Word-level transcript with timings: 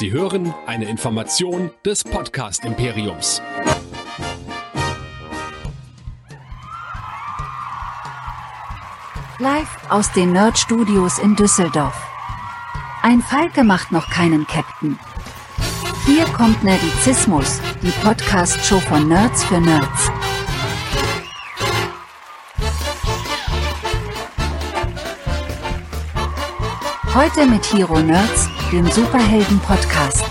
Sie 0.00 0.12
hören 0.12 0.54
eine 0.64 0.86
Information 0.86 1.70
des 1.84 2.04
Podcast 2.04 2.64
Imperiums. 2.64 3.42
Live 9.38 9.68
aus 9.90 10.10
den 10.12 10.32
Nerd 10.32 10.56
Studios 10.56 11.18
in 11.18 11.36
Düsseldorf. 11.36 12.02
Ein 13.02 13.20
Falke 13.20 13.62
macht 13.62 13.92
noch 13.92 14.08
keinen 14.08 14.46
Captain. 14.46 14.98
Hier 16.06 16.24
kommt 16.28 16.64
Nerdizismus, 16.64 17.60
die 17.82 17.92
Podcast-Show 18.02 18.80
von 18.80 19.06
Nerds 19.06 19.44
für 19.44 19.60
Nerds. 19.60 20.10
Heute 27.14 27.44
mit 27.44 27.70
Hero 27.70 28.00
Nerds, 28.00 28.48
dem 28.72 28.88
Superhelden-Podcast. 28.88 30.24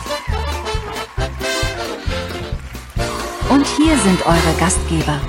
Und 3.50 3.66
hier 3.66 3.98
sind 3.98 4.26
eure 4.26 4.58
Gastgeber. 4.58 5.20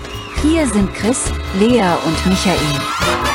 Hier 0.43 0.67
sind 0.69 0.95
Chris, 0.95 1.25
Lea 1.59 1.83
und 2.07 2.27
Michael. 2.27 3.30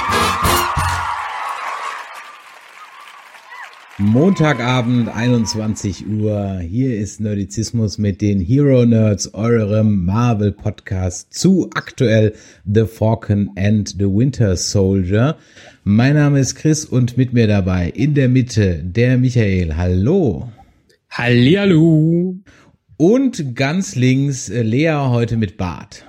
Montagabend, 4.05 5.09
21 5.09 6.08
Uhr. 6.08 6.59
Hier 6.59 6.96
ist 6.96 7.20
Nerdizismus 7.20 7.98
mit 7.98 8.22
den 8.22 8.40
Hero 8.40 8.86
Nerds, 8.86 9.34
eurem 9.34 10.05
Marvel 10.05 10.52
Podcast 10.52 11.34
zu 11.34 11.72
aktuell 11.73 12.36
The 12.72 12.86
Falcon 12.86 13.49
and 13.55 13.90
the 13.90 14.05
Winter 14.05 14.58
Soldier. 14.58 15.38
Mein 15.84 16.13
Name 16.13 16.40
ist 16.40 16.54
Chris 16.54 16.86
und 16.86 17.18
mit 17.18 17.34
mir 17.34 17.48
dabei 17.48 17.90
in 17.90 18.13
der 18.13 18.30
Mitte 18.30 18.84
der 18.84 19.18
Michael. 19.18 19.76
Hallo. 19.76 20.52
Hallihallo. 21.10 22.35
Und 22.98 23.55
ganz 23.55 23.96
links 23.96 24.49
äh, 24.49 24.62
Lea 24.62 25.07
heute 25.10 25.35
mit 25.35 25.57
Bart. 25.57 26.05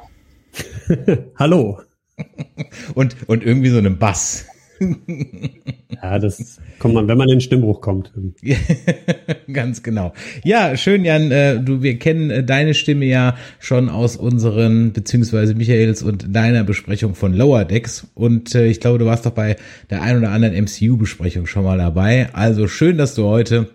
Hallo. 1.39 1.81
und, 2.95 3.17
und 3.27 3.42
irgendwie 3.42 3.70
so 3.70 3.79
einem 3.79 3.97
Bass. 3.97 4.45
ja, 6.03 6.19
das 6.19 6.61
kommt 6.79 6.95
man, 6.95 7.09
wenn 7.09 7.19
man 7.19 7.29
in 7.29 7.37
den 7.37 7.41
Stimmbruch 7.41 7.81
kommt. 7.81 8.13
Ganz 9.53 9.83
genau. 9.83 10.13
Ja, 10.45 10.77
schön, 10.77 11.05
Jan. 11.05 11.31
Äh, 11.31 11.61
du, 11.61 11.83
wir 11.83 11.99
kennen 11.99 12.31
äh, 12.31 12.45
deine 12.45 12.75
Stimme 12.75 13.07
ja 13.07 13.37
schon 13.59 13.89
aus 13.89 14.17
unseren, 14.17 14.93
beziehungsweise 14.93 15.55
Michaels 15.55 16.03
und 16.03 16.35
deiner 16.35 16.65
Besprechung 16.65 17.15
von 17.15 17.35
Lower 17.35 17.65
Decks. 17.65 18.07
Und 18.15 18.55
äh, 18.55 18.67
ich 18.67 18.81
glaube, 18.81 18.99
du 18.99 19.07
warst 19.07 19.27
doch 19.27 19.33
bei 19.33 19.57
der 19.91 20.03
ein 20.03 20.19
oder 20.19 20.31
anderen 20.31 20.55
MCU-Besprechung 20.65 21.47
schon 21.47 21.65
mal 21.65 21.79
dabei. 21.79 22.29
Also 22.33 22.69
schön, 22.69 22.99
dass 22.99 23.15
du 23.15 23.25
heute 23.25 23.71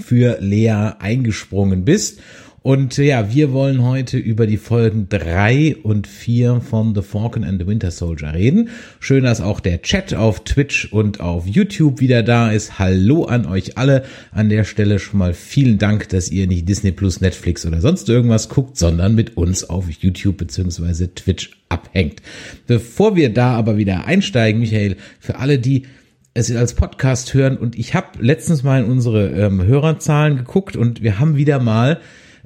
für 0.00 0.38
Lea 0.40 0.92
eingesprungen 0.98 1.84
bist. 1.84 2.20
Und 2.62 2.96
äh, 2.98 3.04
ja, 3.04 3.34
wir 3.34 3.52
wollen 3.52 3.82
heute 3.82 4.18
über 4.18 4.46
die 4.46 4.56
Folgen 4.56 5.08
drei 5.08 5.76
und 5.82 6.06
vier 6.06 6.60
von 6.60 6.94
The 6.94 7.02
Falcon 7.02 7.42
and 7.42 7.60
the 7.60 7.66
Winter 7.66 7.90
Soldier 7.90 8.34
reden. 8.34 8.68
Schön, 9.00 9.24
dass 9.24 9.40
auch 9.40 9.58
der 9.58 9.82
Chat 9.82 10.14
auf 10.14 10.44
Twitch 10.44 10.92
und 10.92 11.20
auf 11.20 11.46
YouTube 11.46 12.00
wieder 12.00 12.22
da 12.22 12.52
ist. 12.52 12.78
Hallo 12.78 13.24
an 13.24 13.46
euch 13.46 13.78
alle. 13.78 14.04
An 14.30 14.48
der 14.48 14.62
Stelle 14.62 15.00
schon 15.00 15.18
mal 15.18 15.34
vielen 15.34 15.78
Dank, 15.78 16.08
dass 16.10 16.30
ihr 16.30 16.46
nicht 16.46 16.68
Disney 16.68 16.92
Plus, 16.92 17.20
Netflix 17.20 17.66
oder 17.66 17.80
sonst 17.80 18.08
irgendwas 18.08 18.48
guckt, 18.48 18.78
sondern 18.78 19.16
mit 19.16 19.36
uns 19.36 19.68
auf 19.68 19.90
YouTube 19.90 20.36
beziehungsweise 20.36 21.12
Twitch 21.14 21.50
abhängt. 21.68 22.22
Bevor 22.68 23.16
wir 23.16 23.34
da 23.34 23.56
aber 23.56 23.76
wieder 23.76 24.06
einsteigen, 24.06 24.60
Michael, 24.60 24.96
für 25.18 25.36
alle, 25.36 25.58
die 25.58 25.86
es 26.34 26.54
als 26.54 26.74
Podcast 26.74 27.34
hören 27.34 27.56
und 27.58 27.76
ich 27.76 27.94
habe 27.94 28.22
letztens 28.22 28.62
mal 28.62 28.84
in 28.84 28.90
unsere 28.90 29.30
ähm, 29.30 29.64
Hörerzahlen 29.64 30.36
geguckt 30.36 30.76
und 30.76 31.02
wir 31.02 31.18
haben 31.18 31.36
wieder 31.36 31.58
mal 31.58 32.00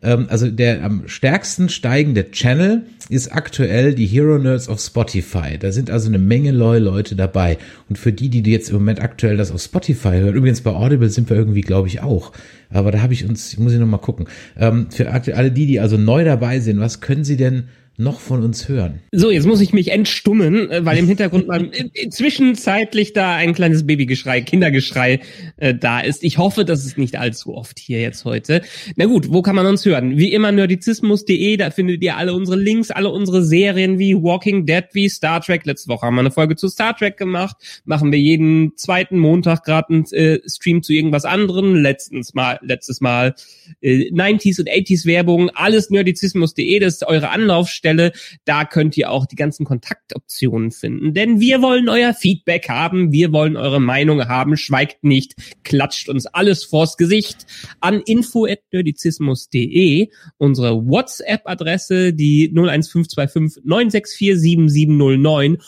ähm, 0.06 0.26
also 0.30 0.48
der 0.48 0.84
am 0.84 1.02
stärksten 1.06 1.68
steigende 1.68 2.30
Channel 2.30 2.82
ist 3.08 3.32
aktuell 3.32 3.94
die 3.94 4.06
Hero 4.06 4.38
Nerds 4.38 4.68
auf 4.68 4.80
Spotify. 4.80 5.58
Da 5.58 5.72
sind 5.72 5.90
also 5.90 6.08
eine 6.08 6.18
Menge 6.18 6.52
neue 6.52 6.78
Leute 6.78 7.16
dabei. 7.16 7.58
Und 7.88 7.98
für 7.98 8.12
die, 8.12 8.30
die 8.30 8.50
jetzt 8.50 8.70
im 8.70 8.76
Moment 8.76 9.02
aktuell 9.02 9.36
das 9.36 9.50
auf 9.50 9.60
Spotify 9.60 10.10
hören, 10.10 10.34
übrigens 10.34 10.60
bei 10.60 10.70
Audible 10.70 11.10
sind 11.10 11.28
wir 11.28 11.36
irgendwie, 11.36 11.60
glaube 11.60 11.88
ich, 11.88 12.00
auch. 12.02 12.32
Aber 12.70 12.92
da 12.92 13.02
habe 13.02 13.12
ich 13.12 13.28
uns, 13.28 13.58
muss 13.58 13.72
ich 13.72 13.80
noch 13.80 13.86
mal 13.86 13.98
gucken. 13.98 14.26
Ähm, 14.56 14.88
für 14.90 15.10
alle 15.10 15.50
die, 15.50 15.66
die 15.66 15.80
also 15.80 15.96
neu 15.96 16.24
dabei 16.24 16.60
sind, 16.60 16.80
was 16.80 17.00
können 17.00 17.24
sie 17.24 17.36
denn 17.36 17.64
noch 17.98 18.20
von 18.20 18.42
uns 18.42 18.68
hören. 18.68 19.00
So, 19.12 19.30
jetzt 19.30 19.46
muss 19.46 19.60
ich 19.60 19.72
mich 19.72 19.90
entstummen, 19.90 20.70
äh, 20.70 20.84
weil 20.84 20.98
im 20.98 21.06
Hintergrund 21.06 21.46
mal 21.46 21.70
zwischenzeitlich 22.10 23.14
da 23.14 23.34
ein 23.34 23.54
kleines 23.54 23.86
Babygeschrei, 23.86 24.42
Kindergeschrei 24.42 25.20
äh, 25.56 25.74
da 25.74 26.00
ist. 26.00 26.22
Ich 26.22 26.38
hoffe, 26.38 26.64
das 26.64 26.84
ist 26.84 26.98
nicht 26.98 27.16
allzu 27.16 27.54
oft 27.54 27.78
hier 27.78 28.00
jetzt 28.00 28.24
heute. 28.24 28.62
Na 28.96 29.06
gut, 29.06 29.32
wo 29.32 29.40
kann 29.40 29.56
man 29.56 29.66
uns 29.66 29.84
hören? 29.84 30.18
Wie 30.18 30.32
immer 30.32 30.52
nerdizismus.de, 30.52 31.56
da 31.56 31.70
findet 31.70 32.02
ihr 32.02 32.16
alle 32.16 32.34
unsere 32.34 32.58
Links, 32.58 32.90
alle 32.90 33.08
unsere 33.08 33.42
Serien 33.42 33.98
wie 33.98 34.14
Walking 34.14 34.66
Dead, 34.66 34.84
wie 34.92 35.08
Star 35.08 35.40
Trek. 35.40 35.64
Letzte 35.64 35.88
Woche 35.88 36.06
haben 36.06 36.16
wir 36.16 36.20
eine 36.20 36.30
Folge 36.30 36.56
zu 36.56 36.68
Star 36.68 36.94
Trek 36.96 37.16
gemacht. 37.16 37.56
Machen 37.86 38.12
wir 38.12 38.18
jeden 38.18 38.76
zweiten 38.76 39.18
Montag 39.18 39.64
gerade 39.64 39.88
einen 39.88 40.04
äh, 40.12 40.40
Stream 40.46 40.82
zu 40.82 40.92
irgendwas 40.92 41.24
anderem. 41.24 41.74
Letztens 41.74 42.34
mal, 42.34 42.58
letztes 42.62 43.00
Mal 43.00 43.34
äh, 43.80 44.10
90s 44.10 44.60
und 44.60 44.68
80s 44.68 45.06
Werbung. 45.06 45.50
Alles 45.54 45.88
nerdizismus.de, 45.88 46.78
das 46.78 46.94
ist 46.94 47.06
eure 47.06 47.30
Anlaufstelle 47.30 47.85
Stelle. 47.86 48.10
Da 48.44 48.64
könnt 48.64 48.96
ihr 48.96 49.10
auch 49.10 49.26
die 49.26 49.36
ganzen 49.36 49.64
Kontaktoptionen 49.64 50.72
finden. 50.72 51.14
Denn 51.14 51.38
wir 51.38 51.62
wollen 51.62 51.88
euer 51.88 52.14
Feedback 52.14 52.68
haben, 52.68 53.12
wir 53.12 53.32
wollen 53.32 53.56
eure 53.56 53.80
Meinung 53.80 54.26
haben. 54.26 54.56
Schweigt 54.56 55.04
nicht, 55.04 55.34
klatscht 55.62 56.08
uns 56.08 56.26
alles 56.26 56.64
vors 56.64 56.96
Gesicht 56.96 57.46
an 57.80 58.02
info.nerdizismus.de, 58.04 60.08
unsere 60.36 60.84
WhatsApp-Adresse, 60.84 62.12
die 62.12 62.48
01525 62.48 63.62
964 63.64 64.40
7709. 64.40 65.58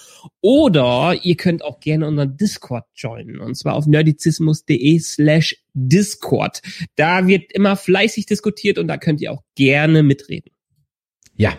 Oder 0.41 1.15
ihr 1.23 1.37
könnt 1.37 1.63
auch 1.63 1.79
gerne 1.79 2.09
unseren 2.09 2.37
Discord 2.37 2.87
joinen. 2.97 3.39
Und 3.39 3.57
zwar 3.57 3.75
auf 3.75 3.87
nerdizismus.de 3.87 4.99
slash 4.99 5.55
Discord. 5.73 6.63
Da 6.97 7.29
wird 7.29 7.53
immer 7.53 7.77
fleißig 7.77 8.27
diskutiert 8.27 8.79
und 8.79 8.89
da 8.89 8.97
könnt 8.97 9.21
ihr 9.21 9.31
auch 9.33 9.45
gerne 9.55 10.03
mitreden. 10.03 10.51
Ja, 11.39 11.55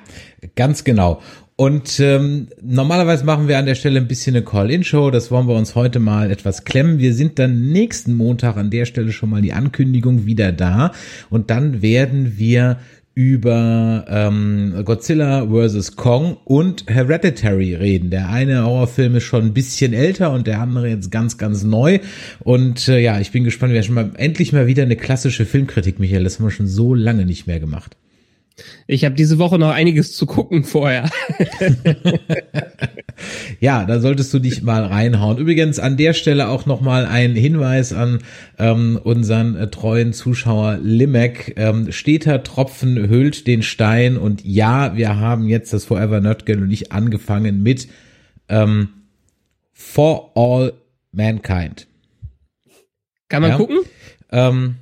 ganz 0.56 0.84
genau. 0.84 1.22
Und 1.56 2.00
ähm, 2.00 2.48
normalerweise 2.62 3.26
machen 3.26 3.50
wir 3.50 3.58
an 3.58 3.66
der 3.66 3.76
Stelle 3.76 4.00
ein 4.00 4.08
bisschen 4.08 4.36
eine 4.36 4.46
Call-In-Show. 4.46 5.12
Das 5.12 5.30
wollen 5.30 5.48
wir 5.48 5.56
uns 5.56 5.76
heute 5.76 6.00
mal 6.00 6.32
etwas 6.32 6.64
klemmen. 6.64 7.00
Wir 7.00 7.14
sind 7.14 7.38
dann 7.38 7.72
nächsten 7.72 8.14
Montag 8.14 8.56
an 8.56 8.70
der 8.70 8.86
Stelle 8.86 9.12
schon 9.12 9.30
mal 9.30 9.42
die 9.42 9.52
Ankündigung 9.52 10.26
wieder 10.26 10.54
da. 10.54 10.94
Und 11.30 11.50
dann 11.50 11.82
werden 11.82 12.38
wir 12.38 12.78
über 13.14 14.06
ähm, 14.08 14.84
Godzilla 14.86 15.48
vs. 15.48 15.98
Kong 15.98 16.38
und 16.46 16.86
Hereditary 16.88 17.76
reden. 17.76 18.10
Der 18.10 18.30
eine 18.30 18.64
Horrorfilm 18.64 19.16
ist 19.16 19.24
schon 19.24 19.48
ein 19.48 19.54
bisschen 19.54 19.92
älter 19.92 20.32
und 20.32 20.48
der 20.48 20.62
andere 20.62 20.88
jetzt 20.88 21.12
ganz, 21.12 21.38
ganz 21.38 21.64
neu. 21.64 22.00
Und 22.40 22.88
äh, 22.88 23.00
ja, 23.00 23.20
ich 23.20 23.32
bin 23.32 23.44
gespannt. 23.44 23.74
Wir 23.74 23.82
haben 23.82 23.86
schon 23.86 23.96
mal 23.96 24.12
endlich 24.16 24.54
mal 24.54 24.68
wieder 24.68 24.84
eine 24.84 24.96
klassische 24.96 25.46
Filmkritik, 25.46 26.00
Michael. 26.00 26.24
Das 26.24 26.40
haben 26.40 26.46
wir 26.46 26.52
schon 26.52 26.68
so 26.68 26.94
lange 26.94 27.26
nicht 27.26 27.48
mehr 27.48 27.60
gemacht. 27.60 27.98
Ich 28.88 29.06
habe 29.06 29.16
diese 29.16 29.40
Woche 29.40 29.60
noch 29.60 29.72
einiges 29.72 30.14
zu 30.14 30.26
gucken 30.26 30.64
vorher. 30.64 31.10
ja, 33.60 33.86
da 33.86 34.00
solltest 34.00 34.34
du 34.34 34.40
dich 34.40 34.62
mal 34.62 34.84
reinhauen. 34.84 35.38
Übrigens 35.38 35.80
an 35.80 35.98
der 35.98 36.14
Stelle 36.14 36.48
auch 36.50 36.66
noch 36.66 36.82
mal 36.82 37.06
ein 37.06 37.36
Hinweis 37.36 37.94
an 37.94 38.20
ähm, 38.58 39.00
unseren 39.04 39.56
äh, 39.56 39.70
treuen 39.70 40.14
Zuschauer 40.14 40.78
Limek. 40.82 41.54
Ähm, 41.58 41.92
steter 41.92 42.44
Tropfen 42.44 43.10
hüllt 43.10 43.48
den 43.48 43.64
Stein 43.64 44.18
und 44.18 44.44
ja, 44.44 44.96
wir 44.96 45.18
haben 45.18 45.48
jetzt 45.48 45.74
das 45.74 45.86
Forever 45.86 46.20
Nerdgirl 46.20 46.62
und 46.62 46.72
ich 46.72 46.92
angefangen 46.92 47.64
mit 47.64 47.88
ähm, 48.48 48.90
For 49.74 50.32
All 50.36 50.74
Mankind. 51.12 51.88
Kann 53.28 53.42
man 53.42 53.52
ja? 53.52 53.58
gucken? 53.58 53.80
Ähm, 54.32 54.76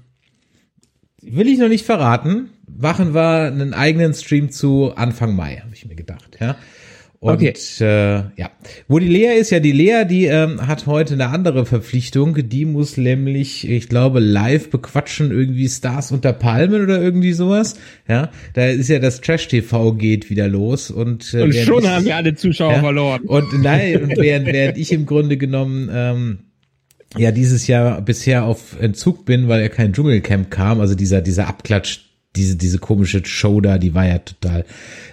will 1.22 1.48
ich 1.48 1.60
noch 1.60 1.68
nicht 1.70 1.86
verraten 1.86 2.50
machen 2.78 3.14
wir 3.14 3.48
einen 3.48 3.74
eigenen 3.74 4.14
Stream 4.14 4.52
zu 4.52 4.94
Anfang 4.96 5.36
Mai, 5.36 5.58
habe 5.58 5.74
ich 5.74 5.86
mir 5.86 5.96
gedacht, 5.96 6.38
ja. 6.40 6.56
Und 7.20 7.34
okay. 7.34 7.54
äh, 7.80 8.40
ja, 8.40 8.52
wo 8.88 9.00
die 9.00 9.08
Lea 9.08 9.40
ist, 9.40 9.50
ja 9.50 9.60
die 9.60 9.72
Lea, 9.72 10.06
die 10.08 10.26
ähm, 10.26 10.68
hat 10.68 10.86
heute 10.86 11.16
eine 11.16 11.30
andere 11.30 11.66
Verpflichtung. 11.66 12.48
Die 12.48 12.66
muss 12.66 12.96
nämlich, 12.96 13.68
ich 13.68 13.90
glaube, 13.90 14.20
live 14.20 14.70
bequatschen 14.70 15.32
irgendwie 15.32 15.68
Stars 15.68 16.12
unter 16.12 16.32
Palmen 16.32 16.84
oder 16.84 17.02
irgendwie 17.02 17.34
sowas. 17.34 17.76
Ja, 18.08 18.30
da 18.54 18.68
ist 18.68 18.90
ja 18.90 19.00
das 19.00 19.22
Trash 19.22 19.48
TV 19.48 19.94
geht 19.94 20.30
wieder 20.30 20.48
los 20.48 20.92
und 20.92 21.34
äh, 21.34 21.42
und 21.42 21.56
schon 21.56 21.84
ich, 21.84 21.90
haben 21.90 22.06
wir 22.06 22.16
alle 22.16 22.36
Zuschauer 22.36 22.74
ja, 22.74 22.80
verloren. 22.82 23.24
Und 23.24 23.64
nein, 23.64 24.12
während, 24.16 24.46
während 24.46 24.78
ich 24.78 24.92
im 24.92 25.08
Grunde 25.08 25.38
genommen 25.38 25.90
ähm, 25.92 26.40
ja 27.18 27.32
dieses 27.32 27.66
Jahr 27.66 28.00
bisher 28.02 28.46
auf 28.46 28.80
Entzug 28.80 29.26
bin, 29.26 29.48
weil 29.48 29.62
er 29.62 29.70
kein 29.70 29.92
Dschungelcamp 29.92 30.52
kam, 30.52 30.80
also 30.80 30.94
dieser 30.94 31.22
dieser 31.22 31.48
Abklatsch 31.48 32.07
diese, 32.38 32.56
diese 32.56 32.80
komische 32.80 33.26
Show 33.26 33.60
da, 33.62 33.78
die 33.78 33.94
war 33.94 34.08
ja 34.08 34.20
total, 34.20 34.66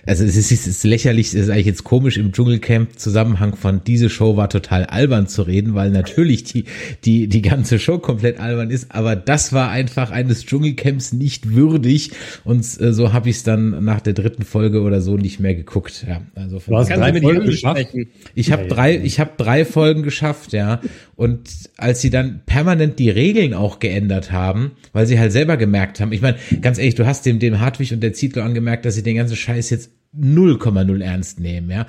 also 0.07 0.25
es 0.25 0.37
ist, 0.37 0.53
es 0.53 0.67
ist 0.67 0.85
lächerlich, 0.85 1.29
es 1.29 1.35
ist 1.35 1.51
eigentlich 1.51 1.67
jetzt 1.67 1.85
komisch 1.85 2.17
im 2.17 2.33
Dschungelcamp 2.33 2.99
Zusammenhang 2.99 3.57
von 3.57 3.83
diese 3.85 4.11
Show 4.11 4.37
war 4.37 4.51
total 4.51 4.85
albern 4.85 5.27
zu 5.27 5.43
reden, 5.43 5.75
weil 5.75 5.91
natürlich 5.91 6.45
die, 6.45 6.65
die, 7.05 7.27
die 7.27 7.43
ganze 7.43 7.79
Show 7.79 7.99
komplett 7.99 8.39
albern 8.39 8.71
ist, 8.71 8.95
aber 8.95 9.17
das 9.17 9.53
war 9.53 9.71
einfach 9.71 10.11
eines 10.11 10.45
Dschungelcamps 10.45 11.13
nicht 11.13 11.55
würdig 11.55 12.13
und 12.45 12.61
äh, 12.81 12.93
so 12.93 13.13
habe 13.13 13.31
ich 13.31 13.37
es 13.37 13.43
dann 13.43 13.85
nach 13.85 14.01
der 14.01 14.13
dritten 14.13 14.45
Folge 14.45 14.83
oder 14.83 15.01
so 15.01 15.17
nicht 15.17 15.41
mehr 15.41 15.55
geguckt, 15.55 16.05
ja. 16.07 16.21
Also 16.35 16.61
von 16.61 16.75
du 16.75 16.79
hast 16.81 16.91
drei 16.91 17.21
Folgen 17.21 17.47
geschafft. 17.47 17.87
Ich 18.35 18.53
habe 18.53 18.67
drei, 18.67 18.99
ich 18.99 19.21
habe 19.21 19.31
drei 19.37 19.65
Folgen 19.65 20.03
geschafft, 20.03 20.53
ja. 20.53 20.81
Und 21.17 21.71
als 21.77 22.01
sie 22.01 22.11
dann 22.11 22.43
permanent 22.47 22.99
die 22.99 23.11
Regeln 23.11 23.55
auch 23.55 23.79
geändert 23.79 24.33
haben, 24.33 24.73
weil 24.93 25.07
sie 25.07 25.19
halt 25.19 25.33
selber 25.33 25.57
gemerkt 25.57 26.01
haben, 26.01 26.13
ich 26.13 26.23
meine, 26.23 26.39
ganz 26.61 26.79
ehrlich, 26.79 26.95
du 26.97 27.07
hast 27.07 27.25
dem, 27.27 27.39
dem 27.39 27.61
Hartwig 27.61 27.93
und 27.93 28.03
der 28.03 28.13
Zietlow 28.13 28.43
angemerkt, 28.43 28.85
dass 28.85 28.95
sie 28.95 29.03
den 29.03 29.17
ganzen 29.17 29.37
Scheiß 29.37 29.71
jetzt 29.71 29.91
0,0 30.19 31.03
ernst 31.03 31.41
nehmen, 31.41 31.71
ja. 31.71 31.87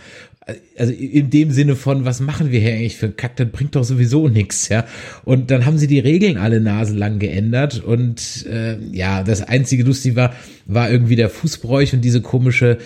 Also 0.78 0.94
in 0.94 1.32
dem 1.32 1.50
Sinne 1.50 1.76
von, 1.76 2.06
was 2.06 2.20
machen 2.20 2.52
wir 2.52 2.60
hier 2.60 2.74
eigentlich 2.74 2.98
für 2.98 3.10
Kack, 3.10 3.36
das 3.36 3.50
bringt 3.50 3.76
doch 3.76 3.84
sowieso 3.84 4.28
nichts, 4.28 4.70
ja. 4.70 4.86
Und 5.24 5.50
dann 5.50 5.66
haben 5.66 5.80
sie 5.80 5.88
die 5.88 6.00
Regeln 6.00 6.38
alle 6.38 6.62
naselang 6.62 7.18
geändert 7.18 7.84
und 7.84 8.46
äh, 8.46 8.78
ja, 8.92 9.24
das 9.24 9.42
einzige 9.42 9.84
Lustige 9.84 10.16
war, 10.16 10.36
war 10.68 10.92
irgendwie 10.92 11.16
der 11.16 11.30
Fußbräuch 11.30 11.94
und 11.94 12.02
diese 12.02 12.22
komische, 12.22 12.78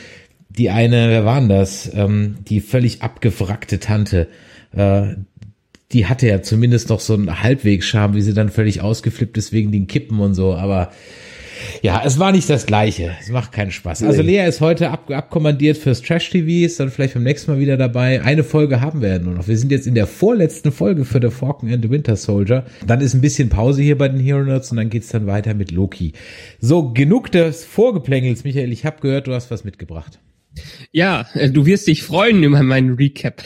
die 0.49 0.69
eine, 0.69 1.09
wer 1.09 1.25
waren 1.25 1.49
das? 1.49 1.91
Ähm, 1.93 2.37
die 2.47 2.61
völlig 2.61 3.01
abgewrackte 3.01 3.79
Tante, 3.79 4.27
äh, 4.73 5.15
die 5.91 6.05
hatte 6.05 6.27
ja 6.27 6.41
zumindest 6.41 6.89
noch 6.89 6.99
so 6.99 7.13
einen 7.13 7.41
Halbwegsscham, 7.41 8.15
wie 8.15 8.21
sie 8.21 8.33
dann 8.33 8.49
völlig 8.49 8.81
ausgeflippt 8.81 9.37
ist 9.37 9.51
wegen 9.51 9.71
den 9.71 9.87
Kippen 9.87 10.19
und 10.19 10.35
so, 10.35 10.55
aber 10.55 10.91
ja, 11.81 12.01
es 12.05 12.19
war 12.19 12.31
nicht 12.31 12.49
das 12.49 12.65
Gleiche. 12.65 13.15
Es 13.19 13.29
macht 13.29 13.51
keinen 13.51 13.71
Spaß. 13.71 14.03
Also 14.03 14.21
Lea 14.21 14.45
ist 14.47 14.61
heute 14.61 14.89
ab, 14.91 15.09
abkommandiert 15.09 15.77
fürs 15.77 16.01
Trash 16.01 16.29
TV, 16.29 16.65
ist 16.65 16.79
dann 16.79 16.89
vielleicht 16.89 17.13
beim 17.13 17.23
nächsten 17.23 17.51
Mal 17.51 17.59
wieder 17.59 17.77
dabei. 17.77 18.21
Eine 18.21 18.43
Folge 18.43 18.81
haben 18.81 19.01
wir 19.01 19.09
ja 19.09 19.19
nur 19.19 19.33
noch. 19.33 19.47
Wir 19.47 19.57
sind 19.57 19.71
jetzt 19.71 19.87
in 19.87 19.95
der 19.95 20.07
vorletzten 20.07 20.71
Folge 20.71 21.05
für 21.05 21.19
The 21.21 21.29
Falcon 21.29 21.71
and 21.71 21.83
the 21.83 21.89
Winter 21.89 22.15
Soldier. 22.15 22.65
Dann 22.85 23.01
ist 23.01 23.13
ein 23.13 23.21
bisschen 23.21 23.49
Pause 23.49 23.81
hier 23.81 23.97
bei 23.97 24.07
den 24.07 24.19
Hero 24.19 24.43
Nerds 24.43 24.71
und 24.71 24.77
dann 24.77 24.89
geht's 24.89 25.09
dann 25.09 25.27
weiter 25.27 25.53
mit 25.53 25.71
Loki. 25.71 26.13
So, 26.59 26.91
genug 26.93 27.31
des 27.31 27.65
Vorgeplänkels, 27.65 28.43
Michael. 28.43 28.71
Ich 28.71 28.85
habe 28.85 29.01
gehört, 29.01 29.27
du 29.27 29.33
hast 29.33 29.51
was 29.51 29.63
mitgebracht. 29.63 30.19
Ja, 30.91 31.27
äh, 31.33 31.49
du 31.49 31.65
wirst 31.65 31.87
dich 31.87 32.03
freuen 32.03 32.43
über 32.43 32.63
meinen 32.63 32.95
Recap. 32.95 33.43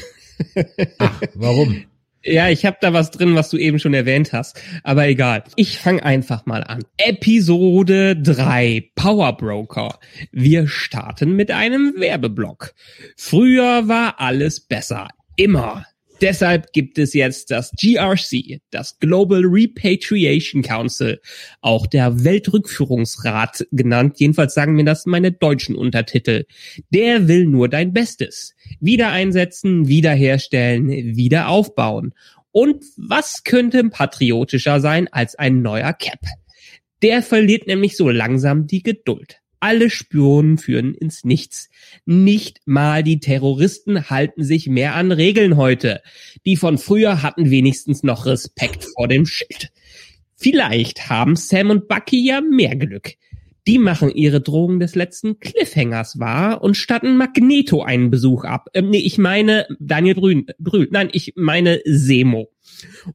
Ach, 0.98 1.22
warum? 1.36 1.84
Ja, 2.26 2.50
ich 2.50 2.66
habe 2.66 2.78
da 2.80 2.94
was 2.94 3.12
drin, 3.12 3.36
was 3.36 3.50
du 3.50 3.58
eben 3.58 3.80
schon 3.80 3.94
erwähnt 3.94 4.32
hast. 4.32 4.62
Aber 4.84 5.08
egal. 5.08 5.44
Ich 5.58 5.78
fange 5.78 6.04
einfach 6.04 6.46
mal 6.46 6.64
an. 6.64 6.84
Episode 6.98 8.16
3, 8.16 8.92
Power 8.96 9.36
Broker. 9.36 10.00
Wir 10.32 10.68
starten 10.68 11.36
mit 11.36 11.52
einem 11.52 11.94
Werbeblock. 11.98 12.74
Früher 13.18 13.90
war 13.90 14.22
alles 14.22 14.62
besser. 14.62 15.10
Immer. 15.36 15.86
Deshalb 16.24 16.72
gibt 16.72 16.98
es 17.00 17.14
jetzt 17.14 17.52
das 17.52 17.72
GRC, 17.72 18.62
das 18.72 18.98
Global 19.00 19.42
Repatriation 19.44 20.62
Council, 20.62 21.20
auch 21.60 21.86
der 21.86 22.24
Weltrückführungsrat 22.24 23.68
genannt. 23.72 24.22
Jedenfalls 24.22 24.54
sagen 24.54 24.74
mir 24.74 24.86
das 24.86 25.06
meine 25.06 25.34
deutschen 25.34 25.76
Untertitel. 25.76 26.46
Der 26.92 27.28
will 27.28 27.46
nur 27.46 27.68
dein 27.68 27.92
Bestes. 27.92 28.56
Wieder 28.80 29.10
einsetzen, 29.10 29.90
wiederherstellen, 29.90 30.88
wieder 30.88 31.50
aufbauen. 31.50 32.14
Und 32.52 32.86
was 32.96 33.44
könnte 33.44 33.84
patriotischer 33.90 34.80
sein 34.80 35.10
als 35.12 35.36
ein 35.36 35.62
neuer 35.62 35.92
Cap? 35.92 36.22
Der 37.02 37.22
verliert 37.22 37.68
nämlich 37.68 37.98
so 37.98 38.10
langsam 38.10 38.66
die 38.66 38.82
Geduld. 38.82 39.43
Alle 39.64 39.90
Spuren 39.90 40.58
führen 40.58 40.94
ins 40.94 41.24
Nichts. 41.24 41.70
Nicht 42.06 42.60
mal 42.66 43.02
die 43.02 43.22
Terroristen 43.22 44.10
halten 44.10 44.44
sich 44.44 44.68
mehr 44.68 44.94
an 44.94 45.14
Regeln 45.14 45.56
heute. 45.56 46.02
Die 46.46 46.58
von 46.58 46.78
früher 46.78 47.24
hatten 47.24 47.50
wenigstens 47.50 48.04
noch 48.04 48.26
Respekt 48.26 48.86
vor 48.94 49.08
dem 49.08 49.26
Schild. 49.26 49.72
Vielleicht 50.36 51.08
haben 51.08 51.38
Sam 51.38 51.70
und 51.70 51.88
Bucky 51.88 52.28
ja 52.28 52.42
mehr 52.42 52.76
Glück. 52.76 53.14
Die 53.66 53.80
machen 53.80 54.10
ihre 54.14 54.42
Drohung 54.42 54.80
des 54.80 54.96
letzten 54.96 55.40
Cliffhangers 55.40 56.20
wahr 56.20 56.62
und 56.62 56.76
statten 56.76 57.16
Magneto 57.16 57.82
einen 57.82 58.10
Besuch 58.12 58.44
ab. 58.44 58.68
Ähm, 58.74 58.90
nee, 58.90 59.00
ich 59.00 59.18
meine 59.18 59.68
Daniel 59.80 60.16
Brühl. 60.16 60.46
Brühl. 60.60 60.90
Nein, 60.92 61.10
ich 61.14 61.34
meine 61.36 61.82
Semo. 61.86 62.52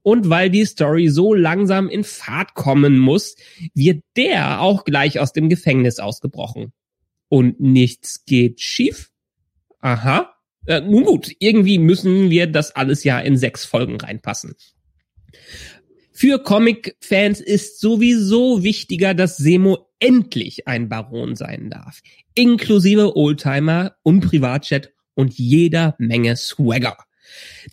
Und 0.03 0.31
weil 0.31 0.49
die 0.49 0.65
Story 0.65 1.09
so 1.09 1.35
langsam 1.35 1.89
in 1.89 2.05
Fahrt 2.05 2.55
kommen 2.55 2.99
muss, 2.99 3.37
wird 3.75 4.03
der 4.17 4.61
auch 4.63 4.85
gleich 4.85 5.21
aus 5.21 5.33
dem 5.33 5.49
Gefängnis 5.51 5.99
ausgebrochen. 5.99 6.73
Und 7.29 7.61
nichts 7.61 8.25
geht 8.25 8.61
schief? 8.61 9.11
Aha. 9.81 10.35
Äh, 10.67 10.81
nun 10.81 11.05
gut, 11.05 11.31
irgendwie 11.39 11.79
müssen 11.79 12.31
wir 12.31 12.47
das 12.47 12.75
alles 12.75 13.05
ja 13.05 13.19
in 13.21 13.37
sechs 13.37 13.65
Folgen 13.65 14.01
reinpassen. 14.01 14.55
Für 16.21 16.43
Comic-Fans 16.43 17.41
ist 17.41 17.79
sowieso 17.79 18.65
wichtiger, 18.65 19.15
dass 19.15 19.37
Semo 19.37 19.87
endlich 20.01 20.67
ein 20.67 20.89
Baron 20.89 21.37
sein 21.37 21.71
darf. 21.71 22.01
Inklusive 22.35 23.17
Oldtimer 23.17 23.95
und 24.03 24.23
Privatjet 24.23 24.93
und 25.15 25.39
jeder 25.39 25.95
Menge 25.99 26.35
Swagger. 26.35 26.97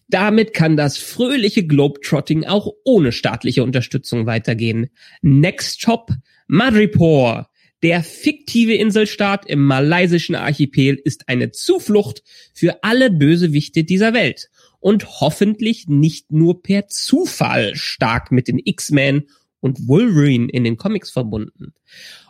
Damit 0.09 0.53
kann 0.53 0.77
das 0.77 0.99
fröhliche 0.99 1.65
Globetrotting 1.65 2.45
auch 2.45 2.71
ohne 2.83 3.11
staatliche 3.11 3.63
Unterstützung 3.63 4.27
weitergehen. 4.27 4.91
Next 5.23 5.81
Stop, 5.81 6.11
Madripoor. 6.45 7.49
Der 7.81 8.03
fiktive 8.03 8.75
Inselstaat 8.75 9.47
im 9.47 9.65
malaysischen 9.65 10.35
Archipel 10.35 11.01
ist 11.03 11.29
eine 11.29 11.49
Zuflucht 11.49 12.21
für 12.53 12.83
alle 12.83 13.09
Bösewichte 13.09 13.83
dieser 13.83 14.13
Welt 14.13 14.51
und 14.85 15.19
hoffentlich 15.19 15.87
nicht 15.87 16.31
nur 16.31 16.61
per 16.61 16.87
Zufall 16.87 17.75
stark 17.75 18.31
mit 18.31 18.47
den 18.47 18.59
X-Men 18.63 19.23
und 19.59 19.87
Wolverine 19.87 20.47
in 20.47 20.63
den 20.63 20.77
Comics 20.77 21.09
verbunden. 21.09 21.73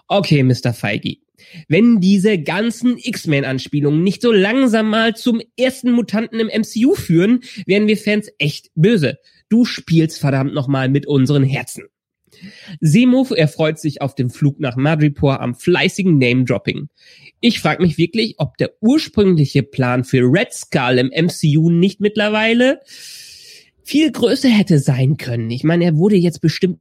Okay, 0.08 0.42
Mr. 0.42 0.72
Feige. 0.74 1.18
Wenn 1.68 2.00
diese 2.00 2.42
ganzen 2.42 2.98
X-Men-Anspielungen 2.98 4.02
nicht 4.04 4.22
so 4.22 4.32
langsam 4.32 4.90
mal 4.90 5.18
zum 5.18 5.42
ersten 5.60 5.92
Mutanten 5.92 6.40
im 6.40 6.48
MCU 6.48 6.96
führen, 6.96 7.42
werden 7.66 7.90
wir 7.90 7.98
Fans 7.98 8.30
echt 8.38 8.72
böse. 8.74 9.18
Du 9.50 9.66
spielst 9.66 10.18
verdammt 10.18 10.54
nochmal 10.54 10.88
mit 10.88 11.08
unseren 11.08 11.44
Herzen. 11.44 11.84
Semo 12.80 13.26
erfreut 13.34 13.80
sich 13.80 14.02
auf 14.02 14.16
dem 14.16 14.30
Flug 14.30 14.62
nach 14.62 14.78
Madripoor 14.78 15.42
am 15.42 15.56
fleißigen 15.56 16.18
Name-Dropping. 16.18 16.88
Ich 17.48 17.60
frage 17.60 17.84
mich 17.84 18.00
wirklich, 18.00 18.40
ob 18.40 18.58
der 18.58 18.72
ursprüngliche 18.82 19.62
Plan 19.62 20.04
für 20.04 20.22
Red 20.22 20.52
Skull 20.52 20.98
im 20.98 21.12
MCU 21.26 21.70
nicht 21.70 22.02
mittlerweile 22.02 22.82
viel 23.84 24.12
größer 24.12 24.50
hätte 24.50 24.80
sein 24.80 25.18
können. 25.18 25.52
Ich 25.52 25.64
meine, 25.64 25.86
er 25.86 25.96
wurde 25.96 26.16
jetzt 26.16 26.42
bestimmt 26.42 26.80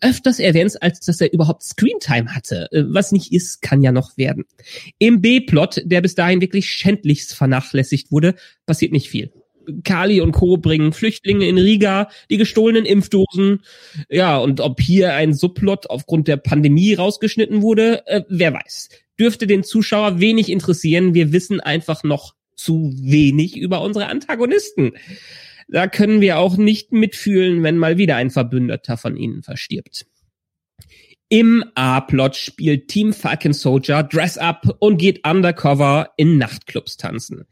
öfters 0.00 0.40
erwähnt, 0.40 0.82
als 0.82 0.98
dass 0.98 1.20
er 1.20 1.32
überhaupt 1.32 1.62
Screentime 1.62 2.34
hatte. 2.34 2.66
Äh, 2.72 2.82
was 2.88 3.12
nicht 3.12 3.32
ist, 3.32 3.62
kann 3.62 3.80
ja 3.80 3.92
noch 3.92 4.16
werden. 4.16 4.44
Im 4.98 5.20
B-Plot, 5.20 5.82
der 5.84 6.00
bis 6.00 6.16
dahin 6.16 6.40
wirklich 6.40 6.66
schändlichst 6.68 7.32
vernachlässigt 7.32 8.10
wurde, 8.10 8.34
passiert 8.66 8.90
nicht 8.90 9.08
viel. 9.08 9.30
Kali 9.84 10.20
und 10.20 10.32
Co. 10.32 10.56
bringen 10.56 10.92
Flüchtlinge 10.92 11.48
in 11.48 11.58
Riga, 11.58 12.08
die 12.30 12.36
gestohlenen 12.36 12.84
Impfdosen. 12.84 13.62
Ja, 14.08 14.38
und 14.38 14.60
ob 14.60 14.80
hier 14.80 15.14
ein 15.14 15.34
Subplot 15.34 15.90
aufgrund 15.90 16.28
der 16.28 16.36
Pandemie 16.36 16.94
rausgeschnitten 16.94 17.62
wurde, 17.62 18.06
äh, 18.06 18.22
wer 18.28 18.52
weiß. 18.54 18.88
Dürfte 19.18 19.46
den 19.46 19.64
Zuschauer 19.64 20.20
wenig 20.20 20.50
interessieren. 20.50 21.14
Wir 21.14 21.32
wissen 21.32 21.60
einfach 21.60 22.02
noch 22.04 22.34
zu 22.54 22.92
wenig 22.96 23.56
über 23.56 23.82
unsere 23.82 24.06
Antagonisten. 24.06 24.92
Da 25.68 25.88
können 25.88 26.20
wir 26.20 26.38
auch 26.38 26.56
nicht 26.56 26.92
mitfühlen, 26.92 27.62
wenn 27.62 27.76
mal 27.76 27.98
wieder 27.98 28.16
ein 28.16 28.30
Verbündeter 28.30 28.96
von 28.96 29.16
ihnen 29.16 29.42
verstirbt. 29.42 30.06
Im 31.28 31.64
A-Plot 31.74 32.36
spielt 32.36 32.86
Team 32.86 33.12
Falcon 33.12 33.52
Soldier 33.52 34.04
Dress 34.04 34.38
Up 34.38 34.76
und 34.78 34.98
geht 34.98 35.26
undercover 35.26 36.10
in 36.16 36.38
Nachtclubs 36.38 36.98
tanzen. 36.98 37.46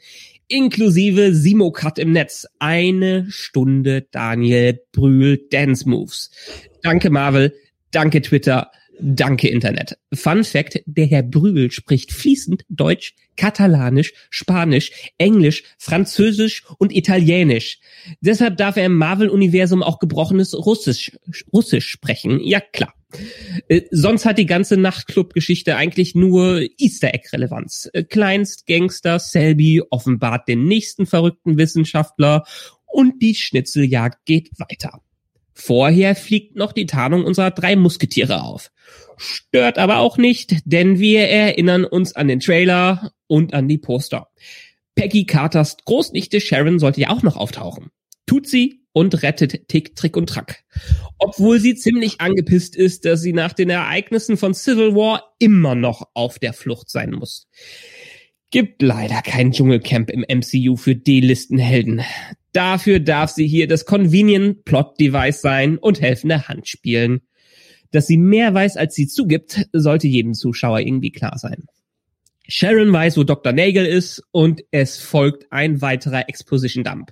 Inklusive 0.48 1.34
Simo 1.34 1.70
Cut 1.72 1.98
im 1.98 2.12
Netz. 2.12 2.46
Eine 2.58 3.26
Stunde 3.30 4.06
Daniel 4.10 4.80
Brühl 4.92 5.46
Dance 5.50 5.88
Moves. 5.88 6.30
Danke 6.82 7.10
Marvel, 7.10 7.54
danke 7.90 8.20
Twitter, 8.20 8.70
Danke, 9.00 9.48
Internet. 9.48 9.98
Fun 10.12 10.44
Fact, 10.44 10.80
der 10.86 11.06
Herr 11.06 11.22
Brühl 11.22 11.70
spricht 11.70 12.12
fließend 12.12 12.64
Deutsch, 12.68 13.14
Katalanisch, 13.36 14.12
Spanisch, 14.30 14.92
Englisch, 15.18 15.64
Französisch 15.78 16.64
und 16.78 16.94
Italienisch. 16.94 17.80
Deshalb 18.20 18.56
darf 18.56 18.76
er 18.76 18.86
im 18.86 18.96
Marvel-Universum 18.96 19.82
auch 19.82 19.98
gebrochenes 19.98 20.54
Russisch, 20.54 21.12
Russisch 21.52 21.88
sprechen. 21.88 22.40
Ja, 22.40 22.60
klar. 22.60 22.94
Äh, 23.68 23.82
sonst 23.90 24.24
hat 24.24 24.38
die 24.38 24.46
ganze 24.46 24.76
Nachtclub-Geschichte 24.76 25.76
eigentlich 25.76 26.14
nur 26.14 26.62
Easter 26.78 27.14
Egg-Relevanz. 27.14 27.90
Äh, 27.92 28.04
Kleinst 28.04 28.66
Gangster 28.66 29.18
Selby 29.18 29.82
offenbart 29.90 30.48
den 30.48 30.64
nächsten 30.64 31.06
verrückten 31.06 31.58
Wissenschaftler 31.58 32.44
und 32.86 33.22
die 33.22 33.34
Schnitzeljagd 33.34 34.24
geht 34.24 34.50
weiter. 34.58 35.00
Vorher 35.52 36.16
fliegt 36.16 36.56
noch 36.56 36.72
die 36.72 36.86
Tarnung 36.86 37.24
unserer 37.24 37.52
drei 37.52 37.76
Musketiere 37.76 38.42
auf. 38.42 38.70
Stört 39.16 39.78
aber 39.78 39.98
auch 39.98 40.18
nicht, 40.18 40.56
denn 40.64 40.98
wir 40.98 41.28
erinnern 41.28 41.84
uns 41.84 42.16
an 42.16 42.26
den 42.26 42.40
Trailer 42.40 43.12
und 43.28 43.54
an 43.54 43.68
die 43.68 43.78
Poster. 43.78 44.28
Peggy 44.96 45.26
Carters 45.26 45.76
Großnichte 45.84 46.40
Sharon 46.40 46.78
sollte 46.78 47.00
ja 47.00 47.10
auch 47.10 47.22
noch 47.22 47.36
auftauchen. 47.36 47.90
Tut 48.26 48.48
sie 48.48 48.83
und 48.94 49.22
rettet 49.22 49.68
Tick, 49.68 49.96
Trick 49.96 50.16
und 50.16 50.28
Track. 50.28 50.64
Obwohl 51.18 51.58
sie 51.58 51.74
ziemlich 51.74 52.20
angepisst 52.20 52.76
ist, 52.76 53.04
dass 53.04 53.20
sie 53.20 53.32
nach 53.32 53.52
den 53.52 53.68
Ereignissen 53.68 54.36
von 54.36 54.54
Civil 54.54 54.94
War 54.94 55.34
immer 55.40 55.74
noch 55.74 56.08
auf 56.14 56.38
der 56.38 56.52
Flucht 56.52 56.88
sein 56.88 57.10
muss. 57.10 57.48
Gibt 58.50 58.82
leider 58.82 59.20
kein 59.20 59.50
Dschungelcamp 59.50 60.10
im 60.10 60.20
MCU 60.20 60.76
für 60.76 60.94
D-Listenhelden. 60.94 62.02
Dafür 62.52 63.00
darf 63.00 63.30
sie 63.30 63.48
hier 63.48 63.66
das 63.66 63.84
Convenient 63.84 64.64
Plot 64.64 65.00
Device 65.00 65.40
sein 65.40 65.76
und 65.76 66.00
helfende 66.00 66.46
Hand 66.46 66.68
spielen. 66.68 67.22
Dass 67.90 68.06
sie 68.06 68.16
mehr 68.16 68.54
weiß, 68.54 68.76
als 68.76 68.94
sie 68.94 69.08
zugibt, 69.08 69.66
sollte 69.72 70.06
jedem 70.06 70.34
Zuschauer 70.34 70.78
irgendwie 70.80 71.10
klar 71.10 71.36
sein. 71.36 71.64
Sharon 72.46 72.92
weiß, 72.92 73.16
wo 73.16 73.24
Dr. 73.24 73.52
Nagel 73.52 73.86
ist 73.86 74.22
und 74.30 74.62
es 74.70 74.98
folgt 74.98 75.50
ein 75.50 75.80
weiterer 75.80 76.28
Exposition 76.28 76.84
Dump. 76.84 77.10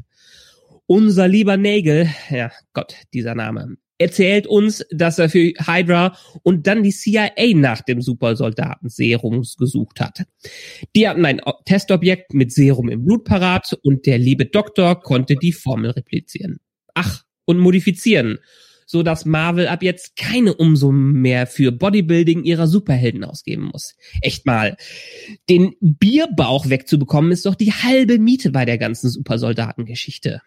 Unser 0.94 1.26
lieber 1.26 1.56
Nagel, 1.56 2.10
ja 2.28 2.52
Gott, 2.74 2.96
dieser 3.14 3.34
Name, 3.34 3.78
erzählt 3.96 4.46
uns, 4.46 4.84
dass 4.90 5.18
er 5.18 5.30
für 5.30 5.54
Hydra 5.58 6.14
und 6.42 6.66
dann 6.66 6.82
die 6.82 6.92
CIA 6.92 7.54
nach 7.54 7.80
dem 7.80 8.02
Supersoldaten 8.02 8.90
Serum 8.90 9.42
gesucht 9.58 10.00
hat. 10.00 10.26
Die 10.94 11.08
hatten 11.08 11.24
ein 11.24 11.40
Testobjekt 11.64 12.34
mit 12.34 12.52
Serum 12.52 12.90
im 12.90 13.06
Blut 13.06 13.24
parat 13.24 13.72
und 13.82 14.04
der 14.04 14.18
liebe 14.18 14.44
Doktor 14.44 15.00
konnte 15.00 15.36
die 15.36 15.54
Formel 15.54 15.92
replizieren. 15.92 16.58
Ach, 16.92 17.22
und 17.46 17.58
modifizieren, 17.58 18.40
so 18.84 19.02
dass 19.02 19.24
Marvel 19.24 19.68
ab 19.68 19.82
jetzt 19.82 20.14
keine 20.16 20.52
Umsummen 20.52 21.14
mehr 21.14 21.46
für 21.46 21.72
Bodybuilding 21.72 22.44
ihrer 22.44 22.66
Superhelden 22.66 23.24
ausgeben 23.24 23.70
muss. 23.72 23.94
Echt 24.20 24.44
mal. 24.44 24.76
Den 25.48 25.72
Bierbauch 25.80 26.68
wegzubekommen 26.68 27.32
ist 27.32 27.46
doch 27.46 27.54
die 27.54 27.72
halbe 27.72 28.18
Miete 28.18 28.50
bei 28.50 28.66
der 28.66 28.76
ganzen 28.76 29.08
Supersoldatengeschichte. 29.08 30.42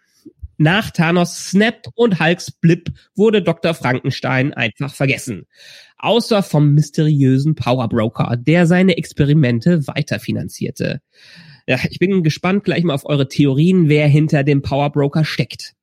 Nach 0.57 0.91
Thanos 0.91 1.49
Snap 1.49 1.87
und 1.95 2.19
Hulks 2.19 2.51
Blip 2.51 2.91
wurde 3.15 3.41
Dr. 3.41 3.73
Frankenstein 3.73 4.53
einfach 4.53 4.93
vergessen. 4.93 5.47
Außer 5.97 6.43
vom 6.43 6.73
mysteriösen 6.73 7.55
Powerbroker, 7.55 8.37
der 8.37 8.65
seine 8.65 8.97
Experimente 8.97 9.87
weiterfinanzierte. 9.87 11.01
Ja, 11.67 11.79
ich 11.89 11.99
bin 11.99 12.23
gespannt 12.23 12.63
gleich 12.63 12.83
mal 12.83 12.93
auf 12.93 13.05
eure 13.05 13.27
Theorien, 13.27 13.89
wer 13.89 14.07
hinter 14.07 14.43
dem 14.43 14.61
Powerbroker 14.61 15.25
steckt. 15.25 15.73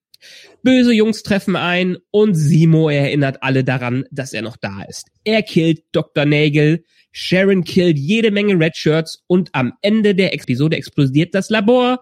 Böse 0.62 0.93
Jungs 0.93 1.25
treffen 1.25 1.57
ein 1.57 1.97
und 2.12 2.35
Simo 2.35 2.88
erinnert 2.88 3.43
alle 3.43 3.64
daran, 3.64 4.05
dass 4.12 4.33
er 4.33 4.43
noch 4.43 4.57
da 4.57 4.83
ist. 4.83 5.09
Er 5.25 5.43
killt 5.43 5.83
Dr. 5.91 6.25
Nagel, 6.25 6.85
Sharon 7.12 7.64
killt 7.64 7.99
jede 7.99 8.31
Menge 8.31 8.59
Red 8.59 8.76
Shirts 8.76 9.23
und 9.26 9.50
am 9.52 9.75
Ende 9.83 10.14
der 10.14 10.35
Episode 10.35 10.76
explodiert 10.76 11.35
das 11.35 11.50
Labor, 11.50 12.00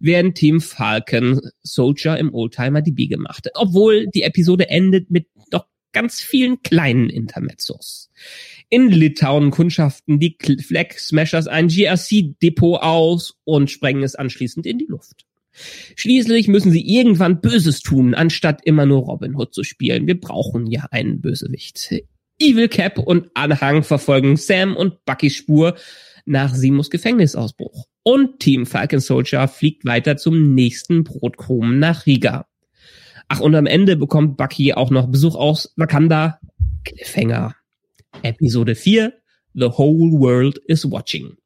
während 0.00 0.36
Team 0.36 0.60
Falcon 0.60 1.40
Soldier 1.62 2.16
im 2.16 2.34
Oldtimer 2.34 2.82
die 2.82 2.92
Biege 2.92 3.18
machte. 3.18 3.50
Obwohl 3.54 4.06
die 4.08 4.22
Episode 4.22 4.68
endet 4.68 5.10
mit 5.10 5.28
doch 5.50 5.66
ganz 5.92 6.20
vielen 6.20 6.62
kleinen 6.62 7.08
Intermezzos. 7.08 8.10
In 8.68 8.90
Litauen 8.90 9.50
kundschaften 9.50 10.18
die 10.18 10.36
Flag 10.60 10.92
Smashers 10.98 11.46
ein 11.46 11.68
GRC-Depot 11.68 12.82
aus 12.82 13.38
und 13.44 13.70
sprengen 13.70 14.02
es 14.02 14.14
anschließend 14.14 14.66
in 14.66 14.78
die 14.78 14.86
Luft. 14.86 15.24
Schließlich 15.94 16.48
müssen 16.48 16.70
sie 16.70 16.86
irgendwann 16.86 17.40
Böses 17.40 17.80
tun, 17.80 18.14
anstatt 18.14 18.60
immer 18.64 18.84
nur 18.84 19.04
Robin 19.04 19.36
Hood 19.36 19.54
zu 19.54 19.62
spielen. 19.62 20.06
Wir 20.06 20.20
brauchen 20.20 20.66
ja 20.66 20.86
einen 20.90 21.20
Bösewicht. 21.20 21.94
Evil 22.38 22.68
Cap 22.68 22.98
und 22.98 23.30
Anhang 23.34 23.82
verfolgen 23.82 24.36
Sam 24.36 24.76
und 24.76 25.04
Buckys 25.04 25.34
Spur 25.34 25.76
nach 26.26 26.54
Simus 26.54 26.90
Gefängnisausbruch. 26.90 27.86
Und 28.02 28.40
Team 28.40 28.66
Falcon 28.66 29.00
Soldier 29.00 29.48
fliegt 29.48 29.84
weiter 29.84 30.16
zum 30.16 30.54
nächsten 30.54 31.04
Brotkrumen 31.04 31.78
nach 31.78 32.06
Riga. 32.06 32.46
Ach, 33.28 33.40
und 33.40 33.54
am 33.54 33.66
Ende 33.66 33.96
bekommt 33.96 34.36
Bucky 34.36 34.74
auch 34.74 34.90
noch 34.90 35.08
Besuch 35.08 35.34
aus 35.34 35.72
Wakanda. 35.76 36.38
Cliffhanger. 36.84 37.56
Episode 38.22 38.74
4. 38.74 39.12
The 39.54 39.70
whole 39.70 40.12
world 40.12 40.58
is 40.66 40.88
watching. 40.88 41.36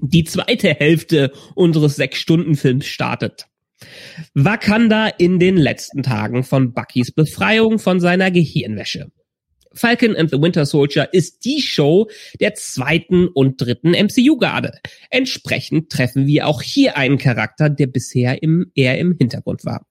Die 0.00 0.24
zweite 0.24 0.74
Hälfte 0.74 1.32
unseres 1.54 1.96
Sechs-Stunden-Films 1.96 2.86
startet. 2.86 3.46
Wakanda 4.34 5.06
in 5.06 5.38
den 5.38 5.56
letzten 5.56 6.02
Tagen 6.02 6.42
von 6.42 6.72
Buckys 6.72 7.12
Befreiung 7.12 7.78
von 7.78 8.00
seiner 8.00 8.30
Gehirnwäsche. 8.30 9.12
Falcon 9.76 10.16
and 10.16 10.30
the 10.30 10.40
Winter 10.40 10.64
Soldier 10.64 11.12
ist 11.12 11.44
die 11.44 11.60
Show 11.60 12.08
der 12.40 12.54
zweiten 12.54 13.28
und 13.28 13.60
dritten 13.60 13.90
MCU-Garde. 13.90 14.72
Entsprechend 15.10 15.90
treffen 15.90 16.26
wir 16.26 16.46
auch 16.46 16.62
hier 16.62 16.96
einen 16.96 17.18
Charakter, 17.18 17.68
der 17.68 17.86
bisher 17.86 18.42
im, 18.42 18.72
eher 18.74 18.98
im 18.98 19.16
Hintergrund 19.18 19.64
war. 19.64 19.86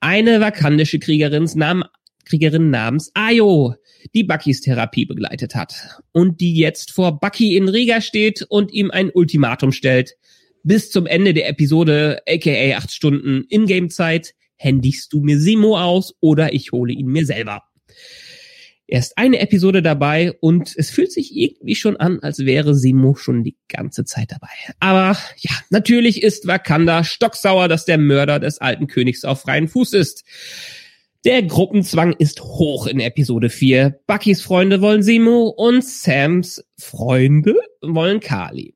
Eine 0.00 0.40
vakandische 0.40 0.98
Kriegerin, 0.98 1.48
nam, 1.54 1.84
Kriegerin 2.24 2.70
namens 2.70 3.10
Ayo, 3.14 3.74
die 4.14 4.24
Buckys 4.24 4.60
Therapie 4.60 5.06
begleitet 5.06 5.54
hat 5.54 6.00
und 6.12 6.40
die 6.40 6.56
jetzt 6.56 6.90
vor 6.90 7.20
Bucky 7.20 7.56
in 7.56 7.68
Riga 7.68 8.00
steht 8.00 8.42
und 8.48 8.72
ihm 8.72 8.90
ein 8.90 9.10
Ultimatum 9.10 9.72
stellt. 9.72 10.14
Bis 10.62 10.90
zum 10.90 11.06
Ende 11.06 11.34
der 11.34 11.48
Episode, 11.48 12.22
aka 12.26 12.76
acht 12.76 12.90
Stunden 12.90 13.44
Ingame-Zeit, 13.48 14.34
händigst 14.56 15.12
du 15.12 15.20
mir 15.20 15.38
Simo 15.38 15.78
aus 15.78 16.14
oder 16.20 16.54
ich 16.54 16.72
hole 16.72 16.92
ihn 16.92 17.06
mir 17.06 17.26
selber 17.26 17.62
erst 18.86 19.18
eine 19.18 19.40
Episode 19.40 19.82
dabei 19.82 20.32
und 20.40 20.74
es 20.76 20.90
fühlt 20.90 21.12
sich 21.12 21.34
irgendwie 21.34 21.74
schon 21.74 21.96
an, 21.96 22.20
als 22.20 22.40
wäre 22.40 22.74
Simo 22.74 23.14
schon 23.14 23.42
die 23.42 23.56
ganze 23.68 24.04
Zeit 24.04 24.32
dabei. 24.32 24.48
Aber 24.80 25.16
ja, 25.38 25.52
natürlich 25.70 26.22
ist 26.22 26.46
Wakanda 26.46 27.04
stocksauer, 27.04 27.68
dass 27.68 27.84
der 27.84 27.98
Mörder 27.98 28.40
des 28.40 28.58
alten 28.58 28.86
Königs 28.86 29.24
auf 29.24 29.42
freien 29.42 29.68
Fuß 29.68 29.92
ist. 29.94 30.24
Der 31.24 31.42
Gruppenzwang 31.42 32.12
ist 32.18 32.42
hoch 32.42 32.86
in 32.86 33.00
Episode 33.00 33.48
4. 33.48 33.98
Buckys 34.06 34.42
Freunde 34.42 34.82
wollen 34.82 35.02
Simo 35.02 35.48
und 35.48 35.82
Sams 35.82 36.62
Freunde 36.78 37.54
wollen 37.80 38.20
Kali. 38.20 38.74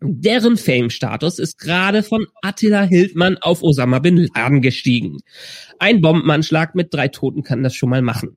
Deren 0.00 0.56
Fame-Status 0.56 1.38
ist 1.38 1.58
gerade 1.58 2.02
von 2.02 2.26
Attila 2.42 2.82
Hildmann 2.82 3.38
auf 3.38 3.62
Osama 3.62 4.00
Bin 4.00 4.28
Laden 4.34 4.60
gestiegen. 4.60 5.20
Ein 5.78 6.00
Bombenanschlag 6.02 6.74
mit 6.74 6.92
drei 6.92 7.08
Toten 7.08 7.42
kann 7.42 7.62
das 7.62 7.74
schon 7.74 7.88
mal 7.88 8.02
machen. 8.02 8.36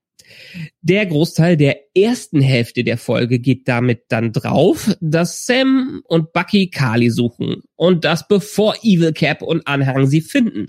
Der 0.82 1.06
Großteil 1.06 1.58
der 1.58 1.78
ersten 1.96 2.42
Hälfte 2.42 2.84
der 2.84 2.98
Folge 2.98 3.40
geht 3.40 3.68
damit 3.68 4.04
dann 4.10 4.32
drauf, 4.32 4.96
dass 5.02 5.46
Sam 5.46 6.02
und 6.06 6.34
Bucky 6.34 6.70
Carly 6.70 7.10
suchen. 7.10 7.64
Und 7.76 8.06
das 8.06 8.28
bevor 8.28 8.76
Evil 8.84 9.14
Cap 9.14 9.42
und 9.42 9.68
Anhang 9.68 10.08
sie 10.08 10.22
finden. 10.22 10.68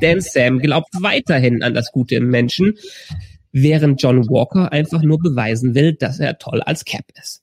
Denn 0.00 0.20
Sam 0.20 0.58
glaubt 0.58 0.88
weiterhin 1.00 1.62
an 1.62 1.74
das 1.74 1.92
Gute 1.92 2.16
im 2.16 2.28
Menschen, 2.30 2.78
während 3.52 4.02
John 4.02 4.28
Walker 4.28 4.72
einfach 4.72 5.02
nur 5.02 5.18
beweisen 5.18 5.74
will, 5.74 5.94
dass 5.94 6.20
er 6.20 6.38
toll 6.38 6.60
als 6.62 6.84
Cap 6.84 7.04
ist. 7.20 7.42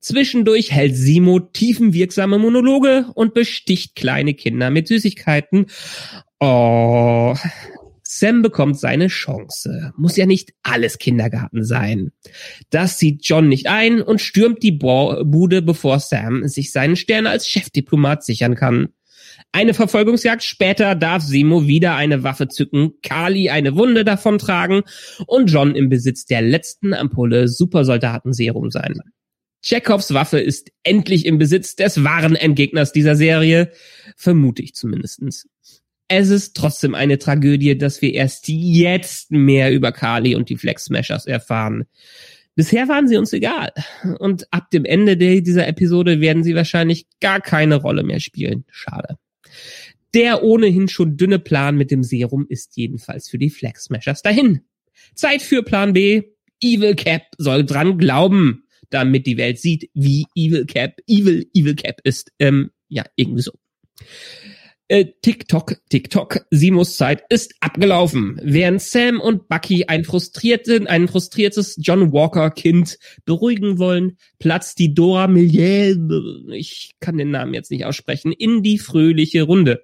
Zwischendurch 0.00 0.70
hält 0.70 0.94
Simo 0.96 1.40
tiefenwirksame 1.40 2.38
Monologe 2.38 3.06
und 3.14 3.32
besticht 3.32 3.96
kleine 3.96 4.34
Kinder 4.34 4.68
mit 4.68 4.86
Süßigkeiten. 4.86 5.66
Oh, 6.40 7.34
Sam 8.06 8.42
bekommt 8.42 8.78
seine 8.78 9.08
Chance. 9.08 9.92
Muss 9.96 10.16
ja 10.16 10.26
nicht 10.26 10.52
alles 10.62 10.98
Kindergarten 10.98 11.64
sein. 11.64 12.12
Das 12.70 12.98
sieht 12.98 13.24
John 13.24 13.48
nicht 13.48 13.66
ein 13.66 14.02
und 14.02 14.20
stürmt 14.20 14.62
die 14.62 14.72
Bude, 14.72 15.62
bevor 15.62 15.98
Sam 15.98 16.46
sich 16.46 16.70
seinen 16.70 16.96
Stern 16.96 17.26
als 17.26 17.48
Chefdiplomat 17.48 18.22
sichern 18.22 18.56
kann. 18.56 18.88
Eine 19.52 19.72
Verfolgungsjagd 19.72 20.42
später 20.42 20.94
darf 20.94 21.22
Simo 21.22 21.66
wieder 21.66 21.96
eine 21.96 22.22
Waffe 22.22 22.48
zücken, 22.48 22.92
Kali 23.02 23.50
eine 23.50 23.74
Wunde 23.74 24.04
davontragen 24.04 24.82
und 25.26 25.50
John 25.50 25.74
im 25.74 25.88
Besitz 25.88 26.26
der 26.26 26.42
letzten 26.42 26.92
Ampulle 26.92 27.48
Supersoldatenserum 27.48 28.70
sein. 28.70 29.00
Chekhovs 29.62 30.12
Waffe 30.12 30.40
ist 30.40 30.70
endlich 30.82 31.24
im 31.24 31.38
Besitz 31.38 31.74
des 31.74 32.04
wahren 32.04 32.36
Endgegners 32.36 32.92
dieser 32.92 33.16
Serie, 33.16 33.72
vermute 34.14 34.62
ich 34.62 34.74
zumindestens 34.74 35.48
es 36.08 36.28
ist 36.28 36.56
trotzdem 36.56 36.94
eine 36.94 37.18
Tragödie, 37.18 37.76
dass 37.76 38.02
wir 38.02 38.12
erst 38.12 38.48
jetzt 38.48 39.30
mehr 39.30 39.72
über 39.72 39.92
Kali 39.92 40.34
und 40.34 40.48
die 40.48 40.56
Flex 40.56 40.84
Smashers 40.84 41.26
erfahren. 41.26 41.84
Bisher 42.54 42.88
waren 42.88 43.08
sie 43.08 43.16
uns 43.16 43.32
egal. 43.32 43.72
Und 44.18 44.46
ab 44.52 44.70
dem 44.70 44.84
Ende 44.84 45.16
dieser 45.16 45.66
Episode 45.66 46.20
werden 46.20 46.44
sie 46.44 46.54
wahrscheinlich 46.54 47.06
gar 47.20 47.40
keine 47.40 47.76
Rolle 47.76 48.04
mehr 48.04 48.20
spielen. 48.20 48.64
Schade. 48.70 49.18
Der 50.14 50.44
ohnehin 50.44 50.86
schon 50.88 51.16
dünne 51.16 51.40
Plan 51.40 51.76
mit 51.76 51.90
dem 51.90 52.04
Serum 52.04 52.46
ist 52.48 52.76
jedenfalls 52.76 53.28
für 53.28 53.38
die 53.38 53.50
Flex 53.50 53.84
Smashers 53.84 54.22
dahin. 54.22 54.60
Zeit 55.14 55.42
für 55.42 55.62
Plan 55.64 55.92
B. 55.92 56.22
Evil 56.62 56.94
Cap 56.94 57.22
soll 57.36 57.64
dran 57.64 57.98
glauben, 57.98 58.64
damit 58.90 59.26
die 59.26 59.36
Welt 59.36 59.58
sieht, 59.58 59.90
wie 59.92 60.26
Evil 60.36 60.66
Cap, 60.66 61.00
Evil, 61.08 61.48
Evil 61.52 61.74
Cap 61.74 62.00
ist. 62.04 62.30
Ähm, 62.38 62.70
ja, 62.88 63.04
irgendwie 63.16 63.42
so. 63.42 63.52
Äh, 64.88 65.06
TikTok, 65.22 65.76
TikTok, 65.88 66.44
Simos 66.50 66.96
Zeit 66.96 67.24
ist 67.30 67.54
abgelaufen. 67.60 68.38
Während 68.42 68.82
Sam 68.82 69.18
und 69.18 69.48
Bucky 69.48 69.86
ein 69.86 70.04
frustrierten, 70.04 70.86
ein 70.86 71.08
frustriertes 71.08 71.76
John 71.80 72.12
Walker 72.12 72.50
Kind 72.50 72.98
beruhigen 73.24 73.78
wollen, 73.78 74.18
platzt 74.38 74.78
die 74.78 74.92
Dora 74.92 75.26
Milliel, 75.26 76.44
ich 76.52 76.96
kann 77.00 77.16
den 77.16 77.30
Namen 77.30 77.54
jetzt 77.54 77.70
nicht 77.70 77.86
aussprechen, 77.86 78.30
in 78.30 78.62
die 78.62 78.78
fröhliche 78.78 79.44
Runde. 79.44 79.82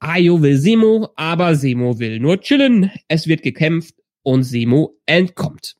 Ayo 0.00 0.42
will 0.42 0.58
Semo, 0.58 1.10
aber 1.14 1.54
Semo 1.54 2.00
will 2.00 2.18
nur 2.18 2.40
chillen. 2.40 2.90
Es 3.06 3.28
wird 3.28 3.42
gekämpft 3.42 3.94
und 4.22 4.42
Semo 4.42 4.98
entkommt. 5.06 5.76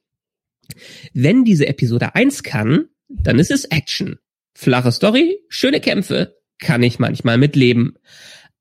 Wenn 1.13 1.45
diese 1.45 1.67
Episode 1.67 2.15
eins 2.15 2.45
kann, 2.45 2.89
dann 3.09 3.41
ist 3.41 3.51
es 3.51 3.65
Action. 3.65 4.19
Flache 4.55 4.93
Story, 4.93 5.41
schöne 5.49 5.81
Kämpfe, 5.81 6.37
kann 6.59 6.83
ich 6.83 6.99
manchmal 6.99 7.39
mitleben. 7.39 7.99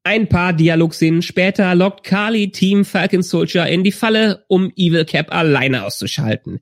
Ein 0.03 0.29
paar 0.29 0.53
Dialogszenen 0.53 1.23
später 1.23 1.73
lockt 1.73 2.03
Carly 2.03 2.51
Team 2.51 2.85
Falcon 2.85 3.23
Soldier 3.23 3.67
in 3.67 3.83
die 3.83 3.91
Falle, 3.91 4.45
um 4.47 4.71
Evil 4.75 5.05
Cap 5.05 5.33
alleine 5.33 5.83
auszuschalten. 5.83 6.59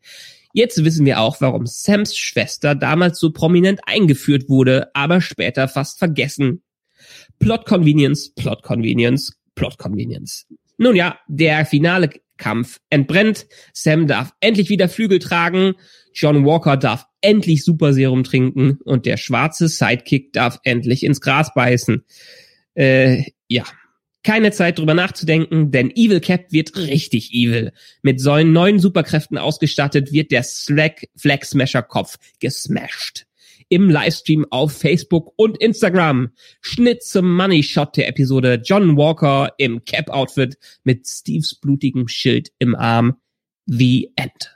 Jetzt 0.53 0.85
wissen 0.85 1.05
wir 1.05 1.19
auch, 1.19 1.41
warum 1.41 1.65
Sams 1.65 2.15
Schwester 2.15 2.75
damals 2.75 3.19
so 3.19 3.31
prominent 3.31 3.81
eingeführt 3.85 4.47
wurde, 4.49 4.91
aber 4.93 5.19
später 5.19 5.67
fast 5.67 5.99
vergessen. 5.99 6.63
Plot 7.39 7.65
Convenience, 7.65 8.33
Plot 8.33 8.63
Convenience, 8.63 9.33
Plot 9.55 9.77
Convenience. 9.77 10.45
Nun 10.77 10.95
ja, 10.95 11.17
der 11.27 11.65
finale 11.65 12.09
Kampf 12.37 12.79
entbrennt. 12.89 13.47
Sam 13.73 14.07
darf 14.07 14.33
endlich 14.39 14.69
wieder 14.69 14.89
Flügel 14.89 15.19
tragen. 15.19 15.73
John 16.13 16.45
Walker 16.45 16.77
darf 16.77 17.05
endlich 17.21 17.63
Super 17.63 17.93
Serum 17.93 18.23
trinken 18.23 18.79
und 18.83 19.05
der 19.05 19.17
schwarze 19.17 19.67
Sidekick 19.67 20.33
darf 20.33 20.59
endlich 20.63 21.03
ins 21.03 21.21
Gras 21.21 21.53
beißen. 21.53 22.03
Äh, 22.75 23.23
ja. 23.47 23.63
Keine 24.25 24.51
Zeit 24.51 24.79
drüber 24.79 24.93
nachzudenken, 24.93 25.71
denn 25.71 25.91
Evil 25.91 26.21
Cap 26.21 26.45
wird 26.53 26.77
richtig 26.77 27.33
evil. 27.33 27.73
Mit 28.03 28.21
seinen 28.21 28.53
neuen 28.53 28.79
Superkräften 28.79 29.37
ausgestattet 29.37 30.13
wird 30.13 30.31
der 30.31 30.43
Slack 30.43 31.09
Flag 31.17 31.43
Smasher 31.43 31.83
Kopf 31.83 32.17
gesmashed. 32.39 33.25
Im 33.73 33.89
Livestream 33.89 34.45
auf 34.51 34.71
Facebook 34.71 35.33
und 35.35 35.57
Instagram. 35.57 36.29
Schnitt 36.61 37.01
zum 37.01 37.35
Money 37.35 37.63
Shot 37.63 37.97
der 37.97 38.07
Episode 38.07 38.61
John 38.63 38.97
Walker 38.97 39.51
im 39.57 39.83
Cap 39.83 40.11
Outfit 40.11 40.59
mit 40.83 41.07
Steves 41.07 41.55
blutigem 41.55 42.07
Schild 42.07 42.51
im 42.59 42.75
Arm. 42.75 43.15
The 43.65 44.11
End. 44.15 44.55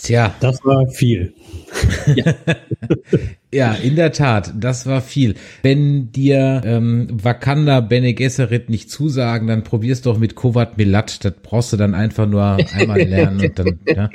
Tja. 0.00 0.34
Das 0.40 0.64
war 0.64 0.86
viel. 0.88 1.34
Ja. 2.14 2.34
ja, 3.52 3.72
in 3.74 3.96
der 3.96 4.12
Tat, 4.12 4.52
das 4.58 4.86
war 4.86 5.00
viel. 5.00 5.34
Wenn 5.62 6.12
dir 6.12 6.62
ähm, 6.64 7.08
Wakanda 7.10 7.80
Bene 7.80 8.14
Gesserit 8.14 8.70
nicht 8.70 8.90
zusagen, 8.90 9.48
dann 9.48 9.64
probier's 9.64 10.02
doch 10.02 10.18
mit 10.18 10.34
Kovat 10.34 10.78
Milat. 10.78 11.24
Das 11.24 11.34
brauchst 11.42 11.72
du 11.72 11.76
dann 11.76 11.94
einfach 11.94 12.26
nur 12.26 12.58
einmal 12.72 13.02
lernen 13.02 13.40
und 13.40 13.58
dann, 13.58 13.80
ja, 13.86 14.08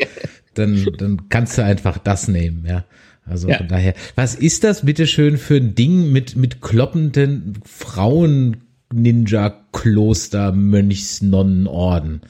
dann, 0.53 0.87
dann 0.97 1.29
kannst 1.29 1.57
du 1.57 1.63
einfach 1.63 1.97
das 1.97 2.27
nehmen, 2.27 2.65
ja. 2.65 2.85
Also 3.29 3.47
ja. 3.47 3.57
von 3.57 3.67
daher, 3.67 3.93
was 4.15 4.35
ist 4.35 4.63
das 4.63 4.85
bitteschön 4.85 5.37
für 5.37 5.57
ein 5.57 5.75
Ding 5.75 6.11
mit, 6.11 6.35
mit 6.35 6.61
kloppenden 6.61 7.59
Frauen 7.65 8.57
Ninja-Kloster, 8.93 10.51
Mönchs, 10.51 11.21
Nonnenorden? 11.21 12.21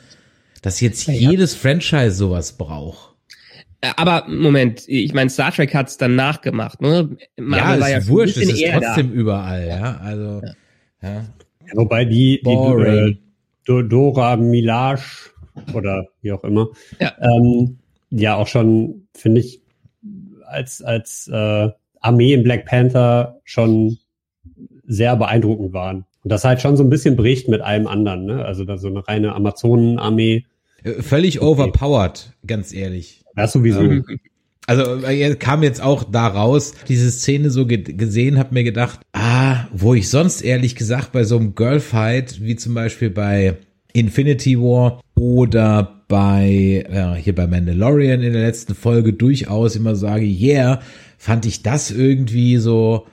Dass 0.62 0.82
jetzt 0.82 1.08
ja, 1.08 1.14
jedes 1.14 1.56
Franchise 1.56 2.12
sowas 2.12 2.54
braucht. 2.54 3.16
Äh, 3.82 3.92
aber 3.96 4.26
Moment, 4.28 4.84
ich 4.88 5.14
meine, 5.14 5.30
Star 5.30 5.52
Trek 5.54 5.74
hat's 5.74 5.98
dann 5.98 6.16
nachgemacht, 6.16 6.82
ne? 6.82 7.18
Marvel 7.38 7.80
ja, 7.80 7.88
ist 7.98 8.08
ja 8.08 8.08
wurscht, 8.08 8.38
es 8.38 8.50
ist 8.50 8.66
trotzdem 8.72 9.10
da. 9.10 9.14
überall, 9.14 9.68
ja. 9.68 9.98
Also, 9.98 10.42
ja. 10.44 10.54
ja. 11.02 11.26
Wobei 11.74 12.06
die, 12.06 12.42
die 12.44 12.50
äh, 12.52 13.84
Dora 13.84 14.36
Milash 14.36 15.32
oder 15.74 16.08
wie 16.22 16.32
auch 16.32 16.44
immer, 16.44 16.68
ja, 17.00 17.14
ähm, 17.22 17.78
ja 18.10 18.36
auch 18.36 18.48
schon, 18.48 19.08
finde 19.16 19.42
ich, 19.42 19.62
als, 20.50 20.82
als 20.82 21.30
äh, 21.32 21.70
Armee 22.02 22.34
in 22.34 22.44
Black 22.44 22.66
Panther 22.66 23.40
schon 23.44 23.98
sehr 24.86 25.16
beeindruckend 25.16 25.74
waren. 25.74 26.06
Und 26.24 26.32
das 26.32 26.44
halt 26.44 26.62
schon 26.62 26.76
so 26.76 26.84
ein 26.84 26.90
bisschen 26.90 27.16
bricht 27.16 27.48
mit 27.48 27.62
allem 27.62 27.88
anderen, 27.88 28.26
ne? 28.26 28.44
Also 28.44 28.66
da 28.66 28.78
so 28.78 28.88
eine 28.88 29.08
reine 29.08 29.34
Amazonenarmee. 29.36 30.46
Äh, 30.84 31.02
völlig 31.02 31.42
okay. 31.42 31.48
overpowered, 31.48 32.34
ganz 32.46 32.74
ehrlich. 32.74 33.24
Das 33.36 33.54
sowieso. 33.54 33.82
Ähm, 33.82 34.06
also 34.68 34.98
er 35.04 35.36
kam 35.36 35.64
jetzt 35.64 35.82
auch 35.82 36.04
da 36.04 36.28
raus, 36.28 36.74
diese 36.88 37.10
Szene 37.10 37.50
so 37.50 37.66
ge 37.66 37.82
gesehen, 37.82 38.38
hab 38.38 38.52
mir 38.52 38.64
gedacht, 38.64 39.00
ah, 39.14 39.66
wo 39.74 39.96
ich 39.96 40.10
sonst 40.10 40.42
ehrlich 40.42 40.76
gesagt 40.76 41.12
bei 41.12 41.24
so 41.24 41.38
einem 41.38 41.56
Girlfight, 41.56 42.42
wie 42.42 42.56
zum 42.56 42.76
Beispiel 42.76 43.10
bei 43.10 43.58
Infinity 43.94 44.58
War 44.60 45.02
oder 45.16 46.04
bei 46.08 46.86
äh, 46.90 47.22
hier 47.22 47.36
bei 47.36 47.48
Mandalorian 47.48 48.22
in 48.22 48.34
der 48.34 48.42
letzten 48.42 48.76
Folge 48.76 49.14
durchaus 49.14 49.76
immer 49.76 49.96
sage, 49.96 50.26
yeah, 50.26 50.82
fand 51.18 51.46
ich 51.46 51.64
das 51.64 51.92
irgendwie 51.92 52.58
so 52.58 53.08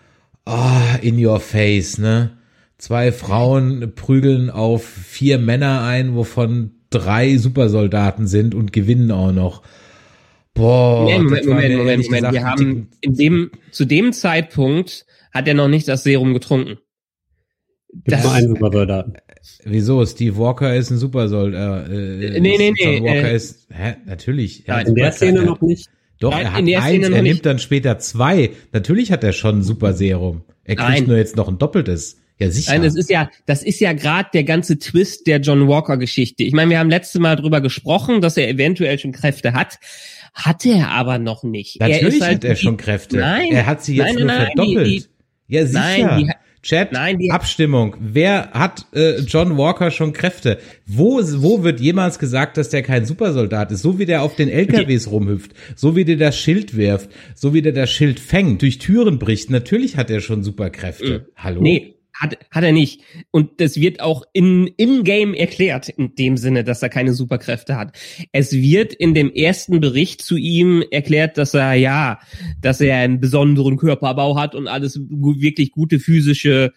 oh, 0.47 0.99
in 1.03 1.25
your 1.25 1.41
face, 1.41 1.99
ne? 1.99 2.33
Zwei 2.79 3.11
Frauen 3.11 3.93
prügeln 3.95 4.51
auf 4.51 4.85
vier 4.85 5.39
Männer 5.39 5.83
ein, 5.83 6.15
wovon 6.15 6.73
drei 6.91 7.37
Supersoldaten 7.39 8.27
sind 8.27 8.55
und 8.55 8.73
gewinnen 8.73 9.11
auch 9.11 9.33
noch. 9.33 9.62
Boah, 10.55 11.03
Moment, 11.03 11.31
Moment, 11.31 11.47
Moment, 11.47 11.77
Moment, 11.77 12.05
Moment. 12.07 12.33
Wir 12.33 12.45
haben 12.45 12.89
in 13.01 13.15
dem, 13.15 13.51
zu 13.73 13.85
dem 13.85 14.12
Zeitpunkt 14.12 15.07
hat 15.33 15.49
er 15.49 15.55
noch 15.55 15.69
nicht 15.69 15.89
das 15.89 16.03
Serum 16.03 16.33
getrunken. 16.33 16.79
Das 17.92 18.25
ist 18.25 18.31
ein 18.31 18.49
Supersoldat. 18.49 19.22
Wieso? 19.64 20.05
Steve 20.05 20.37
Walker 20.38 20.75
ist 20.75 20.90
ein 20.90 20.99
Supersoldat. 20.99 21.88
Äh, 21.88 22.40
nee, 22.40 22.57
nee, 22.59 22.72
nee. 22.72 22.72
John 22.77 23.05
Walker 23.05 23.31
äh, 23.31 23.37
ist, 23.37 23.68
hä, 23.70 23.96
natürlich. 24.07 24.64
Nein, 24.66 24.87
in 24.87 24.94
der 24.94 25.12
Szene 25.12 25.44
noch 25.44 25.61
nicht. 25.61 25.88
Doch, 26.18 26.31
Nein, 26.31 26.46
er 26.66 26.83
hat 26.83 26.85
eins, 26.85 27.09
er 27.09 27.22
nimmt 27.22 27.44
dann 27.44 27.59
später 27.59 27.99
zwei. 27.99 28.51
Natürlich 28.72 29.12
hat 29.12 29.22
er 29.22 29.33
schon 29.33 29.59
ein 29.59 29.62
Super 29.62 29.92
Serum. 29.92 30.42
Er 30.64 30.77
kriegt 30.77 30.88
Nein. 30.88 31.05
nur 31.07 31.16
jetzt 31.16 31.37
noch 31.37 31.49
ein 31.49 31.59
doppeltes. 31.59 32.18
Ja, 32.38 32.51
sicher. 32.51 32.72
Nein, 32.72 32.83
das 32.83 32.96
ist 32.96 33.09
ja, 33.09 33.31
das 33.46 33.62
ist 33.62 33.81
ja 33.81 33.92
gerade 33.92 34.29
der 34.33 34.44
ganze 34.44 34.79
Twist 34.79 35.27
der 35.27 35.40
John 35.40 35.68
Walker 35.68 35.96
Geschichte. 35.96 36.42
Ich 36.42 36.53
meine, 36.53 36.70
wir 36.70 36.79
haben 36.79 36.90
letztes 36.90 37.20
Mal 37.20 37.37
drüber 37.37 37.61
gesprochen, 37.61 38.20
dass 38.20 38.37
er 38.37 38.49
eventuell 38.49 38.99
schon 38.99 39.12
Kräfte 39.12 39.53
hat. 39.55 39.79
Hat 40.35 40.66
er 40.66 40.90
aber 40.90 41.18
noch 41.18 41.44
nicht. 41.44 41.81
Natürlich 41.81 42.20
er 42.20 42.27
halt 42.27 42.37
hat 42.37 42.44
er 42.44 42.57
schon 42.57 42.77
Kräfte. 42.77 43.18
Nein, 43.18 43.53
er 43.53 43.64
hat 43.64 43.83
sie 43.83 43.96
jetzt 43.96 44.07
nein, 44.07 44.14
nur 44.16 44.27
nein, 44.27 44.46
verdoppelt. 44.46 44.87
Die, 44.87 44.99
die, 45.01 45.55
ja, 45.55 45.66
sicher. 45.66 45.81
Nein, 45.81 46.18
die, 46.18 46.33
Chat, 46.66 46.90
Nein, 46.90 47.18
die 47.18 47.31
Abstimmung. 47.31 47.96
Wer 48.00 48.50
hat 48.50 48.87
äh, 48.92 49.20
John 49.20 49.57
Walker 49.57 49.92
schon 49.92 50.12
Kräfte? 50.12 50.59
Wo, 50.85 51.20
wo 51.22 51.62
wird 51.62 51.79
jemals 51.79 52.18
gesagt, 52.18 52.57
dass 52.57 52.70
der 52.70 52.83
kein 52.83 53.05
Supersoldat 53.05 53.70
ist? 53.70 53.83
So 53.83 54.00
wie 54.00 54.05
der 54.05 54.22
auf 54.22 54.35
den 54.35 54.48
LKWs 54.48 55.09
rumhüpft, 55.09 55.52
so 55.76 55.94
wie 55.94 56.05
der 56.05 56.16
das 56.16 56.37
Schild 56.37 56.76
wirft, 56.76 57.11
so 57.37 57.55
wie 57.55 57.62
der 57.62 57.70
das 57.70 57.90
Schild 57.90 58.18
fängt, 58.18 58.62
durch 58.62 58.79
Türen 58.79 59.20
bricht. 59.20 59.48
Natürlich 59.48 59.96
hat 59.96 60.11
er 60.11 60.20
schon 60.20 60.42
Superkräfte. 60.42 61.20
Mhm. 61.20 61.33
Hallo? 61.37 61.61
Nee, 61.62 61.95
hat, 62.20 62.38
hat 62.50 62.64
er 62.64 62.72
nicht. 62.72 63.02
Und 63.31 63.61
das 63.61 63.81
wird 63.81 64.00
auch 64.00 64.24
in, 64.33 64.66
im 64.76 65.05
Game 65.05 65.35
erklärt, 65.35 65.88
in 65.88 66.14
dem 66.14 66.37
Sinne, 66.37 66.64
dass 66.64 66.83
er 66.83 66.88
keine 66.88 67.12
Superkräfte 67.12 67.76
hat. 67.76 67.96
Es 68.33 68.52
wird 68.52 68.92
in 68.92 69.14
dem 69.14 69.33
ersten 69.33 69.81
Bericht 69.81 70.22
zu 70.22 70.37
ihm 70.37 70.83
erklärt, 70.90 71.38
dass 71.38 71.55
er, 71.55 71.74
ja, 71.74 72.18
dass 72.61 72.81
er 72.81 72.96
einen 72.96 73.20
besonderen 73.20 73.76
Körperbau 73.76 74.38
hat 74.38 74.55
und 74.55 74.68
alles 74.68 74.98
wirklich 75.09 75.72
gute 75.72 75.98
physische 75.98 76.72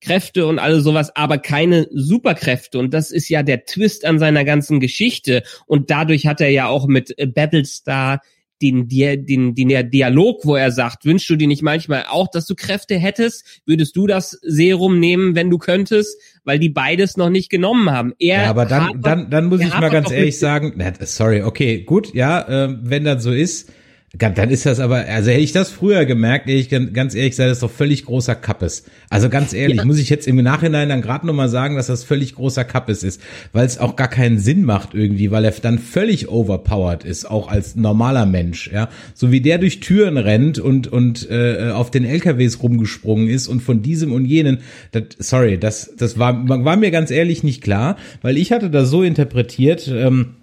Kräfte 0.00 0.46
und 0.46 0.58
alles 0.58 0.82
sowas, 0.82 1.14
aber 1.14 1.38
keine 1.38 1.86
Superkräfte. 1.92 2.78
Und 2.78 2.94
das 2.94 3.10
ist 3.10 3.28
ja 3.28 3.42
der 3.42 3.66
Twist 3.66 4.04
an 4.04 4.18
seiner 4.18 4.44
ganzen 4.44 4.80
Geschichte. 4.80 5.42
Und 5.66 5.90
dadurch 5.90 6.26
hat 6.26 6.40
er 6.40 6.48
ja 6.48 6.68
auch 6.68 6.86
mit 6.86 7.14
Battlestar 7.34 8.22
den, 8.62 8.88
den, 8.88 9.54
den 9.54 9.90
Dialog, 9.90 10.44
wo 10.44 10.56
er 10.56 10.70
sagt, 10.70 11.04
wünschst 11.04 11.28
du 11.30 11.36
dir 11.36 11.48
nicht 11.48 11.62
manchmal 11.62 12.04
auch, 12.08 12.28
dass 12.28 12.46
du 12.46 12.54
Kräfte 12.54 12.98
hättest? 12.98 13.62
Würdest 13.66 13.96
du 13.96 14.06
das 14.06 14.38
Serum 14.42 14.98
nehmen, 14.98 15.34
wenn 15.34 15.50
du 15.50 15.58
könntest? 15.58 16.20
Weil 16.44 16.58
die 16.58 16.68
beides 16.68 17.16
noch 17.16 17.30
nicht 17.30 17.50
genommen 17.50 17.90
haben. 17.90 18.14
Er 18.18 18.44
ja, 18.44 18.50
aber 18.50 18.66
dann, 18.66 19.00
dann, 19.00 19.30
dann 19.30 19.46
muss 19.46 19.60
ich 19.60 19.68
mal 19.68 19.90
ganz 19.90 20.10
ehrlich 20.10 20.38
sagen, 20.38 20.74
sorry, 21.02 21.42
okay, 21.42 21.82
gut, 21.82 22.14
ja, 22.14 22.40
äh, 22.66 22.76
wenn 22.82 23.04
das 23.04 23.22
so 23.22 23.32
ist, 23.32 23.70
dann 24.12 24.50
ist 24.50 24.66
das 24.66 24.80
aber, 24.80 25.06
also 25.06 25.30
hätte 25.30 25.40
ich 25.40 25.52
das 25.52 25.70
früher 25.70 26.04
gemerkt, 26.04 26.50
ich 26.50 26.68
ganz 26.68 27.14
ehrlich 27.14 27.30
gesagt, 27.30 27.48
das 27.48 27.60
doch 27.60 27.70
völlig 27.70 28.06
großer 28.06 28.34
Kappes. 28.34 28.84
Also 29.08 29.28
ganz 29.28 29.52
ehrlich, 29.52 29.78
ja. 29.78 29.84
muss 29.84 29.98
ich 29.98 30.10
jetzt 30.10 30.26
im 30.26 30.34
Nachhinein 30.36 30.88
dann 30.88 31.00
gerade 31.00 31.24
nochmal 31.28 31.48
sagen, 31.48 31.76
dass 31.76 31.86
das 31.86 32.02
völlig 32.02 32.34
großer 32.34 32.64
Kappes 32.64 33.04
ist, 33.04 33.20
weil 33.52 33.64
es 33.64 33.78
auch 33.78 33.94
gar 33.94 34.08
keinen 34.08 34.40
Sinn 34.40 34.64
macht 34.64 34.94
irgendwie, 34.94 35.30
weil 35.30 35.44
er 35.44 35.52
dann 35.52 35.78
völlig 35.78 36.28
overpowered 36.28 37.04
ist, 37.04 37.30
auch 37.30 37.48
als 37.48 37.76
normaler 37.76 38.26
Mensch, 38.26 38.68
ja. 38.72 38.88
So 39.14 39.30
wie 39.30 39.40
der 39.40 39.58
durch 39.58 39.78
Türen 39.78 40.16
rennt 40.16 40.58
und, 40.58 40.88
und 40.88 41.30
äh, 41.30 41.70
auf 41.72 41.92
den 41.92 42.04
LKWs 42.04 42.64
rumgesprungen 42.64 43.28
ist 43.28 43.46
und 43.46 43.60
von 43.60 43.80
diesem 43.80 44.12
und 44.12 44.24
jenen, 44.24 44.58
das, 44.90 45.04
sorry, 45.18 45.56
das, 45.56 45.92
das 45.96 46.18
war, 46.18 46.48
war 46.48 46.76
mir 46.76 46.90
ganz 46.90 47.12
ehrlich 47.12 47.44
nicht 47.44 47.62
klar, 47.62 47.96
weil 48.22 48.36
ich 48.36 48.50
hatte 48.50 48.70
das 48.70 48.90
so 48.90 49.04
interpretiert, 49.04 49.86
ähm, 49.86 50.34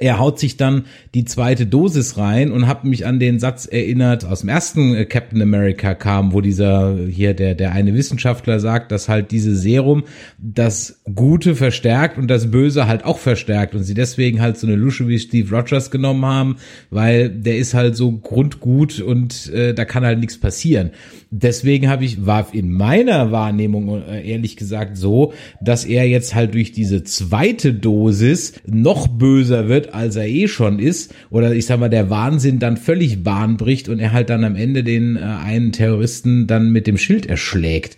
er 0.00 0.18
haut 0.18 0.38
sich 0.38 0.56
dann 0.56 0.86
die 1.14 1.24
zweite 1.24 1.66
Dosis 1.66 2.16
rein 2.16 2.50
und 2.50 2.66
hat 2.66 2.84
mich 2.84 3.06
an 3.06 3.18
den 3.18 3.38
Satz 3.38 3.66
erinnert, 3.66 4.24
aus 4.24 4.40
dem 4.40 4.48
ersten 4.48 4.94
äh, 4.94 5.04
Captain 5.04 5.40
America 5.42 5.94
kam, 5.94 6.32
wo 6.32 6.40
dieser 6.40 6.96
hier 7.08 7.34
der 7.34 7.54
der 7.54 7.72
eine 7.72 7.94
Wissenschaftler 7.94 8.60
sagt, 8.60 8.92
dass 8.92 9.08
halt 9.08 9.30
diese 9.30 9.54
Serum 9.54 10.04
das 10.38 11.00
Gute 11.14 11.54
verstärkt 11.54 12.18
und 12.18 12.28
das 12.28 12.50
Böse 12.50 12.86
halt 12.86 13.04
auch 13.04 13.18
verstärkt 13.18 13.74
und 13.74 13.84
sie 13.84 13.94
deswegen 13.94 14.40
halt 14.40 14.58
so 14.58 14.66
eine 14.66 14.76
Lusche 14.76 15.08
wie 15.08 15.18
Steve 15.18 15.54
Rogers 15.54 15.90
genommen 15.90 16.24
haben, 16.24 16.56
weil 16.90 17.28
der 17.28 17.58
ist 17.58 17.74
halt 17.74 17.96
so 17.96 18.12
grundgut 18.12 19.00
und 19.00 19.50
äh, 19.52 19.74
da 19.74 19.84
kann 19.84 20.04
halt 20.04 20.20
nichts 20.20 20.38
passieren. 20.38 20.90
Deswegen 21.34 21.88
habe 21.88 22.04
ich 22.04 22.26
war 22.26 22.52
in 22.52 22.70
meiner 22.70 23.32
Wahrnehmung 23.32 24.02
äh, 24.02 24.30
ehrlich 24.30 24.58
gesagt 24.58 24.98
so, 24.98 25.32
dass 25.62 25.86
er 25.86 26.06
jetzt 26.06 26.34
halt 26.34 26.52
durch 26.52 26.72
diese 26.72 27.04
zweite 27.04 27.72
Dosis 27.72 28.60
noch 28.66 29.08
böser 29.08 29.66
wird 29.66 29.94
als 29.94 30.16
er 30.16 30.28
eh 30.28 30.46
schon 30.46 30.78
ist, 30.78 31.14
oder 31.30 31.54
ich 31.54 31.64
sag 31.64 31.80
mal, 31.80 31.88
der 31.88 32.10
Wahnsinn 32.10 32.58
dann 32.58 32.76
völlig 32.76 33.24
Bahn 33.24 33.56
bricht 33.56 33.88
und 33.88 33.98
er 33.98 34.12
halt 34.12 34.28
dann 34.28 34.44
am 34.44 34.56
Ende 34.56 34.84
den 34.84 35.16
äh, 35.16 35.20
einen 35.20 35.72
Terroristen 35.72 36.46
dann 36.46 36.70
mit 36.70 36.86
dem 36.86 36.98
Schild 36.98 37.24
erschlägt. 37.24 37.96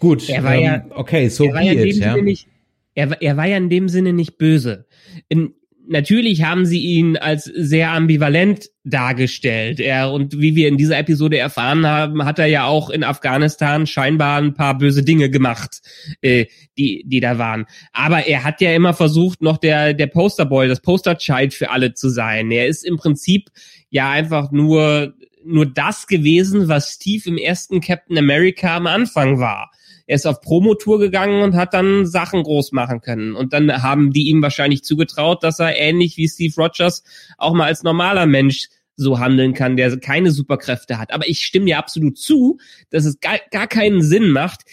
Gut, 0.00 0.28
er 0.28 0.42
war 0.42 0.56
ähm, 0.56 0.64
ja, 0.64 0.84
okay, 0.90 1.28
so 1.28 1.44
be 1.44 1.60
it, 1.62 1.96
ja. 1.98 2.16
Nicht, 2.16 2.48
er, 2.96 3.22
er 3.22 3.36
war 3.36 3.46
ja 3.46 3.58
in 3.58 3.70
dem 3.70 3.88
Sinne 3.88 4.12
nicht 4.12 4.38
böse. 4.38 4.86
In, 5.28 5.54
natürlich 5.92 6.42
haben 6.42 6.66
sie 6.66 6.80
ihn 6.80 7.16
als 7.16 7.44
sehr 7.44 7.92
ambivalent 7.92 8.70
dargestellt. 8.82 9.78
Er, 9.78 10.10
und 10.10 10.40
wie 10.40 10.56
wir 10.56 10.66
in 10.66 10.76
dieser 10.76 10.98
Episode 10.98 11.38
erfahren 11.38 11.86
haben, 11.86 12.24
hat 12.24 12.38
er 12.38 12.46
ja 12.46 12.64
auch 12.64 12.90
in 12.90 13.04
Afghanistan 13.04 13.86
scheinbar 13.86 14.38
ein 14.38 14.54
paar 14.54 14.76
böse 14.76 15.04
Dinge 15.04 15.30
gemacht, 15.30 15.82
äh, 16.20 16.46
die, 16.76 17.04
die 17.06 17.20
da 17.20 17.38
waren. 17.38 17.66
Aber 17.92 18.26
er 18.26 18.42
hat 18.42 18.60
ja 18.60 18.74
immer 18.74 18.94
versucht, 18.94 19.42
noch 19.42 19.58
der, 19.58 19.94
der 19.94 20.08
Posterboy, 20.08 20.66
das 20.66 20.80
Posterchild 20.80 21.54
für 21.54 21.70
alle 21.70 21.94
zu 21.94 22.08
sein. 22.08 22.50
Er 22.50 22.66
ist 22.66 22.84
im 22.84 22.96
Prinzip 22.96 23.50
ja 23.90 24.10
einfach 24.10 24.50
nur, 24.50 25.14
nur 25.44 25.66
das 25.66 26.06
gewesen, 26.08 26.66
was 26.68 26.94
Steve 26.94 27.28
im 27.28 27.36
ersten 27.36 27.80
Captain 27.80 28.18
America 28.18 28.76
am 28.76 28.86
Anfang 28.86 29.38
war 29.38 29.70
er 30.12 30.16
ist 30.16 30.26
auf 30.26 30.42
Promotour 30.42 30.98
gegangen 31.00 31.42
und 31.42 31.56
hat 31.56 31.72
dann 31.72 32.04
Sachen 32.04 32.42
groß 32.42 32.72
machen 32.72 33.00
können. 33.00 33.34
Und 33.34 33.54
dann 33.54 33.82
haben 33.82 34.12
die 34.12 34.28
ihm 34.28 34.42
wahrscheinlich 34.42 34.84
zugetraut, 34.84 35.42
dass 35.42 35.58
er 35.58 35.74
ähnlich 35.74 36.18
wie 36.18 36.28
Steve 36.28 36.52
Rogers 36.54 37.02
auch 37.38 37.54
mal 37.54 37.64
als 37.64 37.82
normaler 37.82 38.26
Mensch 38.26 38.68
so 38.94 39.20
handeln 39.20 39.54
kann, 39.54 39.78
der 39.78 39.98
keine 40.00 40.30
Superkräfte 40.30 40.98
hat. 40.98 41.14
Aber 41.14 41.26
ich 41.26 41.40
stimme 41.40 41.64
dir 41.64 41.78
absolut 41.78 42.18
zu, 42.18 42.58
dass 42.90 43.06
es 43.06 43.20
gar, 43.20 43.38
gar 43.50 43.66
keinen 43.66 44.02
Sinn 44.02 44.32
macht, 44.32 44.64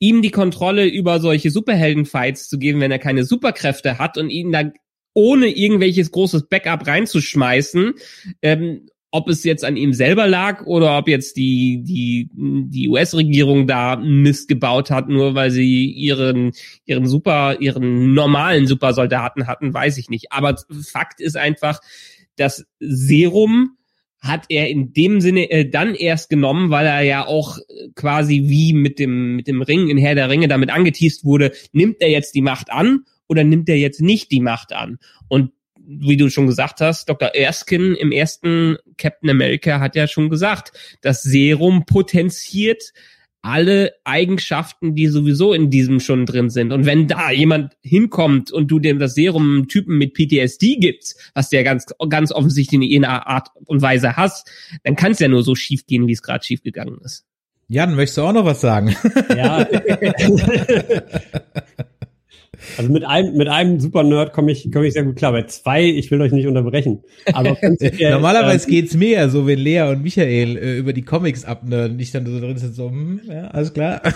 ihm 0.00 0.20
die 0.20 0.32
Kontrolle 0.32 0.88
über 0.88 1.20
solche 1.20 1.52
Superhelden-Fights 1.52 2.48
zu 2.48 2.58
geben, 2.58 2.80
wenn 2.80 2.90
er 2.90 2.98
keine 2.98 3.22
Superkräfte 3.22 3.98
hat 4.00 4.18
und 4.18 4.30
ihn 4.30 4.50
da 4.50 4.64
ohne 5.14 5.46
irgendwelches 5.46 6.10
großes 6.10 6.48
Backup 6.48 6.88
reinzuschmeißen 6.88 7.94
ähm, 8.42 8.88
ob 9.10 9.28
es 9.28 9.42
jetzt 9.44 9.64
an 9.64 9.76
ihm 9.76 9.92
selber 9.94 10.26
lag 10.26 10.66
oder 10.66 10.98
ob 10.98 11.08
jetzt 11.08 11.36
die, 11.36 11.82
die, 11.82 12.28
die 12.32 12.88
US-Regierung 12.88 13.66
da 13.66 13.96
Mist 13.96 14.48
gebaut 14.48 14.90
hat, 14.90 15.08
nur 15.08 15.34
weil 15.34 15.50
sie 15.50 15.90
ihren, 15.90 16.52
ihren 16.84 17.06
super, 17.06 17.60
ihren 17.60 18.12
normalen 18.12 18.66
Supersoldaten 18.66 19.46
hatten, 19.46 19.72
weiß 19.72 19.96
ich 19.96 20.10
nicht. 20.10 20.30
Aber 20.30 20.56
Fakt 20.82 21.20
ist 21.20 21.36
einfach, 21.36 21.80
das 22.36 22.66
Serum 22.80 23.78
hat 24.20 24.46
er 24.48 24.68
in 24.68 24.92
dem 24.92 25.20
Sinne 25.20 25.50
äh, 25.50 25.68
dann 25.68 25.94
erst 25.94 26.28
genommen, 26.28 26.70
weil 26.70 26.86
er 26.86 27.02
ja 27.02 27.26
auch 27.26 27.58
quasi 27.94 28.44
wie 28.46 28.72
mit 28.72 28.98
dem, 28.98 29.36
mit 29.36 29.46
dem 29.46 29.62
Ring 29.62 29.88
in 29.88 29.96
Herr 29.96 30.16
der 30.16 30.28
Ringe 30.28 30.48
damit 30.48 30.70
angeteased 30.70 31.24
wurde, 31.24 31.52
nimmt 31.72 32.00
er 32.00 32.10
jetzt 32.10 32.34
die 32.34 32.42
Macht 32.42 32.70
an 32.70 33.04
oder 33.28 33.44
nimmt 33.44 33.68
er 33.68 33.78
jetzt 33.78 34.00
nicht 34.00 34.30
die 34.32 34.40
Macht 34.40 34.72
an? 34.72 34.98
Und 35.28 35.52
wie 35.88 36.18
du 36.18 36.28
schon 36.28 36.46
gesagt 36.46 36.80
hast, 36.80 37.08
Dr. 37.08 37.34
Erskine 37.34 37.96
im 37.96 38.12
ersten 38.12 38.76
Captain 38.98 39.30
America 39.30 39.80
hat 39.80 39.96
ja 39.96 40.06
schon 40.06 40.28
gesagt, 40.28 40.72
das 41.00 41.22
Serum 41.22 41.86
potenziert 41.86 42.92
alle 43.40 43.94
Eigenschaften, 44.04 44.94
die 44.94 45.06
sowieso 45.06 45.54
in 45.54 45.70
diesem 45.70 46.00
schon 46.00 46.26
drin 46.26 46.50
sind. 46.50 46.72
Und 46.72 46.84
wenn 46.84 47.08
da 47.08 47.30
jemand 47.30 47.74
hinkommt 47.80 48.52
und 48.52 48.70
du 48.70 48.78
dem 48.78 48.98
das 48.98 49.14
Serum 49.14 49.68
Typen 49.68 49.96
mit 49.96 50.12
PTSD 50.12 50.76
gibst, 50.76 51.30
was 51.34 51.48
der 51.48 51.64
ganz, 51.64 51.86
ganz 52.10 52.32
offensichtlich 52.32 52.90
in 52.90 53.04
einer 53.04 53.26
Art 53.26 53.48
und 53.64 53.80
Weise 53.80 54.16
hast, 54.16 54.50
dann 54.82 54.96
kann 54.96 55.12
es 55.12 55.20
ja 55.20 55.28
nur 55.28 55.42
so 55.42 55.54
schief 55.54 55.86
gehen, 55.86 56.06
wie 56.06 56.12
es 56.12 56.22
gerade 56.22 56.44
schief 56.44 56.62
gegangen 56.62 56.98
ist. 57.02 57.24
Jan, 57.68 57.94
möchtest 57.94 58.18
du 58.18 58.22
auch 58.22 58.32
noch 58.32 58.44
was 58.44 58.60
sagen? 58.60 58.94
Ja. 59.34 59.66
Also 62.76 62.92
mit 62.92 63.04
einem, 63.04 63.36
mit 63.36 63.48
einem 63.48 63.80
Super-Nerd 63.80 64.32
komme 64.32 64.52
ich, 64.52 64.70
komme 64.72 64.86
ich 64.86 64.92
sehr 64.92 65.04
gut 65.04 65.16
klar. 65.16 65.32
Bei 65.32 65.44
zwei, 65.44 65.84
ich 65.84 66.10
will 66.10 66.20
euch 66.20 66.32
nicht 66.32 66.46
unterbrechen. 66.46 67.02
Aber 67.32 67.56
Normalerweise 68.00 68.68
ähm, 68.68 68.74
geht's 68.74 68.94
mir 68.94 69.10
ja 69.10 69.28
so, 69.28 69.46
wenn 69.46 69.58
Lea 69.58 69.82
und 69.82 70.02
Michael 70.02 70.56
äh, 70.56 70.78
über 70.78 70.92
die 70.92 71.02
Comics 71.02 71.44
abnörden, 71.44 71.96
nicht 71.96 72.14
dann 72.14 72.26
so 72.26 72.38
drin 72.40 72.56
sind, 72.56 72.74
so, 72.74 72.90
hm, 72.90 73.20
ja, 73.28 73.48
alles 73.48 73.72
klar. 73.72 74.02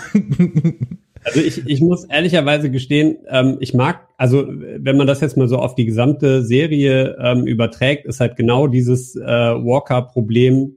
Also 1.25 1.39
ich, 1.39 1.65
ich 1.67 1.79
muss 1.79 2.03
ehrlicherweise 2.03 2.69
gestehen, 2.69 3.17
ähm, 3.29 3.57
ich 3.61 3.73
mag, 3.73 4.07
also 4.17 4.45
wenn 4.45 4.97
man 4.97 5.07
das 5.07 5.21
jetzt 5.21 5.37
mal 5.37 5.47
so 5.47 5.57
auf 5.57 5.75
die 5.75 5.85
gesamte 5.85 6.43
Serie 6.43 7.17
ähm, 7.17 7.47
überträgt, 7.47 8.05
ist 8.05 8.19
halt 8.19 8.35
genau 8.35 8.67
dieses 8.67 9.15
äh, 9.15 9.21
Walker-Problem 9.21 10.75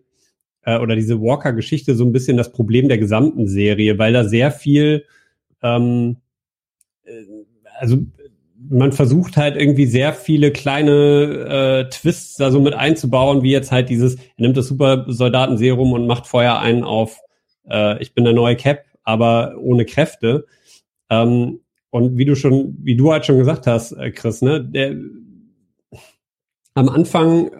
äh, 0.63 0.79
oder 0.79 0.95
diese 0.95 1.21
Walker-Geschichte 1.21 1.97
so 1.97 2.05
ein 2.05 2.13
bisschen 2.13 2.37
das 2.37 2.53
Problem 2.53 2.89
der 2.89 2.99
gesamten 2.99 3.49
Serie, 3.49 3.99
weil 3.99 4.13
da 4.13 4.25
sehr 4.25 4.53
viel 4.53 5.05
ähm, 5.63 6.17
äh, 6.19 6.26
also 7.79 7.99
man 8.69 8.93
versucht 8.93 9.37
halt 9.37 9.57
irgendwie 9.57 9.87
sehr 9.87 10.13
viele 10.13 10.51
kleine 10.51 11.87
äh, 11.87 11.91
Twists 11.91 12.37
da 12.37 12.51
so 12.51 12.61
mit 12.61 12.75
einzubauen, 12.75 13.43
wie 13.43 13.53
jetzt 13.53 13.71
halt 13.71 13.89
dieses, 13.89 14.17
er 14.17 14.23
nimmt 14.39 14.57
das 14.57 14.69
Supersoldatenserum 14.69 15.93
und 15.93 16.07
macht 16.07 16.27
Feuer 16.27 16.59
ein 16.59 16.83
auf, 16.83 17.21
äh, 17.69 18.03
ich 18.03 18.15
bin 18.15 18.25
der 18.25 18.33
neue 18.33 18.57
Cap, 18.57 18.85
aber 19.05 19.55
ohne 19.59 19.85
Kräfte. 19.85 20.47
Ähm, 21.11 21.61
und 21.91 22.19
wie 22.19 22.25
du 22.25 22.35
schon, 22.35 22.77
wie 22.83 22.97
du 22.97 23.13
halt 23.13 23.25
schon 23.25 23.39
gesagt 23.39 23.67
hast, 23.67 23.93
äh, 23.93 24.11
Chris, 24.11 24.43
ne, 24.43 24.63
der 24.65 24.97
am 26.75 26.89
Anfang 26.89 27.51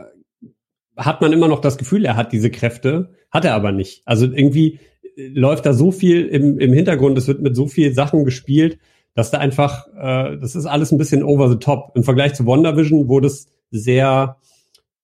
hat 0.97 1.21
man 1.21 1.33
immer 1.33 1.49
noch 1.49 1.61
das 1.61 1.79
Gefühl, 1.79 2.05
er 2.05 2.17
hat 2.17 2.33
diese 2.33 2.51
Kräfte, 2.51 3.11
hat 3.31 3.45
er 3.45 3.55
aber 3.55 3.73
nicht. 3.73 4.03
Also 4.07 4.27
irgendwie 4.27 4.81
läuft 5.17 5.67
da 5.67 5.73
so 5.73 5.93
viel 5.93 6.27
im, 6.27 6.59
im 6.59 6.73
Hintergrund, 6.73 7.17
es 7.17 7.29
wird 7.29 7.41
mit 7.41 7.57
so 7.57 7.67
viel 7.67 7.95
Sachen 7.95 8.25
gespielt, 8.25 8.79
dass 9.17 9.31
da 9.31 9.39
einfach, 9.39 9.89
äh, 9.97 10.37
das 10.39 10.55
ist 10.55 10.67
alles 10.67 10.93
ein 10.93 10.99
bisschen 10.99 11.25
over 11.25 11.51
the 11.51 11.57
top. 11.57 11.93
Im 11.97 12.05
Vergleich 12.05 12.35
zu 12.35 12.47
WandaVision, 12.47 13.09
wo 13.09 13.19
das 13.19 13.47
sehr 13.71 14.37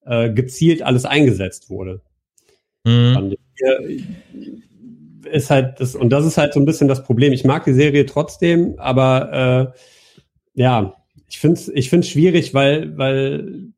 äh, 0.05 0.31
gezielt 0.31 0.83
alles 0.83 1.07
eingesetzt 1.07 1.71
wurde. 1.71 2.03
Mhm. 2.85 3.35
Ist 5.31 5.51
halt 5.51 5.81
das, 5.81 5.95
und 5.95 6.11
das 6.11 6.27
ist 6.27 6.37
halt 6.37 6.53
so 6.53 6.61
ein 6.61 6.67
bisschen 6.67 6.89
das 6.89 7.05
Problem. 7.05 7.33
Ich 7.33 7.45
mag 7.45 7.65
die 7.65 7.73
Serie 7.73 8.05
trotzdem, 8.05 8.75
aber 8.77 9.73
äh, 9.75 9.79
ja, 10.61 10.95
ich 11.27 11.39
finde 11.39 11.59
es 11.59 11.69
ich 11.69 11.89
find's 11.89 12.09
schwierig, 12.09 12.53
weil, 12.53 12.99
weil, 12.99 13.73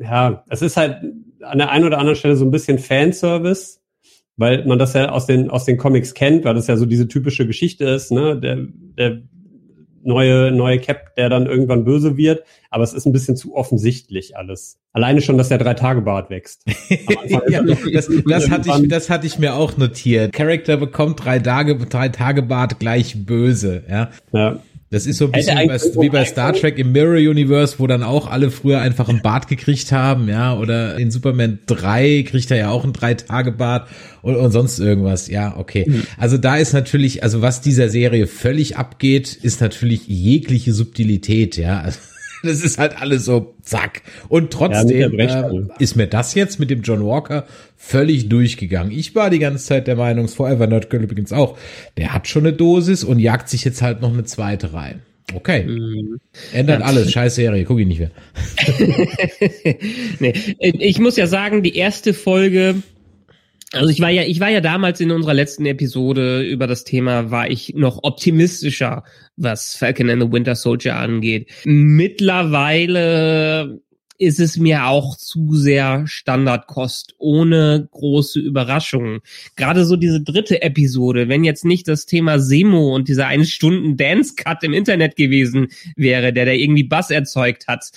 ja, 0.00 0.44
es 0.48 0.60
ist 0.60 0.76
halt 0.76 1.04
an 1.40 1.58
der 1.58 1.70
einen 1.70 1.84
oder 1.84 1.98
anderen 1.98 2.16
Stelle 2.16 2.34
so 2.34 2.44
ein 2.44 2.50
bisschen 2.50 2.80
Fanservice, 2.80 3.78
weil 4.36 4.66
man 4.66 4.80
das 4.80 4.94
ja 4.94 5.10
aus 5.10 5.26
den, 5.26 5.50
aus 5.50 5.66
den 5.66 5.76
Comics 5.76 6.14
kennt, 6.14 6.44
weil 6.44 6.54
das 6.54 6.66
ja 6.66 6.76
so 6.76 6.84
diese 6.84 7.06
typische 7.06 7.46
Geschichte 7.46 7.84
ist, 7.84 8.10
ne? 8.10 8.36
Der, 8.40 8.58
der 8.98 9.22
neue, 10.06 10.50
neue 10.52 10.78
Cap, 10.78 11.14
der 11.16 11.28
dann 11.28 11.46
irgendwann 11.46 11.84
böse 11.84 12.16
wird. 12.16 12.44
Aber 12.70 12.84
es 12.84 12.92
ist 12.92 13.06
ein 13.06 13.12
bisschen 13.12 13.36
zu 13.36 13.54
offensichtlich 13.54 14.36
alles. 14.36 14.78
Alleine 14.92 15.20
schon, 15.20 15.36
dass 15.36 15.48
der 15.48 15.58
Drei-Tage-Bart 15.58 16.30
wächst. 16.30 16.64
ja, 17.48 17.62
das, 17.62 18.10
das, 18.26 18.50
hatte 18.50 18.70
ich, 18.70 18.88
das 18.88 19.10
hatte 19.10 19.26
ich 19.26 19.38
mir 19.38 19.54
auch 19.54 19.76
notiert. 19.76 20.32
Character 20.32 20.76
bekommt 20.76 21.24
drei 21.24 21.38
Tage, 21.38 21.76
drei 21.76 22.08
Tage 22.08 22.42
Bart 22.42 22.78
gleich 22.78 23.26
böse, 23.26 23.84
ja. 23.88 24.10
Ja. 24.32 24.58
Das 24.90 25.04
ist 25.04 25.18
so 25.18 25.26
ein 25.26 25.32
bisschen 25.32 25.58
wie 25.58 25.66
bei, 25.66 25.80
wie 25.80 26.08
bei, 26.10 26.24
Star 26.24 26.52
Trek 26.52 26.78
im 26.78 26.92
Mirror 26.92 27.16
Universe, 27.16 27.78
wo 27.78 27.88
dann 27.88 28.04
auch 28.04 28.30
alle 28.30 28.52
früher 28.52 28.80
einfach 28.80 29.08
einen 29.08 29.20
Bart 29.20 29.48
gekriegt 29.48 29.90
haben, 29.90 30.28
ja, 30.28 30.56
oder 30.56 30.96
in 30.96 31.10
Superman 31.10 31.58
3 31.66 32.24
kriegt 32.28 32.52
er 32.52 32.56
ja 32.56 32.70
auch 32.70 32.84
einen 32.84 32.92
Drei-Tage-Bart 32.92 33.88
und, 34.22 34.36
und 34.36 34.52
sonst 34.52 34.78
irgendwas, 34.78 35.26
ja, 35.26 35.56
okay. 35.56 35.86
Mhm. 35.88 36.04
Also 36.18 36.38
da 36.38 36.56
ist 36.56 36.72
natürlich, 36.72 37.24
also 37.24 37.42
was 37.42 37.60
dieser 37.60 37.88
Serie 37.88 38.28
völlig 38.28 38.76
abgeht, 38.76 39.34
ist 39.34 39.60
natürlich 39.60 40.06
jegliche 40.06 40.72
Subtilität, 40.72 41.56
ja. 41.56 41.80
Also, 41.80 41.98
das 42.42 42.62
ist 42.62 42.78
halt 42.78 43.00
alles 43.00 43.24
so 43.24 43.54
zack. 43.62 44.02
Und 44.28 44.52
trotzdem 44.52 45.18
ja, 45.18 45.50
äh, 45.50 45.62
ist 45.78 45.96
mir 45.96 46.06
das 46.06 46.34
jetzt 46.34 46.58
mit 46.58 46.70
dem 46.70 46.82
John 46.82 47.04
Walker 47.04 47.46
völlig 47.76 48.28
durchgegangen. 48.28 48.92
Ich 48.92 49.14
war 49.14 49.30
die 49.30 49.38
ganze 49.38 49.64
Zeit 49.64 49.86
der 49.86 49.96
Meinung, 49.96 50.28
Forever 50.28 50.66
Nerd 50.66 50.90
Girl 50.90 51.02
übrigens 51.02 51.32
auch, 51.32 51.58
der 51.96 52.12
hat 52.12 52.28
schon 52.28 52.46
eine 52.46 52.56
Dosis 52.56 53.04
und 53.04 53.18
jagt 53.18 53.48
sich 53.48 53.64
jetzt 53.64 53.82
halt 53.82 54.00
noch 54.00 54.12
eine 54.12 54.24
zweite 54.24 54.72
rein. 54.72 55.02
Okay. 55.34 55.64
Mhm. 55.64 56.20
Ändert 56.52 56.80
ja. 56.80 56.86
alles. 56.86 57.10
Scheiß 57.10 57.34
Serie. 57.34 57.64
Guck 57.64 57.80
ich 57.80 57.86
nicht 57.86 57.98
mehr. 57.98 58.10
nee. 60.20 60.32
Ich 60.60 61.00
muss 61.00 61.16
ja 61.16 61.26
sagen, 61.26 61.62
die 61.62 61.76
erste 61.76 62.14
Folge 62.14 62.76
also 63.72 63.88
ich 63.88 64.00
war 64.00 64.10
ja, 64.10 64.22
ich 64.22 64.38
war 64.40 64.48
ja 64.48 64.60
damals 64.60 65.00
in 65.00 65.10
unserer 65.10 65.34
letzten 65.34 65.66
Episode 65.66 66.42
über 66.42 66.66
das 66.66 66.84
Thema, 66.84 67.30
war 67.30 67.50
ich 67.50 67.74
noch 67.74 68.04
optimistischer, 68.04 69.02
was 69.36 69.76
Falcon 69.76 70.10
and 70.10 70.22
the 70.22 70.30
Winter 70.32 70.54
Soldier 70.54 70.96
angeht. 70.96 71.50
Mittlerweile 71.64 73.00
ist 74.18 74.40
es 74.40 74.56
mir 74.56 74.86
auch 74.86 75.16
zu 75.16 75.54
sehr 75.54 76.06
Standardkost, 76.06 77.14
ohne 77.18 77.88
große 77.90 78.40
Überraschungen. 78.40 79.20
Gerade 79.56 79.84
so 79.84 79.96
diese 79.96 80.22
dritte 80.22 80.62
Episode, 80.62 81.28
wenn 81.28 81.44
jetzt 81.44 81.64
nicht 81.64 81.86
das 81.88 82.06
Thema 82.06 82.38
Semo 82.38 82.94
und 82.94 83.08
dieser 83.08 83.26
eine 83.26 83.44
Stunden 83.44 83.96
Dance 83.96 84.34
Cut 84.36 84.62
im 84.62 84.72
Internet 84.72 85.16
gewesen 85.16 85.68
wäre, 85.96 86.32
der 86.32 86.46
da 86.46 86.52
irgendwie 86.52 86.84
Bass 86.84 87.10
erzeugt 87.10 87.68
hat, 87.68 87.90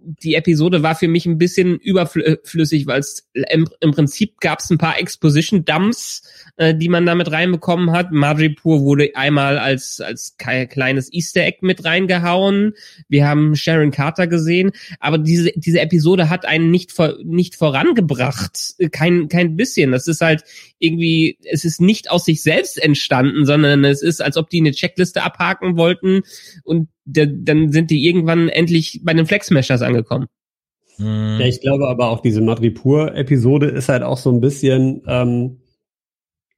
die 0.00 0.34
Episode 0.34 0.82
war 0.82 0.94
für 0.94 1.08
mich 1.08 1.26
ein 1.26 1.38
bisschen 1.38 1.76
überflüssig, 1.78 2.86
weil 2.86 3.00
es 3.00 3.28
im, 3.50 3.68
im, 3.80 3.90
Prinzip 3.90 4.38
gab 4.40 4.60
es 4.60 4.70
ein 4.70 4.78
paar 4.78 4.98
Exposition-Dumps, 4.98 6.22
äh, 6.58 6.74
die 6.74 6.88
man 6.88 7.06
damit 7.06 7.30
reinbekommen 7.30 7.92
hat. 7.92 8.10
Madripoor 8.12 8.82
wurde 8.82 9.10
einmal 9.14 9.58
als, 9.58 10.00
als 10.00 10.36
kleines 10.36 11.12
Easter 11.12 11.42
Egg 11.42 11.58
mit 11.62 11.84
reingehauen. 11.84 12.74
Wir 13.08 13.26
haben 13.26 13.54
Sharon 13.54 13.92
Carter 13.92 14.26
gesehen, 14.26 14.72
aber 14.98 15.18
diese, 15.18 15.52
diese 15.54 15.80
Episode 15.80 16.28
hat 16.28 16.44
einen 16.44 16.70
nicht, 16.70 16.90
vor, 16.90 17.14
nicht 17.24 17.54
vorangebracht. 17.54 18.74
Kein, 18.90 19.28
kein 19.28 19.56
bisschen. 19.56 19.92
Das 19.92 20.08
ist 20.08 20.20
halt 20.20 20.42
irgendwie, 20.80 21.38
es 21.44 21.64
ist 21.64 21.80
nicht 21.80 22.10
aus 22.10 22.24
sich 22.24 22.42
selbst 22.42 22.82
entstanden, 22.82 23.46
sondern 23.46 23.84
es 23.84 24.02
ist, 24.02 24.20
als 24.20 24.36
ob 24.36 24.50
die 24.50 24.60
eine 24.60 24.72
Checkliste 24.72 25.22
abhaken 25.22 25.76
wollten 25.76 26.22
und 26.64 26.88
dann 27.04 27.72
sind 27.72 27.90
die 27.90 28.04
irgendwann 28.04 28.48
endlich 28.48 29.00
bei 29.04 29.14
den 29.14 29.26
Flexmeshers 29.26 29.82
angekommen. 29.82 30.26
Ja, 30.98 31.38
ich 31.40 31.60
glaube 31.60 31.86
aber 31.86 32.10
auch 32.10 32.20
diese 32.20 32.40
Madripur-Episode 32.40 33.68
ist 33.68 33.88
halt 33.88 34.02
auch 34.02 34.18
so 34.18 34.32
ein 34.32 34.40
bisschen, 34.40 35.02
ähm, 35.06 35.57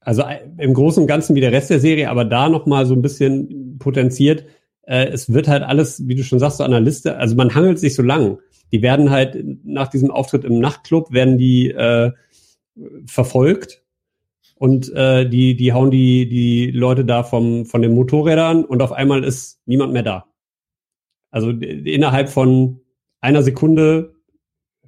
also 0.01 0.23
äh, 0.23 0.41
im 0.59 0.75
Großen 0.75 1.03
und 1.03 1.07
Ganzen 1.07 1.35
wie 1.35 1.41
der 1.41 1.53
Rest 1.53 1.71
der 1.71 1.81
Serie, 1.81 2.11
aber 2.11 2.25
da 2.25 2.49
nochmal 2.49 2.87
so 2.87 2.95
ein 2.95 3.03
bisschen 3.03 3.79
potenziert. 3.79 4.45
Äh, 4.83 5.09
es 5.09 5.33
wird 5.33 5.49
halt 5.49 5.63
alles, 5.63 6.07
wie 6.09 6.15
du 6.15 6.23
schon 6.23 6.39
sagst, 6.39 6.59
so 6.59 6.65
an 6.65 6.71
der 6.71 6.81
Liste, 6.81 7.17
also 7.17 7.37
man 7.37 7.55
hangelt 7.55 7.79
sich 7.79 7.95
so 7.95 8.03
lang. 8.03 8.39
Die 8.73 8.83
werden 8.83 9.11
halt 9.11 9.37
nach 9.65 9.89
diesem 9.89 10.11
Auftritt 10.11 10.45
im 10.45 10.61
Nachtclub, 10.61 11.13
werden 11.13 11.39
die 11.39 11.71
äh, 11.71 12.13
verfolgt 13.05 13.83
und 14.55 14.93
äh, 14.95 15.29
die, 15.29 15.57
die 15.57 15.73
hauen 15.73 15.91
die, 15.91 16.29
die 16.29 16.71
Leute 16.71 17.05
da 17.05 17.23
vom, 17.23 17.67
von 17.67 17.83
den 17.83 17.95
Motorrädern 17.95 18.65
und 18.65 18.83
auf 18.83 18.93
einmal 18.93 19.25
ist 19.25 19.61
niemand 19.67 19.93
mehr 19.93 20.03
da. 20.03 20.27
Also 21.31 21.51
innerhalb 21.51 22.29
von 22.29 22.81
einer 23.21 23.43
Sekunde 23.43 24.15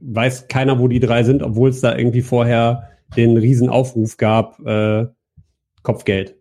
weiß 0.01 0.49
keiner, 0.49 0.79
wo 0.79 0.89
die 0.89 1.01
drei 1.01 1.23
sind, 1.23 1.43
obwohl 1.43 1.71
es 1.71 1.81
da 1.81 1.97
irgendwie 1.97 2.23
vorher 2.23 2.92
den 3.17 3.37
Riesenaufruf 3.37 4.17
gab, 4.17 4.65
äh, 4.67 5.07
Kopfgeld. 5.83 6.37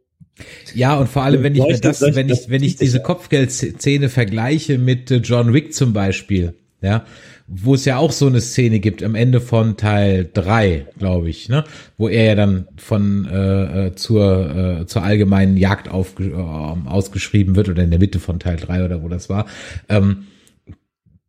Ja, 0.73 0.97
und 0.97 1.07
vor 1.07 1.23
allem, 1.23 1.43
wenn 1.43 1.55
ich 1.55 1.63
mir 1.63 1.79
das, 1.79 2.01
wenn 2.01 2.29
ich, 2.29 2.49
wenn 2.49 2.63
ich 2.63 2.75
diese 2.75 3.01
Kopfgeldszene 3.01 4.09
vergleiche 4.09 4.77
mit 4.77 5.11
äh, 5.11 5.17
John 5.17 5.53
Wick 5.53 5.73
zum 5.73 5.93
Beispiel, 5.93 6.55
ja, 6.81 7.05
wo 7.47 7.75
es 7.75 7.85
ja 7.85 7.97
auch 7.97 8.11
so 8.11 8.27
eine 8.27 8.39
Szene 8.39 8.79
gibt 8.79 9.03
am 9.03 9.13
Ende 9.13 9.41
von 9.41 9.75
Teil 9.75 10.29
drei, 10.33 10.87
glaube 10.97 11.29
ich, 11.29 11.49
ne, 11.49 11.65
wo 11.97 12.07
er 12.07 12.25
ja 12.25 12.35
dann 12.35 12.67
von 12.77 13.25
äh, 13.25 13.87
äh 13.87 13.95
zur 13.95 14.79
äh, 14.81 14.85
zur 14.85 15.03
allgemeinen 15.03 15.57
Jagd 15.57 15.89
auf, 15.89 16.15
äh, 16.19 16.33
ausgeschrieben 16.33 17.55
wird 17.55 17.69
oder 17.69 17.83
in 17.83 17.89
der 17.89 17.99
Mitte 17.99 18.19
von 18.19 18.39
Teil 18.39 18.55
drei 18.55 18.85
oder 18.85 19.03
wo 19.03 19.09
das 19.09 19.29
war. 19.29 19.47
Ähm, 19.89 20.27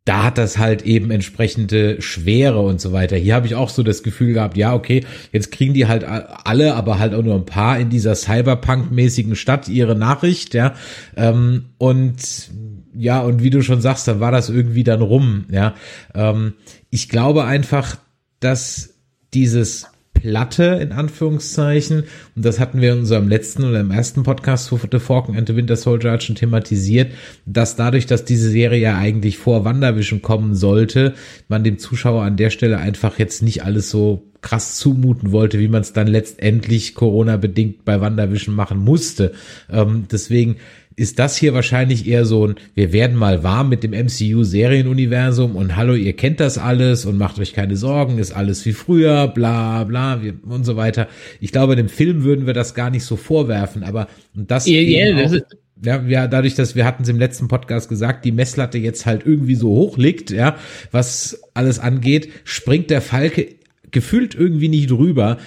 da 0.05 0.23
hat 0.23 0.37
das 0.37 0.57
halt 0.57 0.81
eben 0.81 1.11
entsprechende 1.11 2.01
Schwere 2.01 2.59
und 2.59 2.81
so 2.81 2.91
weiter. 2.91 3.15
Hier 3.15 3.35
habe 3.35 3.47
ich 3.47 3.55
auch 3.55 3.69
so 3.69 3.83
das 3.83 4.03
Gefühl 4.03 4.33
gehabt, 4.33 4.57
ja, 4.57 4.73
okay, 4.73 5.05
jetzt 5.31 5.51
kriegen 5.51 5.73
die 5.73 5.87
halt 5.87 6.03
alle, 6.03 6.75
aber 6.75 6.99
halt 6.99 7.13
auch 7.13 7.23
nur 7.23 7.35
ein 7.35 7.45
paar 7.45 7.79
in 7.79 7.89
dieser 7.89 8.15
Cyberpunk-mäßigen 8.15 9.35
Stadt 9.35 9.69
ihre 9.69 9.95
Nachricht, 9.95 10.53
ja. 10.53 10.73
Ähm, 11.15 11.69
und 11.77 12.51
ja, 12.95 13.21
und 13.21 13.41
wie 13.41 13.49
du 13.49 13.61
schon 13.61 13.81
sagst, 13.81 14.07
da 14.07 14.19
war 14.19 14.31
das 14.31 14.49
irgendwie 14.49 14.83
dann 14.83 15.01
rum, 15.01 15.45
ja. 15.49 15.73
Ähm, 16.13 16.53
ich 16.89 17.07
glaube 17.07 17.45
einfach, 17.45 17.95
dass 18.41 18.95
dieses 19.33 19.87
Platte 20.23 20.79
in 20.81 20.93
Anführungszeichen, 20.93 22.05
und 22.33 22.45
das 22.45 22.57
hatten 22.57 22.79
wir 22.79 22.93
in 22.93 22.99
unserem 22.99 23.27
letzten 23.27 23.65
oder 23.65 23.81
im 23.81 23.91
ersten 23.91 24.23
Podcast 24.23 24.67
zu 24.67 24.79
The 24.89 24.99
Falcon 24.99 25.35
and 25.35 25.49
the 25.49 25.55
Winter 25.57 25.75
Soldier 25.75 26.17
schon 26.21 26.37
thematisiert, 26.37 27.11
dass 27.45 27.75
dadurch, 27.75 28.05
dass 28.05 28.23
diese 28.23 28.49
Serie 28.49 28.79
ja 28.79 28.97
eigentlich 28.97 29.37
vor 29.37 29.65
WandaVision 29.65 30.21
kommen 30.21 30.55
sollte, 30.55 31.13
man 31.49 31.65
dem 31.65 31.77
Zuschauer 31.77 32.23
an 32.23 32.37
der 32.37 32.51
Stelle 32.51 32.77
einfach 32.77 33.19
jetzt 33.19 33.43
nicht 33.43 33.65
alles 33.65 33.89
so 33.89 34.23
krass 34.39 34.77
zumuten 34.77 35.33
wollte, 35.33 35.59
wie 35.59 35.67
man 35.67 35.81
es 35.81 35.91
dann 35.91 36.07
letztendlich 36.07 36.95
Corona-bedingt 36.95 37.83
bei 37.83 37.99
WandaVision 37.99 38.55
machen 38.55 38.77
musste. 38.77 39.33
Ähm, 39.69 40.05
deswegen 40.09 40.55
ist 40.95 41.19
das 41.19 41.37
hier 41.37 41.53
wahrscheinlich 41.53 42.07
eher 42.07 42.25
so 42.25 42.47
ein, 42.47 42.55
wir 42.75 42.93
werden 42.93 43.17
mal 43.17 43.43
warm 43.43 43.69
mit 43.69 43.83
dem 43.83 43.91
MCU-Serienuniversum 43.91 45.55
und 45.55 45.75
hallo, 45.75 45.95
ihr 45.95 46.13
kennt 46.13 46.39
das 46.39 46.57
alles 46.57 47.05
und 47.05 47.17
macht 47.17 47.39
euch 47.39 47.53
keine 47.53 47.75
Sorgen, 47.75 48.17
ist 48.19 48.31
alles 48.31 48.65
wie 48.65 48.73
früher, 48.73 49.27
bla 49.27 49.83
bla 49.83 50.21
und 50.43 50.63
so 50.65 50.75
weiter. 50.75 51.07
Ich 51.39 51.51
glaube, 51.51 51.75
dem 51.75 51.89
Film 51.89 52.23
würden 52.23 52.45
wir 52.45 52.53
das 52.53 52.75
gar 52.75 52.89
nicht 52.89 53.05
so 53.05 53.15
vorwerfen, 53.15 53.83
aber 53.83 54.07
das, 54.33 54.67
yeah, 54.67 55.15
auch, 55.15 55.23
das 55.23 55.31
ist 55.33 55.57
ja, 55.85 56.01
ja, 56.01 56.27
dadurch, 56.27 56.55
dass 56.55 56.75
wir 56.75 56.85
hatten 56.85 57.03
es 57.03 57.09
im 57.09 57.19
letzten 57.19 57.49
Podcast 57.49 57.89
gesagt, 57.89 58.23
die 58.23 58.31
Messlatte 58.31 58.77
jetzt 58.77 59.05
halt 59.05 59.25
irgendwie 59.25 59.55
so 59.55 59.69
hoch 59.69 59.97
liegt, 59.97 60.31
ja, 60.31 60.55
was 60.91 61.41
alles 61.53 61.79
angeht, 61.79 62.29
springt 62.45 62.89
der 62.89 63.01
Falke 63.01 63.55
gefühlt 63.91 64.33
irgendwie 64.33 64.69
nicht 64.69 64.89
drüber 64.89 65.37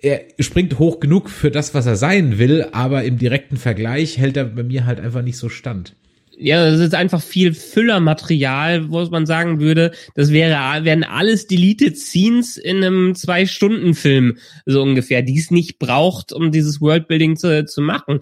er 0.00 0.20
springt 0.38 0.78
hoch 0.78 1.00
genug 1.00 1.28
für 1.30 1.50
das, 1.50 1.74
was 1.74 1.86
er 1.86 1.96
sein 1.96 2.38
will, 2.38 2.66
aber 2.72 3.04
im 3.04 3.18
direkten 3.18 3.56
Vergleich 3.56 4.18
hält 4.18 4.36
er 4.36 4.44
bei 4.44 4.62
mir 4.62 4.86
halt 4.86 5.00
einfach 5.00 5.22
nicht 5.22 5.36
so 5.36 5.48
stand. 5.48 5.94
Ja, 6.40 6.70
das 6.70 6.78
ist 6.78 6.94
einfach 6.94 7.20
viel 7.20 7.52
Füllermaterial, 7.52 8.90
wo 8.90 9.04
man 9.06 9.26
sagen 9.26 9.58
würde, 9.58 9.90
das 10.14 10.32
wäre, 10.32 10.84
wären 10.84 11.02
alles 11.02 11.48
Deleted 11.48 11.98
Scenes 11.98 12.56
in 12.56 12.76
einem 12.76 13.16
Zwei-Stunden-Film, 13.16 14.38
so 14.64 14.80
ungefähr, 14.80 15.22
die 15.22 15.36
es 15.36 15.50
nicht 15.50 15.80
braucht, 15.80 16.32
um 16.32 16.52
dieses 16.52 16.80
Worldbuilding 16.80 17.36
zu, 17.36 17.64
zu 17.64 17.80
machen. 17.80 18.20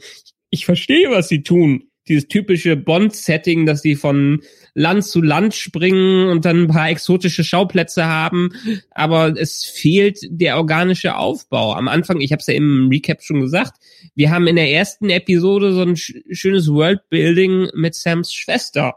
Ich 0.48 0.64
verstehe, 0.64 1.10
was 1.10 1.28
sie 1.28 1.42
tun. 1.42 1.90
Dieses 2.08 2.26
typische 2.28 2.76
Bond-Setting, 2.76 3.66
dass 3.66 3.82
die 3.82 3.96
von 3.96 4.40
Land 4.78 5.04
zu 5.04 5.22
Land 5.22 5.54
springen 5.54 6.28
und 6.28 6.44
dann 6.44 6.64
ein 6.64 6.68
paar 6.68 6.90
exotische 6.90 7.44
Schauplätze 7.44 8.04
haben, 8.04 8.50
aber 8.90 9.34
es 9.34 9.64
fehlt 9.64 10.18
der 10.28 10.58
organische 10.58 11.16
Aufbau. 11.16 11.72
Am 11.72 11.88
Anfang, 11.88 12.20
ich 12.20 12.30
habe 12.30 12.40
es 12.40 12.46
ja 12.46 12.54
im 12.54 12.88
Recap 12.90 13.22
schon 13.22 13.40
gesagt, 13.40 13.72
wir 14.14 14.30
haben 14.30 14.46
in 14.46 14.56
der 14.56 14.70
ersten 14.70 15.08
Episode 15.08 15.72
so 15.72 15.80
ein 15.80 15.96
schönes 15.96 16.68
Worldbuilding 16.68 17.70
mit 17.74 17.94
Sams 17.94 18.34
Schwester. 18.34 18.96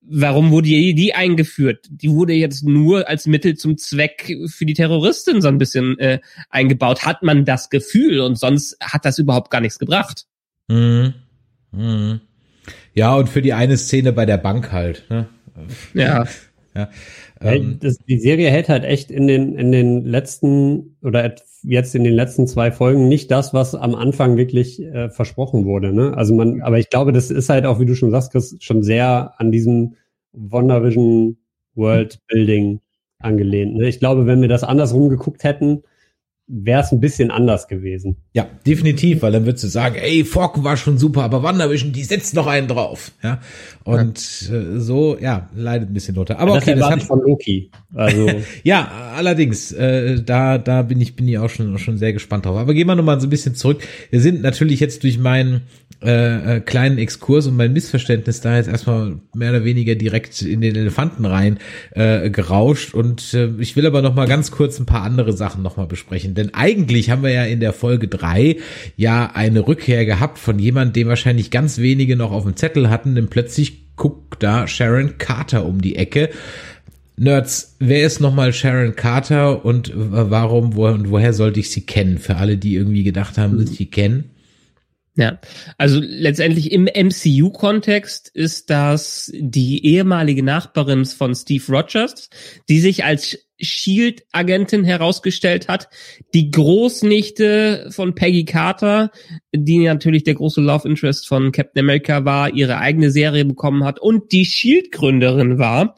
Warum 0.00 0.50
wurde 0.50 0.68
die, 0.68 0.94
die 0.94 1.12
eingeführt? 1.12 1.86
Die 1.90 2.10
wurde 2.10 2.32
jetzt 2.32 2.64
nur 2.64 3.06
als 3.06 3.26
Mittel 3.26 3.54
zum 3.54 3.76
Zweck 3.76 4.34
für 4.46 4.64
die 4.64 4.74
Terroristin 4.74 5.42
so 5.42 5.48
ein 5.48 5.58
bisschen 5.58 5.98
äh, 5.98 6.20
eingebaut. 6.48 7.04
Hat 7.04 7.22
man 7.22 7.44
das 7.44 7.68
Gefühl 7.68 8.20
und 8.20 8.38
sonst 8.38 8.78
hat 8.80 9.04
das 9.04 9.18
überhaupt 9.18 9.50
gar 9.50 9.60
nichts 9.60 9.78
gebracht. 9.78 10.24
Mhm. 10.68 11.12
Mhm. 11.72 12.20
Ja, 12.94 13.14
und 13.16 13.28
für 13.28 13.42
die 13.42 13.52
eine 13.52 13.76
Szene 13.76 14.12
bei 14.12 14.26
der 14.26 14.38
Bank 14.38 14.72
halt. 14.72 15.04
Ne? 15.10 15.28
Ja. 15.94 16.26
ja. 16.74 16.90
Ähm, 17.40 17.78
das, 17.80 17.98
die 17.98 18.18
Serie 18.18 18.50
hält 18.50 18.68
halt 18.68 18.84
echt 18.84 19.10
in 19.10 19.26
den, 19.26 19.54
in 19.56 19.72
den 19.72 20.04
letzten 20.04 20.96
oder 21.02 21.34
jetzt 21.62 21.94
in 21.94 22.04
den 22.04 22.14
letzten 22.14 22.46
zwei 22.46 22.70
Folgen 22.70 23.08
nicht 23.08 23.30
das, 23.30 23.52
was 23.52 23.74
am 23.74 23.94
Anfang 23.94 24.36
wirklich 24.36 24.82
äh, 24.82 25.10
versprochen 25.10 25.66
wurde. 25.66 25.92
Ne? 25.92 26.14
Also 26.16 26.34
man, 26.34 26.62
aber 26.62 26.78
ich 26.78 26.88
glaube, 26.88 27.12
das 27.12 27.30
ist 27.30 27.48
halt 27.48 27.66
auch, 27.66 27.80
wie 27.80 27.86
du 27.86 27.94
schon 27.94 28.10
sagst, 28.10 28.32
Chris, 28.32 28.56
schon 28.60 28.82
sehr 28.82 29.34
an 29.38 29.50
diesem 29.50 29.96
WandaVision 30.32 31.36
World 31.74 32.20
Building 32.28 32.80
angelehnt. 33.18 33.74
Ne? 33.74 33.88
Ich 33.88 33.98
glaube, 33.98 34.26
wenn 34.26 34.40
wir 34.40 34.48
das 34.48 34.64
andersrum 34.64 35.08
geguckt 35.08 35.44
hätten, 35.44 35.82
wäre 36.48 36.82
es 36.82 36.92
ein 36.92 37.00
bisschen 37.00 37.30
anders 37.30 37.66
gewesen. 37.66 38.16
Ja, 38.32 38.46
definitiv, 38.66 39.22
weil 39.22 39.32
dann 39.32 39.46
würdest 39.46 39.64
du 39.64 39.68
sagen, 39.68 39.96
ey, 39.96 40.24
Falcon 40.24 40.62
war 40.62 40.76
schon 40.76 40.96
super, 40.96 41.22
aber 41.22 41.42
WandaVision, 41.42 41.92
die 41.92 42.04
setzt 42.04 42.34
noch 42.34 42.46
einen 42.46 42.68
drauf. 42.68 43.10
Ja, 43.22 43.40
und 43.82 44.48
ja. 44.48 44.54
Äh, 44.54 44.80
so, 44.80 45.18
ja, 45.18 45.48
leidet 45.54 45.90
ein 45.90 45.94
bisschen 45.94 46.14
drunter. 46.14 46.38
Aber 46.38 46.52
ja, 46.52 46.58
okay, 46.58 46.74
das 46.76 46.90
hat 46.90 47.02
von 47.02 47.20
Loki. 47.20 47.70
Also 47.94 48.30
ja, 48.62 49.12
allerdings, 49.16 49.72
äh, 49.72 50.22
da 50.22 50.58
da 50.58 50.82
bin 50.82 51.00
ich 51.00 51.16
bin 51.16 51.26
ich 51.26 51.38
auch 51.38 51.50
schon 51.50 51.78
schon 51.78 51.98
sehr 51.98 52.12
gespannt 52.12 52.46
drauf. 52.46 52.56
Aber 52.56 52.74
gehen 52.74 52.86
wir 52.86 52.94
noch 52.94 53.04
mal 53.04 53.20
so 53.20 53.26
ein 53.26 53.30
bisschen 53.30 53.56
zurück. 53.56 53.82
Wir 54.10 54.20
sind 54.20 54.42
natürlich 54.42 54.78
jetzt 54.78 55.02
durch 55.02 55.18
meinen 55.18 55.62
äh, 56.02 56.56
äh, 56.56 56.60
kleinen 56.60 56.98
Exkurs 56.98 57.46
und 57.46 57.56
mein 57.56 57.72
Missverständnis 57.72 58.42
da 58.42 58.56
jetzt 58.56 58.68
erstmal 58.68 59.18
mehr 59.34 59.50
oder 59.50 59.64
weniger 59.64 59.94
direkt 59.94 60.42
in 60.42 60.60
den 60.60 60.76
Elefanten 60.76 61.24
rein 61.24 61.58
äh, 61.92 62.28
gerauscht 62.28 62.92
und 62.92 63.32
äh, 63.32 63.48
ich 63.58 63.76
will 63.76 63.86
aber 63.86 64.02
noch 64.02 64.14
mal 64.14 64.26
ganz 64.26 64.50
kurz 64.50 64.78
ein 64.78 64.84
paar 64.84 65.02
andere 65.02 65.32
Sachen 65.32 65.62
noch 65.62 65.78
mal 65.78 65.86
besprechen, 65.86 66.34
denn 66.34 66.52
eigentlich 66.52 67.10
haben 67.10 67.22
wir 67.22 67.30
ja 67.30 67.44
in 67.44 67.60
der 67.60 67.72
Folge 67.72 68.08
drei 68.08 68.56
ja 68.96 69.30
eine 69.32 69.66
Rückkehr 69.66 70.04
gehabt 70.04 70.38
von 70.38 70.58
jemand, 70.58 70.96
den 70.96 71.08
wahrscheinlich 71.08 71.50
ganz 71.50 71.78
wenige 71.78 72.14
noch 72.14 72.30
auf 72.30 72.42
dem 72.42 72.56
Zettel 72.56 72.90
hatten, 72.90 73.14
denn 73.14 73.28
plötzlich 73.28 73.96
guckt 73.96 74.42
da 74.42 74.68
Sharon 74.68 75.16
Carter 75.16 75.64
um 75.64 75.80
die 75.80 75.96
Ecke. 75.96 76.28
Nerds, 77.16 77.76
wer 77.78 78.04
ist 78.04 78.20
nochmal 78.20 78.52
Sharon 78.52 78.94
Carter 78.94 79.64
und 79.64 79.90
warum, 79.94 80.76
wo, 80.76 80.86
und 80.88 81.10
woher 81.10 81.32
sollte 81.32 81.60
ich 81.60 81.70
sie 81.70 81.86
kennen? 81.86 82.18
Für 82.18 82.36
alle, 82.36 82.58
die 82.58 82.74
irgendwie 82.74 83.04
gedacht 83.04 83.38
haben, 83.38 83.58
dass 83.58 83.70
ich 83.70 83.78
sie 83.78 83.86
kennen. 83.86 84.35
Ja, 85.18 85.40
also 85.78 85.98
letztendlich 86.02 86.70
im 86.72 86.84
MCU-Kontext 86.84 88.28
ist 88.28 88.68
das 88.68 89.32
die 89.34 89.84
ehemalige 89.86 90.42
Nachbarin 90.42 91.06
von 91.06 91.34
Steve 91.34 91.64
Rogers, 91.72 92.28
die 92.68 92.80
sich 92.80 93.02
als 93.02 93.38
Shield-Agentin 93.58 94.84
herausgestellt 94.84 95.68
hat, 95.68 95.88
die 96.34 96.50
Großnichte 96.50 97.88
von 97.90 98.14
Peggy 98.14 98.44
Carter, 98.44 99.10
die 99.54 99.78
natürlich 99.78 100.24
der 100.24 100.34
große 100.34 100.60
Love 100.60 100.86
Interest 100.86 101.26
von 101.26 101.50
Captain 101.50 101.80
America 101.80 102.26
war, 102.26 102.52
ihre 102.52 102.76
eigene 102.76 103.10
Serie 103.10 103.46
bekommen 103.46 103.84
hat 103.84 103.98
und 103.98 104.32
die 104.32 104.44
Shield-Gründerin 104.44 105.58
war. 105.58 105.96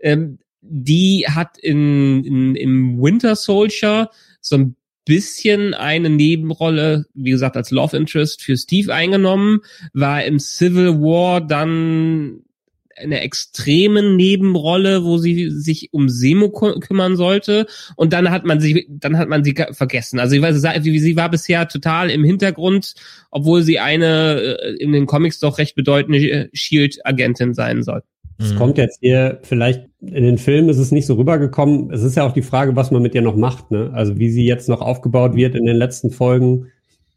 Ähm, 0.00 0.40
die 0.60 1.26
hat 1.28 1.58
in, 1.58 2.24
in, 2.24 2.56
im 2.56 3.00
Winter 3.00 3.36
Soldier 3.36 4.10
so 4.40 4.56
ein 4.56 4.76
bisschen 5.06 5.72
eine 5.72 6.10
Nebenrolle, 6.10 7.06
wie 7.14 7.30
gesagt, 7.30 7.56
als 7.56 7.70
Love 7.70 7.96
Interest 7.96 8.42
für 8.42 8.56
Steve 8.58 8.92
eingenommen, 8.92 9.60
war 9.94 10.22
im 10.24 10.38
Civil 10.38 11.00
War 11.00 11.40
dann 11.40 12.42
eine 12.96 13.20
extreme 13.20 14.02
Nebenrolle, 14.02 15.04
wo 15.04 15.18
sie 15.18 15.50
sich 15.50 15.92
um 15.92 16.08
Semo 16.08 16.50
kümmern 16.50 17.16
sollte 17.16 17.66
und 17.94 18.12
dann 18.12 18.30
hat 18.30 18.44
man 18.44 18.58
sie 18.58 18.86
dann 18.88 19.18
hat 19.18 19.28
man 19.28 19.44
sie 19.44 19.54
vergessen. 19.72 20.18
Also 20.18 20.34
sie 20.34 20.42
war, 20.42 20.52
sie 20.52 21.16
war 21.16 21.30
bisher 21.30 21.68
total 21.68 22.10
im 22.10 22.24
Hintergrund, 22.24 22.94
obwohl 23.30 23.62
sie 23.62 23.78
eine 23.78 24.40
äh, 24.40 24.76
in 24.76 24.92
den 24.92 25.06
Comics 25.06 25.40
doch 25.40 25.58
recht 25.58 25.76
bedeutende 25.76 26.48
Shield 26.52 27.04
Agentin 27.04 27.54
sein 27.54 27.82
soll. 27.82 28.02
Es 28.38 28.52
mhm. 28.52 28.56
kommt 28.56 28.78
jetzt 28.78 28.98
hier 29.00 29.40
vielleicht 29.42 29.84
in 30.08 30.24
den 30.24 30.38
Filmen 30.38 30.68
ist 30.68 30.78
es 30.78 30.92
nicht 30.92 31.06
so 31.06 31.14
rübergekommen. 31.14 31.90
Es 31.90 32.02
ist 32.02 32.16
ja 32.16 32.26
auch 32.26 32.32
die 32.32 32.42
Frage, 32.42 32.76
was 32.76 32.90
man 32.90 33.02
mit 33.02 33.14
ihr 33.14 33.22
noch 33.22 33.36
macht. 33.36 33.70
Ne? 33.70 33.90
Also 33.92 34.18
wie 34.18 34.30
sie 34.30 34.44
jetzt 34.44 34.68
noch 34.68 34.80
aufgebaut 34.80 35.34
wird 35.34 35.54
in 35.54 35.66
den 35.66 35.76
letzten 35.76 36.10
Folgen, 36.10 36.66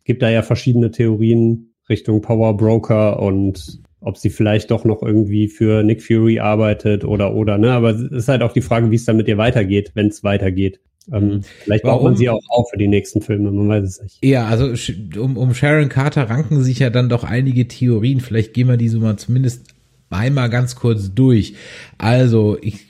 gibt 0.06 0.22
da 0.22 0.30
ja 0.30 0.42
verschiedene 0.42 0.92
Theorien 0.92 1.74
Richtung 1.90 2.22
Power 2.22 2.56
Broker 2.56 3.22
und 3.22 3.80
ob 4.02 4.18
sie 4.18 4.30
vielleicht 4.30 4.72
doch 4.72 4.86
noch 4.86 5.02
irgendwie 5.02 5.48
für 5.48 5.84
Nick 5.84 6.02
Fury 6.02 6.40
arbeitet 6.40 7.04
oder 7.04 7.34
oder. 7.36 7.58
Ne? 7.58 7.72
Aber 7.72 7.90
es 7.90 8.02
ist 8.02 8.28
halt 8.28 8.42
auch 8.42 8.54
die 8.54 8.62
Frage, 8.62 8.92
wie 8.92 8.96
es 8.96 9.06
dann 9.06 9.18
mit 9.18 9.28
ihr 9.28 9.38
weitergeht, 9.38 9.92
wenn 9.96 10.08
es 10.08 10.24
weitergeht. 10.24 10.80
Ähm, 11.12 11.42
vielleicht 11.64 11.84
Warum? 11.84 11.98
baut 11.98 12.04
man 12.04 12.16
sie 12.18 12.30
auch 12.30 12.42
auf 12.50 12.70
für 12.70 12.78
die 12.78 12.88
nächsten 12.88 13.22
Filme, 13.22 13.52
man 13.52 13.68
weiß 13.68 13.84
es 13.84 14.02
nicht. 14.02 14.24
Ja, 14.24 14.46
also 14.46 14.74
um, 15.20 15.38
um 15.38 15.54
Sharon 15.54 15.90
Carter 15.90 16.30
ranken 16.30 16.62
sich 16.64 16.80
ja 16.80 16.90
dann 16.90 17.10
doch 17.10 17.24
einige 17.24 17.68
Theorien. 17.68 18.20
Vielleicht 18.20 18.54
gehen 18.54 18.68
wir 18.68 18.78
die 18.78 18.90
so 18.90 19.00
mal 19.00 19.18
zumindest 19.18 19.74
einmal 20.10 20.50
ganz 20.50 20.76
kurz 20.76 21.14
durch. 21.14 21.54
Also, 21.98 22.58
ich, 22.62 22.90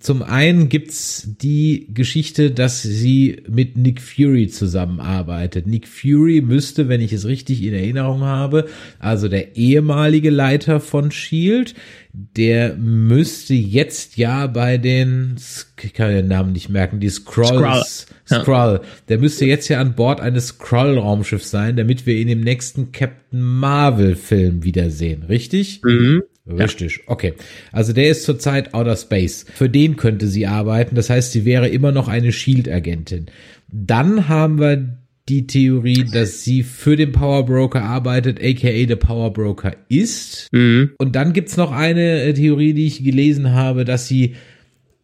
zum 0.00 0.22
einen 0.22 0.68
gibt's 0.68 1.28
die 1.40 1.86
Geschichte, 1.92 2.50
dass 2.50 2.82
sie 2.82 3.42
mit 3.48 3.76
Nick 3.76 4.00
Fury 4.00 4.48
zusammenarbeitet. 4.48 5.66
Nick 5.66 5.86
Fury 5.86 6.40
müsste, 6.40 6.88
wenn 6.88 7.00
ich 7.00 7.12
es 7.12 7.26
richtig 7.26 7.62
in 7.62 7.74
Erinnerung 7.74 8.22
habe, 8.22 8.66
also 8.98 9.28
der 9.28 9.56
ehemalige 9.56 10.30
Leiter 10.30 10.80
von 10.80 11.10
Shield, 11.12 11.74
der 12.12 12.74
müsste 12.74 13.54
jetzt 13.54 14.16
ja 14.16 14.46
bei 14.48 14.78
den, 14.78 15.36
ich 15.82 15.94
kann 15.94 16.10
den 16.10 16.28
Namen 16.28 16.52
nicht 16.52 16.68
merken, 16.68 17.00
die 17.00 17.08
Scrolls, 17.08 18.06
Skrull, 18.26 18.42
Skrull, 18.42 18.80
der 19.08 19.18
müsste 19.18 19.46
jetzt 19.46 19.68
ja 19.68 19.80
an 19.80 19.94
Bord 19.94 20.20
eines 20.20 20.48
Skrull-Raumschiffs 20.48 21.50
sein, 21.50 21.76
damit 21.76 22.06
wir 22.06 22.16
ihn 22.16 22.28
im 22.28 22.40
nächsten 22.40 22.92
Captain 22.92 23.40
Marvel-Film 23.40 24.64
wiedersehen, 24.64 25.22
richtig? 25.22 25.80
Mhm. 25.84 26.22
Richtig, 26.46 26.98
ja. 26.98 27.02
okay. 27.06 27.34
Also 27.70 27.92
der 27.92 28.10
ist 28.10 28.24
zurzeit 28.24 28.74
Outer 28.74 28.96
Space. 28.96 29.46
Für 29.54 29.68
den 29.68 29.96
könnte 29.96 30.26
sie 30.26 30.46
arbeiten. 30.46 30.96
Das 30.96 31.08
heißt, 31.08 31.32
sie 31.32 31.44
wäre 31.44 31.68
immer 31.68 31.92
noch 31.92 32.08
eine 32.08 32.32
Shield-Agentin. 32.32 33.26
Dann 33.68 34.28
haben 34.28 34.58
wir 34.58 34.98
die 35.28 35.46
Theorie, 35.46 36.04
dass 36.12 36.42
sie 36.42 36.64
für 36.64 36.96
den 36.96 37.12
Power 37.12 37.46
Broker 37.46 37.82
arbeitet, 37.82 38.40
aka 38.42 38.86
der 38.86 38.96
Power 38.96 39.32
Broker 39.32 39.76
ist. 39.88 40.48
Mhm. 40.52 40.90
Und 40.98 41.14
dann 41.14 41.32
gibt's 41.32 41.56
noch 41.56 41.70
eine 41.70 42.22
äh, 42.22 42.34
Theorie, 42.34 42.74
die 42.74 42.86
ich 42.86 43.04
gelesen 43.04 43.52
habe, 43.52 43.84
dass 43.84 44.08
sie, 44.08 44.34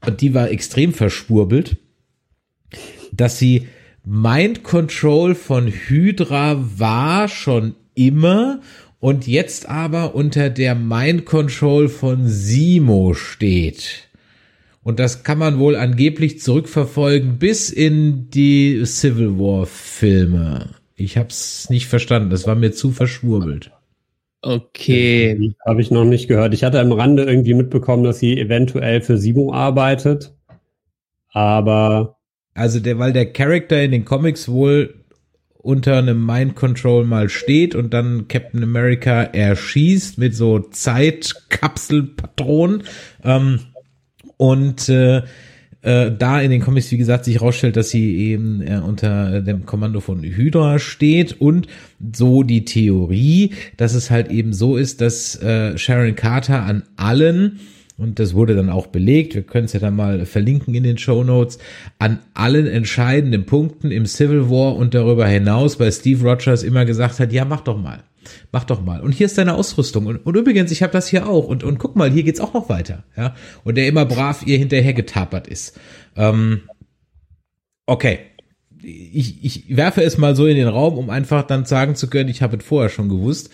und 0.04 0.20
die 0.20 0.34
war 0.34 0.50
extrem 0.50 0.92
verschwurbelt, 0.92 1.76
dass 3.12 3.38
sie 3.38 3.68
Mind 4.04 4.64
Control 4.64 5.34
von 5.34 5.68
Hydra 5.68 6.56
war 6.78 7.28
schon 7.28 7.74
immer 7.94 8.60
und 9.00 9.26
jetzt 9.26 9.68
aber 9.68 10.14
unter 10.14 10.50
der 10.50 10.74
Mind 10.74 11.24
Control 11.24 11.88
von 11.88 12.26
Simo 12.26 13.14
steht. 13.14 14.08
Und 14.82 14.98
das 14.98 15.22
kann 15.22 15.38
man 15.38 15.58
wohl 15.58 15.76
angeblich 15.76 16.40
zurückverfolgen 16.40 17.38
bis 17.38 17.70
in 17.70 18.30
die 18.30 18.84
Civil 18.86 19.38
War 19.38 19.66
Filme. 19.66 20.70
Ich 20.94 21.16
hab's 21.16 21.68
nicht 21.70 21.86
verstanden, 21.86 22.30
das 22.30 22.46
war 22.46 22.54
mir 22.54 22.72
zu 22.72 22.90
verschwurbelt. 22.90 23.70
Okay. 24.40 25.52
Habe 25.66 25.80
ich 25.80 25.90
noch 25.90 26.04
nicht 26.04 26.28
gehört. 26.28 26.54
Ich 26.54 26.64
hatte 26.64 26.80
am 26.80 26.92
Rande 26.92 27.24
irgendwie 27.24 27.54
mitbekommen, 27.54 28.04
dass 28.04 28.18
sie 28.18 28.38
eventuell 28.38 29.00
für 29.00 29.18
Simo 29.18 29.52
arbeitet. 29.52 30.34
Aber. 31.32 32.16
Also 32.54 32.80
der, 32.80 32.98
weil 32.98 33.12
der 33.12 33.32
Charakter 33.32 33.80
in 33.82 33.92
den 33.92 34.04
Comics 34.04 34.48
wohl 34.48 34.97
unter 35.60 35.98
einem 35.98 36.24
Mind 36.24 36.54
Control 36.54 37.04
mal 37.04 37.28
steht 37.28 37.74
und 37.74 37.92
dann 37.92 38.28
Captain 38.28 38.62
America 38.62 39.22
erschießt 39.22 40.18
mit 40.18 40.34
so 40.34 40.60
Zeitkapselpatronen 40.60 42.84
ähm, 43.24 43.60
und 44.36 44.88
äh, 44.88 45.22
äh, 45.82 46.10
da 46.16 46.40
in 46.40 46.50
den 46.50 46.60
Comics, 46.60 46.90
wie 46.90 46.98
gesagt, 46.98 47.24
sich 47.24 47.36
herausstellt, 47.36 47.76
dass 47.76 47.90
sie 47.90 48.16
eben 48.16 48.62
äh, 48.62 48.80
unter 48.84 49.40
dem 49.40 49.64
Kommando 49.64 50.00
von 50.00 50.22
Hydra 50.22 50.78
steht 50.78 51.40
und 51.40 51.68
so 52.14 52.42
die 52.42 52.64
Theorie, 52.64 53.52
dass 53.76 53.94
es 53.94 54.10
halt 54.10 54.30
eben 54.30 54.52
so 54.52 54.76
ist, 54.76 55.00
dass 55.00 55.40
äh, 55.42 55.78
Sharon 55.78 56.16
Carter 56.16 56.62
an 56.62 56.82
allen 56.96 57.60
und 57.98 58.20
das 58.20 58.32
wurde 58.34 58.54
dann 58.54 58.70
auch 58.70 58.86
belegt, 58.86 59.34
wir 59.34 59.42
können 59.42 59.64
es 59.64 59.72
ja 59.72 59.80
dann 59.80 59.96
mal 59.96 60.24
verlinken 60.24 60.72
in 60.74 60.84
den 60.84 60.98
Show 60.98 61.24
Notes, 61.24 61.58
an 61.98 62.20
allen 62.32 62.68
entscheidenden 62.68 63.44
Punkten 63.44 63.90
im 63.90 64.06
Civil 64.06 64.48
War 64.48 64.76
und 64.76 64.94
darüber 64.94 65.26
hinaus 65.26 65.76
bei 65.76 65.90
Steve 65.90 66.22
Rogers 66.22 66.62
immer 66.62 66.84
gesagt 66.84 67.18
hat, 67.18 67.32
ja, 67.32 67.44
mach 67.44 67.62
doch 67.62 67.76
mal. 67.76 68.04
Mach 68.52 68.64
doch 68.64 68.84
mal. 68.84 69.00
Und 69.00 69.12
hier 69.12 69.26
ist 69.26 69.36
deine 69.36 69.54
Ausrüstung. 69.54 70.06
Und, 70.06 70.24
und 70.24 70.36
übrigens, 70.36 70.70
ich 70.70 70.82
habe 70.82 70.92
das 70.92 71.08
hier 71.08 71.28
auch. 71.28 71.48
Und, 71.48 71.64
und 71.64 71.78
guck 71.78 71.96
mal, 71.96 72.10
hier 72.10 72.22
geht's 72.22 72.40
auch 72.40 72.52
noch 72.52 72.68
weiter. 72.68 73.04
Ja. 73.16 73.34
Und 73.64 73.76
der 73.76 73.88
immer 73.88 74.04
brav 74.04 74.46
ihr 74.46 74.58
hinterher 74.58 74.92
getapert 74.92 75.48
ist. 75.48 75.78
Ähm, 76.14 76.60
okay 77.86 78.18
ich, 78.82 79.44
ich 79.44 79.76
werfe 79.76 80.02
es 80.02 80.18
mal 80.18 80.36
so 80.36 80.46
in 80.46 80.56
den 80.56 80.68
Raum, 80.68 80.98
um 80.98 81.10
einfach 81.10 81.42
dann 81.42 81.64
sagen 81.64 81.94
zu 81.94 82.08
können, 82.08 82.28
ich 82.28 82.42
habe 82.42 82.56
es 82.56 82.64
vorher 82.64 82.90
schon 82.90 83.08
gewusst. 83.08 83.50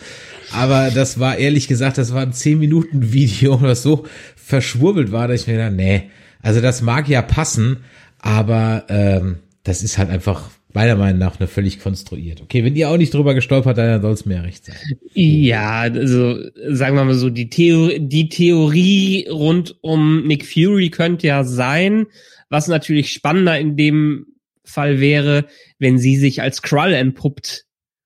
Aber 0.51 0.91
das 0.91 1.19
war 1.19 1.37
ehrlich 1.37 1.67
gesagt, 1.67 1.97
das 1.97 2.13
war 2.13 2.21
ein 2.21 2.33
10 2.33 2.59
Minuten 2.59 3.13
Video, 3.13 3.57
das 3.57 3.83
so 3.83 4.05
verschwurbelt 4.35 5.11
war, 5.11 5.27
dass 5.27 5.41
ich 5.41 5.47
mir 5.47 5.57
dachte, 5.57 5.75
nee, 5.75 6.03
also 6.41 6.61
das 6.61 6.81
mag 6.81 7.07
ja 7.09 7.21
passen, 7.21 7.77
aber 8.19 8.85
ähm, 8.89 9.37
das 9.63 9.83
ist 9.83 9.97
halt 9.97 10.09
einfach 10.09 10.49
meiner 10.73 10.95
Meinung 10.95 11.19
nach 11.19 11.39
eine 11.39 11.47
völlig 11.47 11.79
konstruiert. 11.79 12.41
Okay, 12.41 12.63
wenn 12.63 12.75
ihr 12.75 12.89
auch 12.89 12.97
nicht 12.97 13.13
drüber 13.13 13.33
gestolpert, 13.33 13.77
dann 13.77 14.01
soll 14.01 14.11
es 14.11 14.25
mir 14.25 14.43
recht 14.43 14.65
sein. 14.65 14.75
Ja, 15.13 15.79
also 15.79 16.37
sagen 16.69 16.97
wir 16.97 17.05
mal 17.05 17.13
so, 17.15 17.29
die, 17.29 17.49
Theorie, 17.49 17.99
die 18.01 18.29
Theorie 18.29 19.27
rund 19.29 19.75
um 19.81 20.27
Nick 20.27 20.45
Fury 20.45 20.89
könnte 20.89 21.27
ja 21.27 21.45
sein, 21.45 22.07
was 22.49 22.67
natürlich 22.67 23.11
spannender 23.11 23.57
in 23.57 23.77
dem 23.77 24.27
Fall 24.65 24.99
wäre, 24.99 25.45
wenn 25.79 25.97
sie 25.97 26.17
sich 26.17 26.41
als 26.41 26.61
Krull 26.61 26.93
entpuppt 26.93 27.65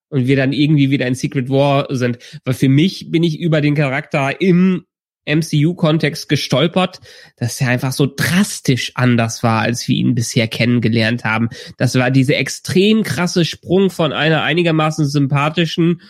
und 0.10 0.28
wir 0.28 0.36
dann 0.36 0.54
irgendwie 0.54 0.90
wieder 0.92 1.08
in 1.08 1.16
Secret 1.16 1.50
War 1.50 1.88
sind. 1.90 2.20
Weil 2.44 2.54
für 2.54 2.70
mich 2.70 3.12
bin 3.12 3.24
ich 3.24 3.40
über 3.40 3.62
den 3.62 3.76
Charakter 3.76 4.42
im 4.42 4.86
MCU-Kontext 5.26 6.28
gestolpert, 6.28 7.00
dass 7.38 7.62
er 7.62 7.70
einfach 7.70 7.92
so 7.92 8.08
drastisch 8.08 8.94
anders 8.96 9.44
war, 9.44 9.62
als 9.62 9.88
wir 9.88 9.96
ihn 9.96 10.16
bisher 10.16 10.48
kennengelernt 10.48 11.24
haben. 11.24 11.50
Das 11.78 11.96
war 11.96 12.10
diese 12.10 12.36
extrem 12.36 13.04
krasse 13.04 13.46
Sprung 13.46 13.90
von 13.90 14.12
einer 14.12 14.42
einigermaßen 14.42 15.08
sympathischen 15.08 16.02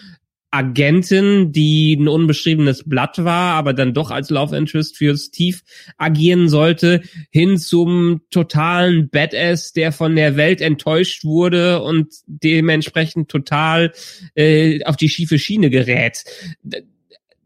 Agentin, 0.52 1.52
die 1.52 1.96
ein 1.96 2.08
unbeschriebenes 2.08 2.84
Blatt 2.88 3.24
war, 3.24 3.54
aber 3.54 3.74
dann 3.74 3.94
doch 3.94 4.10
als 4.10 4.30
Love 4.30 4.58
Interest 4.58 4.98
für 4.98 5.16
Steve 5.16 5.58
agieren 5.98 6.50
sollte, 6.50 7.02
hin 7.30 7.58
zum 7.58 8.22
totalen 8.32 9.10
Badass, 9.10 9.74
der 9.74 9.92
von 9.92 10.16
der 10.16 10.38
Welt 10.38 10.62
enttäuscht 10.62 11.24
wurde 11.24 11.82
und 11.82 12.14
dementsprechend 12.26 13.30
total 13.30 13.94
äh, 14.34 14.84
auf 14.86 14.96
die 14.96 15.10
schiefe 15.10 15.38
Schiene 15.38 15.70
gerät. 15.70 16.24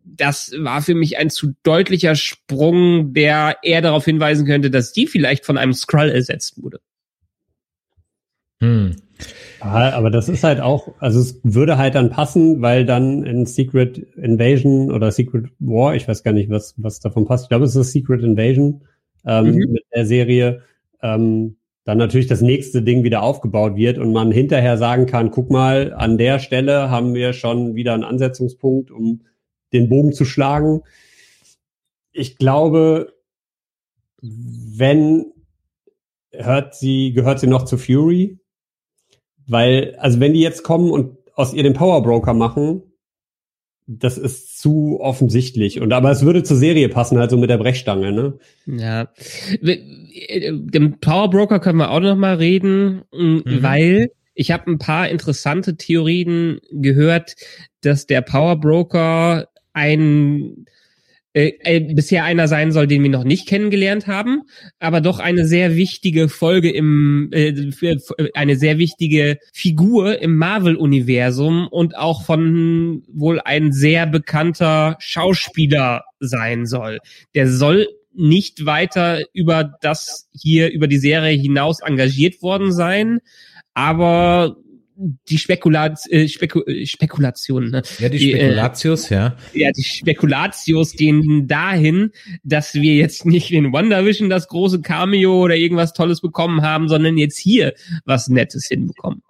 Das 0.06 0.54
war 0.58 0.82
für 0.82 0.96
mich 0.96 1.18
ein 1.18 1.30
zu 1.30 1.56
deutlicher 1.64 2.16
Sprung, 2.16 3.14
der 3.14 3.58
eher 3.64 3.82
darauf 3.82 4.06
hinweisen 4.06 4.46
könnte, 4.46 4.72
dass 4.72 4.94
die 4.94 5.08
vielleicht 5.08 5.46
von 5.46 5.58
einem 5.58 5.74
Skrull 5.74 6.10
ersetzt 6.10 6.62
wurde. 6.62 6.80
Hm. 8.64 8.96
Aber 9.60 10.10
das 10.10 10.30
ist 10.30 10.44
halt 10.44 10.60
auch, 10.60 10.94
also 11.00 11.20
es 11.20 11.40
würde 11.44 11.78
halt 11.78 11.96
dann 11.96 12.10
passen, 12.10 12.62
weil 12.62 12.86
dann 12.86 13.24
in 13.24 13.46
Secret 13.46 13.98
Invasion 14.18 14.92
oder 14.92 15.12
Secret 15.12 15.46
War, 15.60 15.96
ich 15.96 16.08
weiß 16.08 16.24
gar 16.24 16.34
nicht, 16.34 16.50
was, 16.50 16.74
was 16.78 17.00
davon 17.00 17.26
passt. 17.26 17.46
Ich 17.46 17.50
glaube, 17.50 17.66
es 17.66 17.76
ist 17.76 17.92
Secret 17.92 18.24
Invasion 18.24 18.82
ähm, 19.26 19.52
mhm. 19.52 19.72
mit 19.72 19.84
der 19.94 20.06
Serie. 20.06 20.62
Ähm, 21.02 21.58
dann 21.86 21.98
natürlich 21.98 22.28
das 22.28 22.42
nächste 22.42 22.82
Ding 22.82 23.04
wieder 23.04 23.24
aufgebaut 23.24 23.76
wird 23.76 23.98
und 23.98 24.14
man 24.14 24.32
hinterher 24.32 24.78
sagen 24.78 25.06
kann, 25.06 25.32
guck 25.32 25.50
mal, 25.50 25.94
an 25.94 26.18
der 26.18 26.40
Stelle 26.40 26.90
haben 26.90 27.14
wir 27.14 27.34
schon 27.34 27.76
wieder 27.76 27.94
einen 27.94 28.06
Ansetzungspunkt, 28.06 28.92
um 28.92 29.24
den 29.74 29.90
Bogen 29.90 30.14
zu 30.14 30.24
schlagen. 30.24 30.82
Ich 32.14 32.38
glaube, 32.38 33.14
wenn 34.22 35.34
hört 36.34 36.76
sie, 36.76 37.14
gehört 37.14 37.40
sie 37.40 37.48
noch 37.48 37.66
zu 37.66 37.78
Fury? 37.78 38.40
Weil, 39.48 39.96
also 40.00 40.20
wenn 40.20 40.34
die 40.34 40.42
jetzt 40.42 40.64
kommen 40.64 40.92
und 40.92 41.18
aus 41.36 41.54
ihr 41.54 41.64
den 41.64 41.74
Power 41.74 42.04
Broker 42.04 42.34
machen, 42.34 42.84
das 43.86 44.18
ist 44.18 44.60
zu 44.60 45.00
offensichtlich. 45.02 45.82
Und 45.82 45.92
aber 45.92 46.12
es 46.12 46.24
würde 46.24 46.44
zur 46.44 46.58
Serie 46.58 46.90
passen, 46.90 47.20
halt 47.20 47.32
so 47.32 47.38
mit 47.38 47.50
der 47.50 47.58
Brechstange, 47.58 48.12
ne? 48.12 48.38
Ja. 48.66 49.10
Dem 49.62 51.00
Power 51.00 51.30
Broker 51.30 51.60
können 51.60 51.80
wir 51.80 51.92
auch 51.92 52.00
noch 52.00 52.16
mal 52.16 52.36
reden, 52.36 53.02
mhm. 53.12 53.44
weil 53.46 54.12
ich 54.36 54.52
habe 54.52 54.72
ein 54.72 54.80
paar 54.80 55.10
interessante 55.10 55.76
Theorien 55.76 56.60
gehört, 56.72 57.36
dass 57.82 58.08
der 58.08 58.22
Power 58.22 58.60
Broker 58.60 59.48
ein 59.74 60.66
äh, 61.36 61.54
äh, 61.62 61.80
bisher 61.80 62.26
einer 62.26 62.48
sein 62.48 62.72
soll, 62.72 62.86
den 62.86 63.02
wir 63.02 63.10
noch 63.10 63.24
nicht 63.24 63.48
kennengelernt 63.48 64.06
haben, 64.06 64.44
aber 64.80 65.02
doch 65.02 65.20
eine 65.20 65.48
sehr 65.48 65.76
wichtige 65.76 66.30
Folge 66.30 66.70
im, 66.70 67.30
äh, 67.32 67.72
für, 67.72 67.98
eine 68.36 68.56
sehr 68.56 68.78
wichtige 68.78 69.40
Figur 69.52 70.22
im 70.22 70.36
Marvel-Universum 70.38 71.68
und 71.68 71.98
auch 71.98 72.24
von 72.24 73.04
wohl 73.12 73.40
ein 73.40 73.72
sehr 73.72 74.06
bekannter 74.06 74.96
Schauspieler 75.00 76.04
sein 76.20 76.68
soll. 76.68 77.00
Der 77.34 77.50
soll 77.50 77.88
nicht 78.14 78.68
weiter 78.68 79.22
über 79.34 79.74
das 79.82 80.30
hier, 80.40 80.72
über 80.72 80.88
die 80.88 81.00
Serie 81.00 81.36
hinaus 81.36 81.80
engagiert 81.82 82.44
worden 82.44 82.72
sein, 82.72 83.22
aber 83.74 84.58
die 84.96 85.38
Spekulat 85.38 86.00
äh, 86.10 86.28
Speku 86.28 86.62
äh, 86.62 86.86
Spekulation. 86.86 87.70
Ne? 87.70 87.82
Ja, 88.00 88.10
die 88.10 88.20
Spekulatius, 88.20 89.08
die, 89.08 89.14
äh, 89.14 89.18
ja. 89.18 89.38
Ja, 89.54 89.72
die 89.72 89.84
Spekulatius 89.84 90.94
gehen 90.94 91.48
dahin, 91.48 92.12
dass 92.44 92.74
wir 92.74 92.96
jetzt 92.96 93.26
nicht 93.26 93.52
in 93.52 93.74
WandaVision 93.74 94.30
das 94.30 94.48
große 94.48 94.82
Cameo 94.82 95.44
oder 95.44 95.56
irgendwas 95.56 95.94
Tolles 95.94 96.22
bekommen 96.22 96.62
haben, 96.62 96.90
sondern 96.90 97.18
jetzt 97.18 97.38
hier 97.38 97.74
was 98.06 98.28
Nettes 98.28 98.68
hinbekommen. 98.68 99.22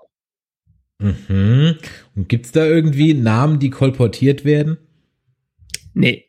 Mhm. 1.00 1.76
Und 2.16 2.30
gibt's 2.30 2.52
da 2.52 2.66
irgendwie 2.66 3.14
Namen, 3.14 3.60
die 3.60 3.70
kolportiert 3.70 4.46
werden? 4.46 4.78
Nee. 5.94 6.26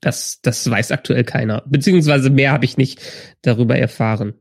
Das, 0.00 0.40
das 0.40 0.68
weiß 0.68 0.92
aktuell 0.92 1.24
keiner. 1.24 1.62
Beziehungsweise 1.68 2.30
mehr 2.30 2.52
habe 2.52 2.64
ich 2.64 2.78
nicht 2.78 3.02
darüber 3.42 3.76
erfahren. 3.76 4.34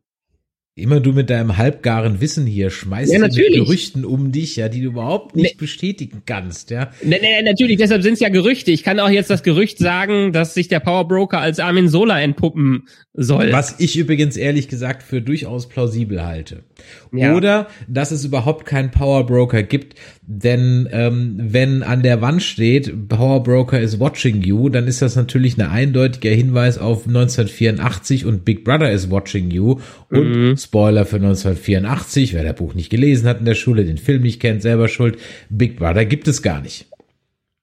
Immer 0.80 0.99
du 0.99 1.11
mit 1.11 1.30
deinem 1.30 1.57
halbgaren 1.57 2.21
Wissen 2.21 2.45
hier 2.45 2.69
schmeißt 2.69 3.11
ja, 3.11 3.19
mit 3.19 3.36
Gerüchten 3.36 4.05
um 4.05 4.32
dich, 4.32 4.55
ja, 4.55 4.69
die 4.69 4.82
du 4.82 4.88
überhaupt 4.88 5.36
nicht 5.36 5.55
ne, 5.55 5.59
bestätigen 5.59 6.23
kannst, 6.25 6.71
ja. 6.71 6.91
Ne, 7.03 7.19
ne, 7.21 7.43
natürlich, 7.43 7.77
deshalb 7.77 8.01
sind 8.01 8.13
es 8.13 8.19
ja 8.19 8.30
Gerüchte. 8.30 8.71
Ich 8.71 8.84
kann 8.84 8.99
auch 8.99 9.09
jetzt 9.09 9.30
das 9.30 9.43
Gerücht 9.43 9.77
sagen, 9.77 10.32
dass 10.32 10.53
sich 10.53 10.67
der 10.67 10.80
Power 10.80 11.07
Broker 11.07 11.39
als 11.39 11.59
Armin 11.59 11.89
Sola 11.89 12.19
entpuppen 12.21 12.88
soll. 13.13 13.51
Was 13.51 13.80
ich 13.80 13.97
übrigens 13.97 14.38
ehrlich 14.38 14.67
gesagt 14.67 15.03
für 15.03 15.21
durchaus 15.21 15.67
plausibel 15.67 16.25
halte. 16.25 16.63
Ja. 17.11 17.36
Oder 17.36 17.67
dass 17.88 18.11
es 18.11 18.23
überhaupt 18.23 18.65
keinen 18.65 18.91
Power 18.91 19.25
Broker 19.25 19.63
gibt, 19.63 19.95
denn 20.21 20.88
ähm, 20.91 21.36
wenn 21.39 21.82
an 21.82 22.03
der 22.03 22.21
Wand 22.21 22.43
steht, 22.43 23.09
Power 23.09 23.41
Broker 23.41 23.80
is 23.80 23.99
watching 23.99 24.41
you, 24.41 24.69
dann 24.69 24.88
ist 24.88 25.01
das 25.01 25.15
natürlich 25.15 25.57
ein 25.57 25.67
eindeutiger 25.67 26.30
Hinweis 26.30 26.77
auf 26.77 27.07
1984 27.07 28.25
und 28.25 28.45
Big 28.45 28.63
Brother 28.63 28.91
is 28.91 29.09
watching 29.09 29.49
you 29.49 29.80
und 30.09 30.30
mhm. 30.30 30.57
Spoiler 30.57 31.05
für 31.05 31.17
1984, 31.17 32.34
wer 32.34 32.43
der 32.43 32.53
Buch 32.53 32.75
nicht 32.75 32.89
gelesen 32.89 33.27
hat 33.27 33.39
in 33.39 33.45
der 33.45 33.55
Schule, 33.55 33.86
den 33.86 33.97
Film 33.97 34.21
nicht 34.21 34.39
kennt, 34.39 34.61
selber 34.61 34.88
schuld. 34.88 35.17
Big 35.49 35.77
Brother 35.77 36.05
gibt 36.05 36.27
es 36.27 36.41
gar 36.41 36.61
nicht. 36.61 36.86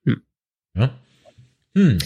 Hm. 0.04 0.22
Ja? 0.76 0.98
Hm. 1.76 1.98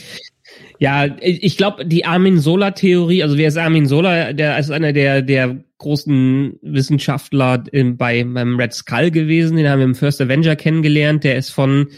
Ja, 0.81 1.15
ich 1.21 1.59
glaube, 1.59 1.85
die 1.85 2.07
Armin 2.07 2.39
Sola-Theorie, 2.39 3.23
also 3.23 3.37
wer 3.37 3.49
ist 3.49 3.59
Armin 3.59 3.85
Sola? 3.85 4.33
Der 4.33 4.59
ist 4.59 4.71
einer 4.71 4.95
der, 4.95 5.21
der 5.21 5.63
großen 5.77 6.59
Wissenschaftler 6.63 7.65
in, 7.71 7.99
bei, 7.99 8.25
beim 8.25 8.57
Red 8.59 8.73
Skull 8.73 9.11
gewesen. 9.11 9.59
Den 9.59 9.69
haben 9.69 9.81
wir 9.81 9.85
im 9.85 9.95
First 9.95 10.23
Avenger 10.23 10.57
kennengelernt. 10.57 11.23
Der 11.23 11.37
ist 11.37 11.51
von, 11.51 11.89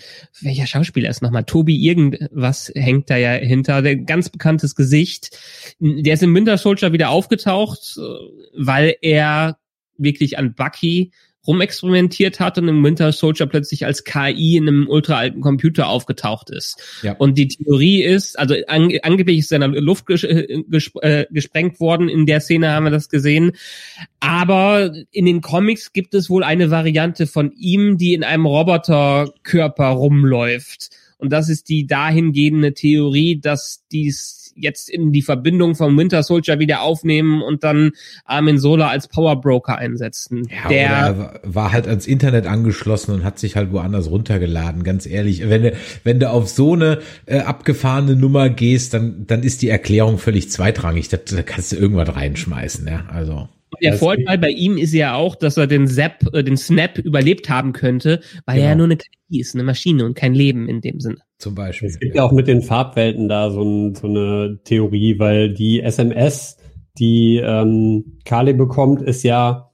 welcher 0.40 0.66
Schauspieler 0.66 1.10
ist 1.10 1.22
nochmal? 1.22 1.44
Tobi 1.44 1.76
irgendwas 1.76 2.72
hängt 2.74 3.08
da 3.08 3.16
ja 3.16 3.34
hinter. 3.34 3.82
Der 3.82 3.98
ganz 3.98 4.30
bekanntes 4.30 4.74
Gesicht. 4.74 5.38
Der 5.78 6.14
ist 6.14 6.24
im 6.24 6.34
Winter 6.34 6.58
Soldier 6.58 6.92
wieder 6.92 7.10
aufgetaucht, 7.10 8.00
weil 8.58 8.96
er 9.00 9.58
wirklich 9.96 10.38
an 10.38 10.54
Bucky 10.54 11.12
rumexperimentiert 11.46 12.38
hat 12.40 12.58
und 12.58 12.68
im 12.68 12.84
Winter 12.84 13.10
Soldier 13.12 13.46
plötzlich 13.46 13.84
als 13.84 14.04
KI 14.04 14.56
in 14.56 14.68
einem 14.68 14.88
ultra 14.88 15.16
alten 15.16 15.40
Computer 15.40 15.88
aufgetaucht 15.88 16.50
ist. 16.50 17.00
Ja. 17.02 17.14
Und 17.14 17.36
die 17.36 17.48
Theorie 17.48 18.02
ist, 18.02 18.38
also 18.38 18.54
an, 18.68 18.92
angeblich 19.02 19.38
ist 19.38 19.52
er 19.52 19.62
in 19.62 19.72
der 19.72 19.82
Luft 19.82 20.06
ges 20.06 20.22
äh, 20.22 20.62
ges 20.68 20.92
äh, 21.02 21.26
gesprengt 21.30 21.80
worden, 21.80 22.08
in 22.08 22.26
der 22.26 22.40
Szene 22.40 22.70
haben 22.70 22.84
wir 22.84 22.90
das 22.90 23.08
gesehen. 23.08 23.52
Aber 24.20 24.94
in 25.10 25.26
den 25.26 25.40
Comics 25.40 25.92
gibt 25.92 26.14
es 26.14 26.30
wohl 26.30 26.44
eine 26.44 26.70
Variante 26.70 27.26
von 27.26 27.52
ihm, 27.52 27.98
die 27.98 28.14
in 28.14 28.22
einem 28.22 28.46
Roboterkörper 28.46 29.88
rumläuft. 29.88 30.90
Und 31.18 31.32
das 31.32 31.48
ist 31.48 31.68
die 31.68 31.86
dahingehende 31.86 32.74
Theorie, 32.74 33.40
dass 33.40 33.84
dies 33.92 34.41
jetzt 34.54 34.90
in 34.90 35.12
die 35.12 35.22
Verbindung 35.22 35.74
vom 35.74 35.96
Winter 35.96 36.22
Soldier 36.22 36.58
wieder 36.58 36.82
aufnehmen 36.82 37.42
und 37.42 37.64
dann 37.64 37.92
Armin 38.24 38.58
Sola 38.58 38.88
als 38.88 39.08
Power 39.08 39.40
Broker 39.40 39.78
einsetzen. 39.78 40.48
Ja, 40.50 40.68
der 40.68 41.40
war 41.44 41.72
halt 41.72 41.86
ans 41.86 42.06
Internet 42.06 42.46
angeschlossen 42.46 43.14
und 43.14 43.24
hat 43.24 43.38
sich 43.38 43.56
halt 43.56 43.72
woanders 43.72 44.10
runtergeladen, 44.10 44.84
ganz 44.84 45.06
ehrlich. 45.06 45.48
Wenn 45.48 45.62
du, 45.62 45.72
wenn 46.04 46.20
du 46.20 46.30
auf 46.30 46.48
so 46.48 46.74
eine 46.74 47.00
äh, 47.26 47.38
abgefahrene 47.40 48.16
Nummer 48.16 48.48
gehst, 48.48 48.94
dann, 48.94 49.26
dann 49.26 49.42
ist 49.42 49.62
die 49.62 49.68
Erklärung 49.68 50.18
völlig 50.18 50.50
zweitrangig. 50.50 51.08
Da, 51.08 51.16
da 51.16 51.42
kannst 51.42 51.72
du 51.72 51.76
irgendwas 51.76 52.14
reinschmeißen, 52.14 52.86
ja. 52.86 53.04
Also. 53.08 53.48
Der 53.80 53.94
Vorteil 53.94 54.38
bei 54.38 54.50
ihm 54.50 54.76
ist 54.76 54.92
ja 54.92 55.14
auch, 55.14 55.34
dass 55.34 55.56
er 55.56 55.66
den 55.66 55.88
Zap, 55.88 56.22
äh, 56.34 56.44
den 56.44 56.56
Snap 56.56 56.98
überlebt 56.98 57.48
haben 57.48 57.72
könnte, 57.72 58.20
weil 58.44 58.56
genau. 58.56 58.66
er 58.66 58.70
ja 58.70 58.76
nur 58.76 58.86
eine 58.86 58.96
KI 58.96 59.40
ist, 59.40 59.54
eine 59.54 59.64
Maschine 59.64 60.04
und 60.04 60.14
kein 60.14 60.34
Leben 60.34 60.68
in 60.68 60.80
dem 60.80 61.00
Sinne. 61.00 61.18
Zum 61.42 61.56
Beispiel. 61.56 61.88
Es 61.88 61.98
gibt 61.98 62.14
ja 62.14 62.22
auch 62.22 62.30
mit 62.30 62.46
den 62.46 62.62
Farbwelten 62.62 63.28
da 63.28 63.50
so, 63.50 63.62
ein, 63.62 63.96
so 63.96 64.06
eine 64.06 64.60
Theorie, 64.62 65.18
weil 65.18 65.52
die 65.52 65.80
SMS, 65.80 66.56
die 66.98 67.38
ähm, 67.38 68.20
Kali 68.24 68.52
bekommt, 68.52 69.02
ist 69.02 69.24
ja, 69.24 69.72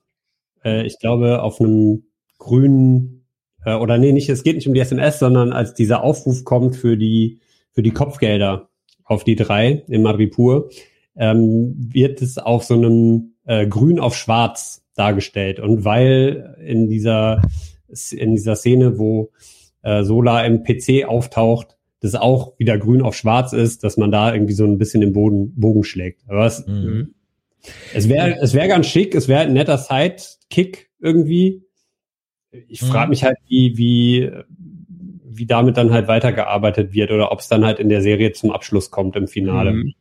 äh, 0.65 0.87
ich 0.87 0.99
glaube, 0.99 1.43
auf 1.43 1.61
einem 1.61 2.05
grünen 2.39 3.27
äh, 3.67 3.75
oder 3.75 3.99
nee, 3.99 4.13
nicht, 4.13 4.31
es 4.31 4.45
geht 4.45 4.57
nicht 4.57 4.67
um 4.67 4.73
die 4.73 4.81
SMS, 4.81 5.19
sondern 5.19 5.53
als 5.53 5.75
dieser 5.75 6.03
Aufruf 6.03 6.45
kommt 6.45 6.75
für 6.75 6.97
die 6.97 7.41
für 7.73 7.83
die 7.83 7.91
Kopfgelder 7.91 8.71
auf 9.05 9.25
die 9.25 9.37
drei 9.37 9.85
in 9.89 10.01
Madripur, 10.01 10.71
ähm, 11.17 11.75
wird 11.77 12.23
es 12.23 12.39
auf 12.39 12.65
so 12.65 12.75
einem 12.75 13.35
äh, 13.45 13.67
grün 13.67 14.01
auf 14.01 14.17
schwarz 14.17 14.87
dargestellt. 14.95 15.61
Und 15.61 15.85
weil 15.85 16.57
in 16.65 16.89
dieser, 16.89 17.43
in 18.11 18.37
dieser 18.37 18.57
Szene, 18.57 18.99
wo 18.99 19.33
äh, 19.89 20.05
Solar 20.05 20.45
im 20.45 20.63
PC 20.63 21.07
auftaucht, 21.07 21.77
das 22.01 22.15
auch 22.15 22.59
wieder 22.59 22.79
grün 22.79 23.03
auf 23.03 23.17
schwarz 23.17 23.53
ist, 23.53 23.85
dass 23.85 23.97
man 23.97 24.11
da 24.11 24.33
irgendwie 24.33 24.53
so 24.53 24.65
ein 24.65 24.79
bisschen 24.79 25.01
den 25.01 25.13
Boden, 25.13 25.55
Bogen 25.59 25.83
schlägt. 25.83 26.23
Aber 26.29 26.47
es, 26.47 26.67
mhm. 26.67 27.15
es 27.95 28.09
wäre 28.09 28.37
es 28.41 28.55
wäre 28.55 28.69
ganz 28.69 28.87
schick, 28.87 29.15
es 29.15 29.29
wäre 29.29 29.41
ein 29.41 29.55
netter 29.55 29.79
Sidekick 29.79 30.91
irgendwie. 31.01 31.65
Ich 32.69 32.81
frage 32.81 33.07
mhm. 33.07 33.11
mich 33.11 33.25
halt, 33.25 33.39
wie, 33.49 33.77
wie, 33.77 34.31
wie 35.25 35.47
damit 35.47 35.77
dann 35.77 35.91
halt 35.91 36.07
weitergearbeitet 36.07 36.93
wird 36.93 37.11
oder 37.11 37.33
ob 37.33 37.41
es 37.41 37.49
dann 37.49 37.65
halt 37.65 37.79
in 37.79 37.89
der 37.89 38.03
Serie 38.03 38.33
zum 38.33 38.51
Abschluss 38.51 38.91
kommt 38.91 39.17
im 39.17 39.27
Finale. 39.27 39.73
Mhm. 39.73 39.95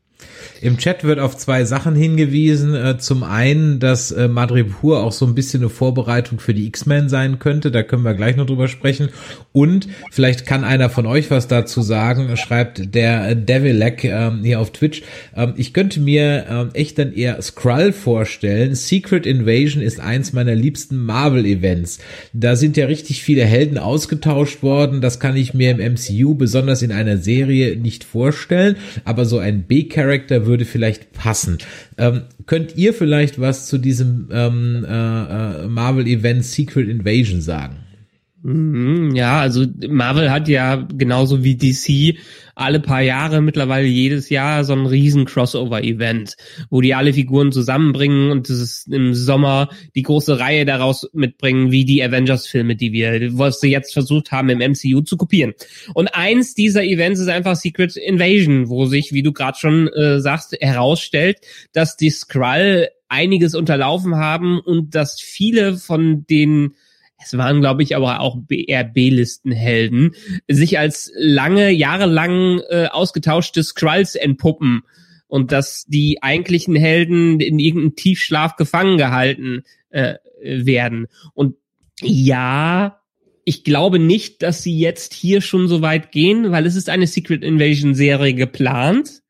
Im 0.61 0.78
Chat 0.78 1.03
wird 1.03 1.20
auf 1.20 1.38
zwei 1.38 1.65
Sachen 1.65 1.95
hingewiesen. 1.95 2.74
Äh, 2.74 2.97
zum 2.97 3.24
einen, 3.24 3.80
dass 3.80 4.11
äh, 4.11 4.28
Madripoor 4.28 5.03
auch 5.03 5.11
so 5.11 5.26
ein 5.26 5.36
bisschen 5.36 5.61
eine 5.61 5.70
Vorbereitung 5.70 6.39
für 6.39 6.53
die 6.53 6.65
X-Men 6.68 7.09
sein 7.09 7.39
könnte. 7.39 7.72
Da 7.72 7.84
können 7.84 8.03
wir 8.03 8.15
gleich 8.15 8.36
noch 8.36 8.45
drüber 8.45 8.68
sprechen. 8.68 9.09
Und 9.51 9.88
vielleicht 10.11 10.45
kann 10.45 10.63
einer 10.63 10.89
von 10.89 11.05
euch 11.05 11.30
was 11.30 11.47
dazu 11.47 11.82
sagen. 11.82 12.36
Schreibt 12.38 12.95
der 12.95 13.36
Devilek 13.36 14.03
ähm, 14.05 14.41
hier 14.43 14.59
auf 14.59 14.72
Twitch. 14.72 15.03
Ähm, 15.36 15.53
ich 15.57 15.74
könnte 15.74 15.99
mir 15.99 16.45
ähm, 16.49 16.70
echt 16.74 16.97
dann 16.97 17.13
eher 17.13 17.41
Skrull 17.41 17.93
vorstellen. 17.93 18.74
Secret 18.74 19.26
Invasion 19.26 19.84
ist 19.84 19.99
eins 19.99 20.34
meiner 20.34 20.55
liebsten 20.55 20.97
Marvel-Events. 20.97 21.99
Da 22.34 22.55
sind 22.55 22.78
ja 22.78 22.88
richtig 22.88 23.22
viele 23.22 23.45
Helden 23.45 23.78
ausgetauscht 23.78 24.63
worden. 24.63 25.01
Das 25.01 25.20
kann 25.20 25.36
ich 25.36 25.53
mir 25.53 25.72
im 25.72 25.93
MCU, 25.93 26.34
besonders 26.34 26.82
in 26.82 26.91
einer 26.91 27.18
Serie, 27.18 27.78
nicht 27.78 28.03
vorstellen. 28.03 28.76
Aber 29.05 29.26
so 29.26 29.38
ein 29.38 29.63
B-Charakter 30.08 30.45
würde 30.45 30.66
vielleicht 30.66 31.12
passen. 31.12 31.58
Ähm, 31.97 32.24
könnt 32.45 32.78
ihr 32.78 32.93
vielleicht 32.93 33.39
was 33.39 33.68
zu 33.68 33.78
diesem 33.78 34.30
ähm, 34.32 34.86
äh, 34.88 35.64
äh 35.64 35.68
Marvel-Event 35.68 36.45
Secret 36.45 36.88
Invasion 36.88 37.41
sagen? 37.41 37.78
Mhm, 38.43 39.15
ja, 39.15 39.39
also 39.39 39.65
Marvel 39.89 40.29
hat 40.29 40.47
ja 40.47 40.75
genauso 40.75 41.43
wie 41.43 41.57
DC 41.57 42.19
alle 42.53 42.79
paar 42.79 43.01
Jahre 43.01 43.41
mittlerweile 43.41 43.88
jedes 43.88 44.29
Jahr 44.29 44.63
so 44.63 44.73
ein 44.73 44.85
riesen 44.85 45.25
Crossover-Event, 45.25 46.35
wo 46.69 46.81
die 46.81 46.93
alle 46.93 47.13
Figuren 47.13 47.51
zusammenbringen 47.51 48.31
und 48.31 48.47
das 48.49 48.59
ist 48.59 48.93
im 48.93 49.15
Sommer 49.15 49.69
die 49.95 50.03
große 50.03 50.39
Reihe 50.39 50.65
daraus 50.65 51.09
mitbringen, 51.13 51.71
wie 51.71 51.83
die 51.83 52.03
Avengers-Filme, 52.03 52.75
die 52.75 52.93
wir, 52.93 53.38
was 53.38 53.59
sie 53.59 53.71
jetzt 53.71 53.93
versucht 53.93 54.31
haben 54.31 54.49
im 54.49 54.59
MCU 54.59 55.01
zu 55.01 55.17
kopieren. 55.17 55.53
Und 55.95 56.07
eins 56.13 56.53
dieser 56.53 56.83
Events 56.83 57.19
ist 57.19 57.29
einfach 57.29 57.55
Secret 57.55 57.97
Invasion, 57.97 58.69
wo 58.69 58.85
sich, 58.85 59.13
wie 59.13 59.23
du 59.23 59.33
gerade 59.33 59.57
schon 59.57 59.88
äh, 59.88 60.19
sagst, 60.19 60.55
herausstellt, 60.59 61.39
dass 61.73 61.97
die 61.97 62.11
Skrull 62.11 62.88
einiges 63.09 63.55
unterlaufen 63.55 64.15
haben 64.15 64.59
und 64.59 64.93
dass 64.93 65.19
viele 65.19 65.75
von 65.77 66.25
den 66.27 66.75
es 67.20 67.38
waren, 67.38 67.61
glaube 67.61 67.84
ich, 67.84 67.95
aber 67.95 68.20
auch 68.20 68.38
eher 68.49 68.84
B-Listenhelden, 68.84 70.15
sich 70.47 70.78
als 70.78 71.11
lange, 71.15 71.72
jahrelang 71.72 72.61
äh, 72.70 72.88
ausgetauschte 72.88 73.63
Skrulls 73.63 74.15
entpuppen 74.15 74.84
und 75.28 75.51
dass 75.51 75.86
die 75.86 76.22
eigentlichen 76.22 76.76
Helden 76.76 77.39
in 77.39 77.59
irgendeinem 77.59 77.95
Tiefschlaf 77.95 78.55
gefangen 78.55 78.97
gehalten 78.97 79.63
äh, 79.89 80.15
werden. 80.41 81.07
Und 81.34 81.55
ja, 82.01 82.99
ich 83.43 83.63
glaube 83.63 83.99
nicht, 83.99 84.43
dass 84.43 84.61
sie 84.61 84.78
jetzt 84.78 85.13
hier 85.13 85.41
schon 85.41 85.68
so 85.68 85.82
weit 85.82 86.11
gehen, 86.11 86.51
weil 86.51 86.65
es 86.65 86.76
ist 86.76 86.89
eine 86.89 87.07
Secret 87.07 87.43
Invasion 87.43 87.95
Serie 87.95 88.34
geplant. 88.34 89.22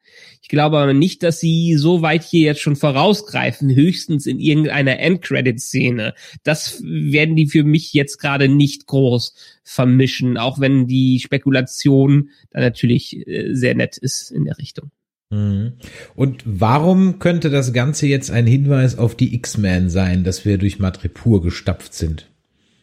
Ich 0.47 0.49
glaube 0.49 0.77
aber 0.77 0.93
nicht, 0.93 1.23
dass 1.23 1.41
sie 1.41 1.75
so 1.75 2.01
weit 2.01 2.23
hier 2.23 2.45
jetzt 2.45 2.61
schon 2.61 2.77
vorausgreifen, 2.77 3.75
höchstens 3.75 4.25
in 4.25 4.39
irgendeiner 4.39 4.97
Endcredit-Szene. 4.97 6.13
Das 6.43 6.81
werden 6.81 7.35
die 7.35 7.47
für 7.47 7.65
mich 7.65 7.91
jetzt 7.91 8.17
gerade 8.17 8.47
nicht 8.47 8.87
groß 8.87 9.35
vermischen, 9.65 10.37
auch 10.37 10.61
wenn 10.61 10.87
die 10.87 11.19
Spekulation 11.19 12.29
da 12.51 12.61
natürlich 12.61 13.27
äh, 13.27 13.53
sehr 13.55 13.75
nett 13.75 13.97
ist 13.97 14.31
in 14.31 14.45
der 14.45 14.57
Richtung. 14.57 14.89
Mhm. 15.31 15.73
Und 16.15 16.43
warum 16.45 17.19
könnte 17.19 17.49
das 17.49 17.73
Ganze 17.73 18.07
jetzt 18.07 18.31
ein 18.31 18.47
Hinweis 18.47 18.97
auf 18.97 19.15
die 19.15 19.35
X-Men 19.35 19.89
sein, 19.89 20.23
dass 20.23 20.45
wir 20.45 20.57
durch 20.57 20.79
Madripoor 20.79 21.41
gestapft 21.41 21.93
sind? 21.93 22.29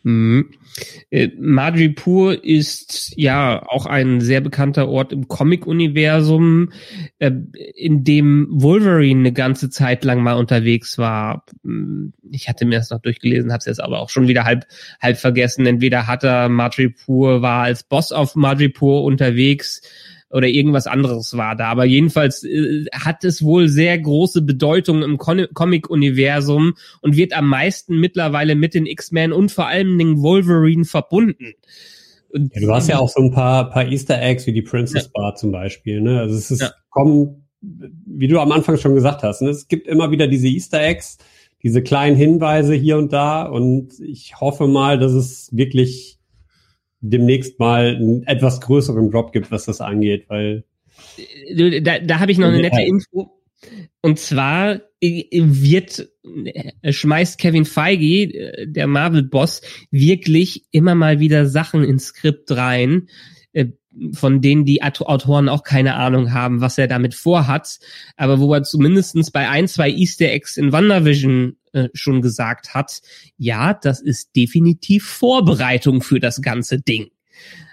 Mhm. 0.05 0.51
Äh, 1.11 1.31
Madripoor 1.39 2.45
ist 2.45 3.15
ja 3.17 3.63
auch 3.67 3.87
ein 3.87 4.21
sehr 4.21 4.43
bekannter 4.43 4.89
Ort 4.89 5.13
im 5.13 5.29
Comic-Universum, 5.29 6.73
äh, 7.19 7.31
in 7.75 8.05
dem 8.05 8.49
Wolverine 8.51 9.21
eine 9.21 9.33
ganze 9.33 9.71
Zeit 9.71 10.05
lang 10.05 10.23
mal 10.23 10.35
unterwegs 10.35 10.99
war. 10.99 11.47
Hm, 11.63 12.13
ich 12.31 12.49
hatte 12.51 12.67
mir 12.67 12.77
das 12.77 12.91
noch 12.91 13.01
durchgelesen, 13.01 13.51
habe 13.51 13.61
es 13.61 13.67
jetzt 13.67 13.83
aber 13.83 14.01
auch 14.01 14.11
schon 14.11 14.29
wieder 14.29 14.45
halb 14.45 14.67
halb 15.01 15.17
vergessen. 15.17 15.65
Entweder 15.65 16.07
hat 16.07 16.23
er 16.23 16.51
Madripoor 16.51 17.41
war 17.41 17.63
als 17.63 17.83
Boss 17.85 18.13
auf 18.13 18.35
Madripoor 18.37 19.05
unterwegs 19.05 19.81
oder 20.35 20.49
irgendwas 20.49 20.89
anderes 20.89 21.37
war 21.37 21.55
da. 21.55 21.67
Aber 21.69 21.85
jedenfalls 21.85 22.43
äh, 22.43 22.87
hat 22.93 23.23
es 23.23 23.43
wohl 23.43 23.69
sehr 23.69 23.97
große 23.97 24.43
Bedeutung 24.43 25.03
im 25.03 25.17
Comic-Universum 25.17 26.75
und 27.03 27.17
wird 27.17 27.37
am 27.37 27.49
meisten 27.49 28.01
mittlerweile 28.01 28.57
mit 28.57 28.75
den 28.75 28.87
X-Men 28.87 29.33
und 29.33 29.53
vor 29.53 29.69
allem 29.69 29.97
den 29.97 30.23
Wolverine 30.23 30.85
verbunden. 30.85 31.55
Ja, 32.33 32.61
du 32.61 32.75
hast 32.75 32.89
ja 32.89 32.99
auch 32.99 33.09
so 33.09 33.23
ein 33.23 33.31
paar, 33.31 33.71
paar 33.71 33.87
Easter 33.87 34.21
Eggs 34.21 34.45
wie 34.49 34.53
die 34.53 34.63
Princess 34.63 35.05
ja. 35.05 35.11
Bar 35.15 35.37
zum 35.37 35.53
Beispiel. 35.53 36.01
Ne? 36.01 36.19
Also 36.19 36.35
es 36.35 36.51
ist 36.51 36.63
ja. 36.63 36.73
kommen, 36.91 37.47
wie 37.61 38.27
du 38.27 38.41
am 38.41 38.51
Anfang 38.51 38.77
schon 38.77 38.97
gesagt 38.97 39.23
hast, 39.23 39.41
ne? 39.41 39.51
es 39.51 39.69
gibt 39.69 39.87
immer 39.87 40.11
wieder 40.11 40.27
diese 40.27 40.49
Easter 40.49 40.83
Eggs, 40.83 41.19
diese 41.63 41.81
kleinen 41.81 42.17
Hinweise 42.17 42.75
hier 42.75 42.99
und 42.99 43.13
da 43.13 43.45
und 43.45 44.01
ich 44.01 44.41
hoffe 44.41 44.67
mal, 44.67 44.99
dass 44.99 45.13
es 45.13 45.49
wirklich 45.53 46.19
demnächst 47.07 47.59
mal 47.59 47.97
einen 47.97 48.23
etwas 48.27 48.61
größeren 48.61 49.11
Drop 49.11 49.33
gibt, 49.33 49.51
was 49.51 49.67
das 49.67 49.81
angeht, 49.81 50.25
weil 50.29 50.65
da, 51.83 51.99
da 51.99 52.21
habe 52.21 52.33
ich 52.33 52.39
noch 52.39 52.49
eine 52.49 52.61
nette 52.61 52.83
Info. 52.83 53.41
Und 54.01 54.19
zwar 54.19 54.81
wird 55.01 56.09
äh, 56.83 56.93
schmeißt 56.93 57.39
Kevin 57.39 57.65
Feige, 57.65 58.35
äh, 58.35 58.67
der 58.67 58.87
Marvel-Boss, 58.87 59.63
wirklich 59.91 60.65
immer 60.71 60.95
mal 60.95 61.21
wieder 61.21 61.47
Sachen 61.47 61.85
ins 61.85 62.07
Skript 62.07 62.51
rein, 62.53 63.09
äh, 63.53 63.67
von 64.13 64.41
denen 64.41 64.65
die 64.65 64.83
Autoren 64.83 65.49
auch 65.49 65.63
keine 65.63 65.95
Ahnung 65.95 66.33
haben, 66.33 66.61
was 66.61 66.79
er 66.79 66.89
damit 66.89 67.15
vorhat, 67.15 67.79
aber 68.17 68.41
wo 68.41 68.53
er 68.53 68.63
zumindestens 68.63 69.31
bei 69.31 69.49
ein, 69.49 69.69
zwei 69.69 69.91
Easter 69.91 70.31
Eggs 70.31 70.57
in 70.57 70.73
WandaVision 70.73 71.57
äh, 71.75 71.89
schon 71.93 72.23
gesagt 72.23 72.73
hat, 72.75 73.03
ja, 73.37 73.75
das 73.75 74.01
ist 74.01 74.35
definitiv 74.35 75.05
Vorbereitung 75.05 76.01
für 76.01 76.21
das 76.21 76.41
ganze 76.41 76.81
Ding. 76.81 77.11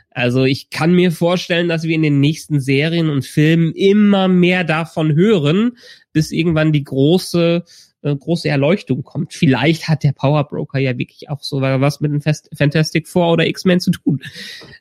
Also 0.10 0.44
ich 0.44 0.70
kann 0.70 0.94
mir 0.94 1.12
vorstellen, 1.12 1.70
dass 1.70 1.84
wir 1.84 1.96
in 1.96 2.02
den 2.02 2.20
nächsten 2.20 2.60
Serien 2.60 3.10
und 3.10 3.26
Filmen 3.26 3.74
immer 3.74 4.28
mehr 4.28 4.66
davon 4.66 5.16
hören, 5.16 5.78
bis 6.12 6.32
irgendwann 6.32 6.74
die 6.74 6.84
große 6.84 7.64
äh, 8.02 8.16
große 8.16 8.50
Erleuchtung 8.50 9.04
kommt. 9.04 9.34
Vielleicht 9.34 9.88
hat 9.88 10.04
der 10.04 10.12
Power 10.12 10.48
Broker 10.48 10.80
ja 10.80 10.98
wirklich 10.98 11.30
auch 11.30 11.44
so 11.44 11.62
was 11.62 12.02
mit 12.02 12.12
dem 12.12 12.22
Fantastic 12.22 13.08
Four 13.08 13.34
oder 13.34 13.46
X-Men 13.46 13.80
zu 13.80 13.92
tun. 13.92 14.22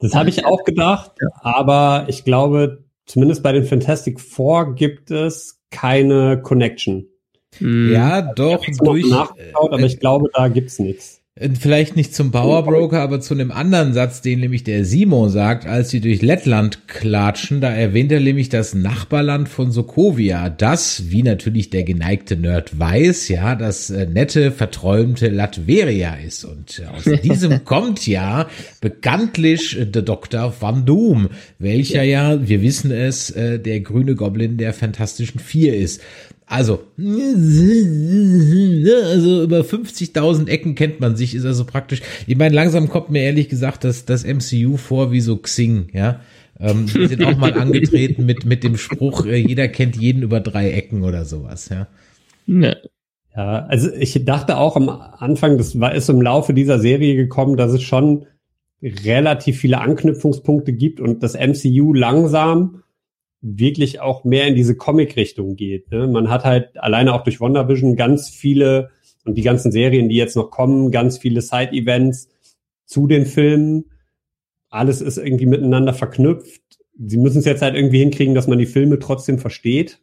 Das 0.00 0.14
habe 0.14 0.30
ich 0.30 0.46
auch 0.46 0.64
gedacht, 0.64 1.12
aber 1.42 2.06
ich 2.08 2.24
glaube, 2.24 2.84
zumindest 3.04 3.42
bei 3.42 3.52
den 3.52 3.64
Fantastic 3.64 4.20
Four 4.20 4.74
gibt 4.74 5.10
es 5.10 5.60
keine 5.70 6.40
Connection. 6.40 7.06
Hm. 7.58 7.92
Ja, 7.92 8.22
doch, 8.22 8.64
durch. 8.78 9.06
Nachgeschaut, 9.08 9.72
aber 9.72 9.82
ich 9.82 9.98
glaube, 9.98 10.30
da 10.32 10.48
gibt's 10.48 10.78
nichts. 10.78 11.20
Äh, 11.40 11.50
vielleicht 11.58 11.96
nicht 11.96 12.14
zum 12.14 12.30
Powerbroker, 12.30 13.00
aber 13.00 13.20
zu 13.20 13.34
einem 13.34 13.50
anderen 13.50 13.92
Satz, 13.92 14.20
den 14.20 14.40
nämlich 14.40 14.64
der 14.64 14.84
Simon 14.84 15.30
sagt, 15.30 15.66
als 15.66 15.90
sie 15.90 16.00
durch 16.00 16.22
Lettland 16.22 16.86
klatschen, 16.88 17.60
da 17.60 17.70
erwähnt 17.70 18.12
er 18.12 18.20
nämlich 18.20 18.48
das 18.48 18.74
Nachbarland 18.74 19.48
von 19.48 19.70
Sokovia, 19.70 20.50
das, 20.50 21.10
wie 21.10 21.22
natürlich 21.22 21.70
der 21.70 21.84
geneigte 21.84 22.36
Nerd 22.36 22.78
weiß, 22.78 23.28
ja, 23.28 23.54
das 23.54 23.90
äh, 23.90 24.06
nette, 24.06 24.52
verträumte 24.52 25.28
Latveria 25.28 26.14
ist. 26.14 26.44
Und 26.44 26.82
aus 26.94 27.04
diesem 27.22 27.64
kommt 27.64 28.06
ja 28.06 28.48
bekanntlich 28.80 29.76
der 29.80 30.02
Dr. 30.02 30.52
Van 30.60 30.84
Doom, 30.84 31.28
welcher 31.58 32.02
ja, 32.02 32.46
wir 32.46 32.62
wissen 32.62 32.90
es, 32.90 33.30
äh, 33.30 33.58
der 33.58 33.80
grüne 33.80 34.14
Goblin 34.14 34.56
der 34.56 34.72
Fantastischen 34.72 35.40
Vier 35.40 35.76
ist. 35.76 36.00
Also, 36.50 36.80
also 36.98 37.04
über 39.44 39.60
50.000 39.60 40.48
Ecken 40.48 40.74
kennt 40.74 40.98
man 40.98 41.14
sich, 41.14 41.36
ist 41.36 41.44
also 41.44 41.64
praktisch. 41.64 42.02
Ich 42.26 42.36
meine, 42.36 42.56
langsam 42.56 42.88
kommt 42.88 43.08
mir 43.08 43.22
ehrlich 43.22 43.48
gesagt 43.48 43.84
das, 43.84 44.04
das 44.04 44.24
MCU 44.24 44.76
vor 44.76 45.12
wie 45.12 45.20
so 45.20 45.36
Xing, 45.36 45.90
ja. 45.92 46.18
Ähm, 46.58 46.86
die 46.86 47.06
sind 47.06 47.24
auch 47.24 47.36
mal 47.36 47.54
angetreten 47.54 48.26
mit, 48.26 48.46
mit 48.46 48.64
dem 48.64 48.76
Spruch, 48.76 49.26
äh, 49.26 49.36
jeder 49.36 49.68
kennt 49.68 49.96
jeden 49.96 50.24
über 50.24 50.40
drei 50.40 50.72
Ecken 50.72 51.04
oder 51.04 51.24
sowas, 51.24 51.68
ja. 51.68 51.86
Ja. 52.48 52.74
Ja, 53.36 53.66
also 53.66 53.88
ich 53.92 54.24
dachte 54.24 54.56
auch 54.56 54.74
am 54.74 54.88
Anfang, 54.88 55.56
das 55.56 55.78
war 55.78 55.94
ist 55.94 56.10
im 56.10 56.20
Laufe 56.20 56.52
dieser 56.52 56.80
Serie 56.80 57.14
gekommen, 57.14 57.56
dass 57.56 57.72
es 57.72 57.82
schon 57.82 58.26
relativ 58.82 59.60
viele 59.60 59.80
Anknüpfungspunkte 59.80 60.72
gibt 60.72 60.98
und 60.98 61.22
das 61.22 61.34
MCU 61.34 61.94
langsam 61.94 62.82
wirklich 63.42 64.00
auch 64.00 64.24
mehr 64.24 64.46
in 64.46 64.54
diese 64.54 64.76
Comic-Richtung 64.76 65.56
geht. 65.56 65.90
Ne? 65.90 66.06
Man 66.06 66.28
hat 66.28 66.44
halt 66.44 66.78
alleine 66.78 67.14
auch 67.14 67.24
durch 67.24 67.40
WandaVision 67.40 67.96
ganz 67.96 68.28
viele 68.28 68.90
und 69.24 69.36
die 69.36 69.42
ganzen 69.42 69.72
Serien, 69.72 70.08
die 70.08 70.16
jetzt 70.16 70.36
noch 70.36 70.50
kommen, 70.50 70.90
ganz 70.90 71.18
viele 71.18 71.40
Side-Events 71.40 72.28
zu 72.84 73.06
den 73.06 73.26
Filmen. 73.26 73.86
Alles 74.68 75.00
ist 75.00 75.18
irgendwie 75.18 75.46
miteinander 75.46 75.94
verknüpft. 75.94 76.62
Sie 76.98 77.16
müssen 77.16 77.38
es 77.38 77.44
jetzt 77.44 77.62
halt 77.62 77.74
irgendwie 77.74 78.00
hinkriegen, 78.00 78.34
dass 78.34 78.46
man 78.46 78.58
die 78.58 78.66
Filme 78.66 78.98
trotzdem 78.98 79.38
versteht, 79.38 80.00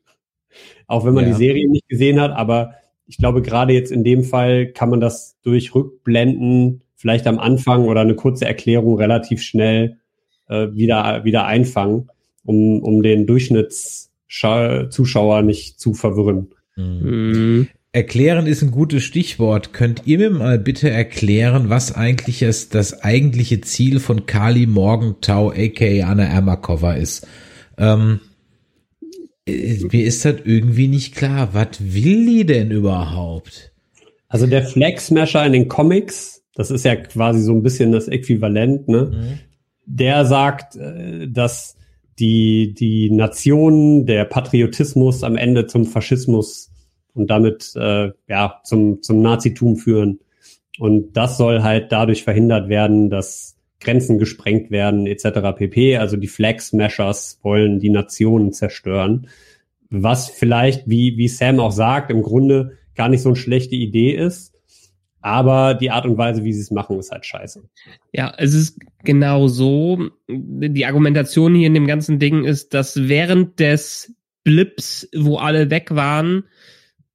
auch 0.88 1.06
wenn 1.06 1.14
man 1.14 1.26
ja. 1.26 1.32
die 1.32 1.38
Serien 1.38 1.72
nicht 1.72 1.88
gesehen 1.88 2.20
hat. 2.20 2.32
Aber 2.32 2.74
ich 3.06 3.18
glaube, 3.18 3.42
gerade 3.42 3.74
jetzt 3.74 3.92
in 3.92 4.04
dem 4.04 4.24
Fall 4.24 4.68
kann 4.68 4.90
man 4.90 5.00
das 5.00 5.38
durch 5.44 5.76
Rückblenden 5.76 6.82
vielleicht 6.96 7.28
am 7.28 7.38
Anfang 7.38 7.86
oder 7.86 8.02
eine 8.02 8.16
kurze 8.16 8.46
Erklärung 8.46 8.98
relativ 8.98 9.44
schnell 9.44 10.00
äh, 10.48 10.68
wieder, 10.74 11.24
wieder 11.24 11.46
einfangen 11.46 12.10
um, 12.48 12.82
um 12.82 13.04
den 13.04 13.28
Durchschnittszuschauer 13.28 15.43
nicht 15.43 15.80
zu 15.80 15.93
verwirren. 15.93 16.48
Mhm. 16.76 17.68
Erklären 17.91 18.48
ist 18.48 18.62
ein 18.62 18.72
gutes 18.72 19.04
Stichwort. 19.04 19.74
Könnt 19.74 20.04
ihr 20.06 20.20
mir 20.20 20.30
mal 20.30 20.60
bitte 20.60 20.89
erklären, 20.89 21.70
was 21.70 21.95
eigentlich 21.95 22.41
ist 22.41 22.76
das 22.76 23.02
eigentliche 23.02 23.62
Ziel 23.62 24.00
von 24.00 24.26
Kali 24.26 24.68
Morgenthau, 24.68 25.52
aka 25.52 26.06
Anna 26.06 26.26
Ermakova 26.26 26.93
ist? 26.93 27.28
Ähm, 27.78 28.20
äh, 29.48 29.80
mir 29.91 30.06
ist 30.06 30.26
das 30.26 30.36
irgendwie 30.43 30.88
nicht 30.88 31.16
klar. 31.16 31.50
Was 31.54 31.78
will 31.80 32.26
die 32.26 32.45
denn 32.45 32.72
überhaupt? 32.72 33.72
Also 34.28 34.45
der 34.45 34.64
Flag 34.64 35.00
Smasher 35.00 35.45
in 35.45 35.54
den 35.54 35.68
Comics, 35.68 36.43
das 36.54 36.70
ist 36.70 36.86
ja 36.86 36.95
quasi 36.95 37.41
so 37.41 37.54
ein 37.54 37.64
bisschen 37.64 37.93
das 37.93 38.08
Äquivalent, 38.08 38.88
ne? 38.88 39.06
Mhm. 39.06 39.39
Der 39.86 40.26
sagt, 40.26 40.76
äh, 40.76 41.28
dass 41.30 41.77
die, 42.20 42.74
die 42.74 43.09
Nation, 43.11 44.05
der 44.05 44.26
Patriotismus 44.26 45.24
am 45.24 45.38
Ende 45.38 45.68
zum 45.68 45.86
Faschismus 45.86 46.72
und 47.13 47.30
damit 47.30 47.74
äh, 47.76 48.11
ja 48.28 48.61
zum, 48.63 49.01
zum 49.01 49.22
Nazitum 49.22 49.76
führen. 49.76 50.20
Und 50.80 51.13
das 51.18 51.38
soll 51.38 51.63
halt 51.63 51.91
dadurch 51.91 52.24
verhindert 52.24 52.70
werden, 52.70 53.09
dass 53.09 53.55
Grenzen 53.80 54.18
gesprengt 54.18 54.72
werden, 54.72 55.07
etc. 55.07 55.55
pp. 55.55 55.97
Also 55.97 56.18
die 56.18 56.28
Flag 56.28 56.59
Smashers 56.59 57.39
wollen 57.43 57.80
die 57.80 57.89
Nationen 57.89 58.51
zerstören. 58.51 59.28
Was 59.89 60.30
vielleicht, 60.30 60.88
wie, 60.88 61.18
wie 61.18 61.28
Sam 61.28 61.59
auch 61.59 61.72
sagt, 61.72 62.11
im 62.11 62.22
Grunde 62.22 62.78
gar 62.95 63.09
nicht 63.09 63.22
so 63.22 63.30
eine 63.30 63.36
schlechte 63.36 63.76
Idee 63.76 64.11
ist. 64.11 64.53
Aber 65.28 65.74
die 65.74 65.92
Art 65.92 66.06
und 66.06 66.18
Weise, 66.18 66.46
wie 66.46 66.54
sie 66.54 66.62
es 66.62 66.72
machen, 66.72 66.98
ist 67.00 67.12
halt 67.12 67.26
scheiße. 67.26 67.62
Ja, 68.14 68.34
es 68.38 68.54
ist 68.54 68.80
genau 69.04 69.50
so. 69.50 70.10
Die 70.30 70.86
Argumentation 70.86 71.54
hier 71.54 71.68
in 71.68 71.74
dem 71.74 71.86
ganzen 71.86 72.18
Ding 72.18 72.46
ist, 72.46 72.74
dass 72.74 73.10
während 73.10 73.60
des 73.60 74.16
Blips, 74.46 75.10
wo 75.14 75.36
alle 75.36 75.70
weg 75.70 75.94
waren, 75.94 76.46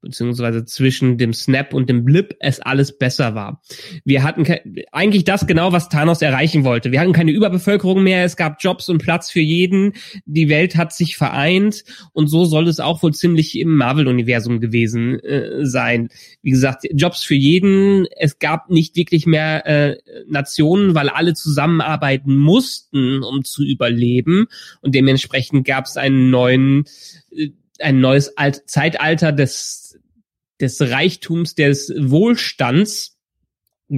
beziehungsweise 0.02 0.64
zwischen 0.64 1.16
dem 1.16 1.32
Snap 1.32 1.72
und 1.72 1.88
dem 1.88 2.04
Blip 2.04 2.36
es 2.40 2.60
alles 2.60 2.98
besser 2.98 3.34
war. 3.34 3.62
Wir 4.04 4.22
hatten 4.22 4.44
eigentlich 4.90 5.24
das 5.24 5.46
genau, 5.46 5.72
was 5.72 5.88
Thanos 5.88 6.20
erreichen 6.20 6.64
wollte. 6.64 6.92
Wir 6.92 7.00
hatten 7.00 7.12
keine 7.12 7.30
Überbevölkerung 7.30 8.02
mehr, 8.02 8.24
es 8.24 8.36
gab 8.36 8.62
Jobs 8.62 8.88
und 8.88 8.98
Platz 8.98 9.30
für 9.30 9.40
jeden, 9.40 9.94
die 10.26 10.48
Welt 10.48 10.76
hat 10.76 10.92
sich 10.92 11.16
vereint 11.16 11.84
und 12.12 12.26
so 12.26 12.44
soll 12.44 12.68
es 12.68 12.80
auch 12.80 13.02
wohl 13.02 13.14
ziemlich 13.14 13.58
im 13.58 13.76
Marvel-Universum 13.76 14.60
gewesen 14.60 15.20
äh, 15.20 15.64
sein. 15.64 16.08
Wie 16.42 16.50
gesagt, 16.50 16.84
Jobs 16.92 17.22
für 17.22 17.36
jeden, 17.36 18.06
es 18.18 18.38
gab 18.38 18.70
nicht 18.70 18.96
wirklich 18.96 19.26
mehr 19.26 19.66
äh, 19.66 19.96
Nationen, 20.28 20.94
weil 20.94 21.08
alle 21.08 21.34
zusammenarbeiten 21.34 22.36
mussten, 22.36 23.22
um 23.22 23.44
zu 23.44 23.64
überleben 23.64 24.46
und 24.80 24.94
dementsprechend 24.94 25.66
gab 25.66 25.86
es 25.86 25.96
einen 25.96 26.30
neuen 26.30 26.84
äh, 27.30 27.50
ein 27.82 28.00
neues 28.00 28.36
Alt 28.36 28.62
Zeitalter 28.66 29.32
des, 29.32 29.81
des 30.62 30.80
Reichtums, 30.80 31.54
des 31.54 31.92
Wohlstands, 31.98 33.11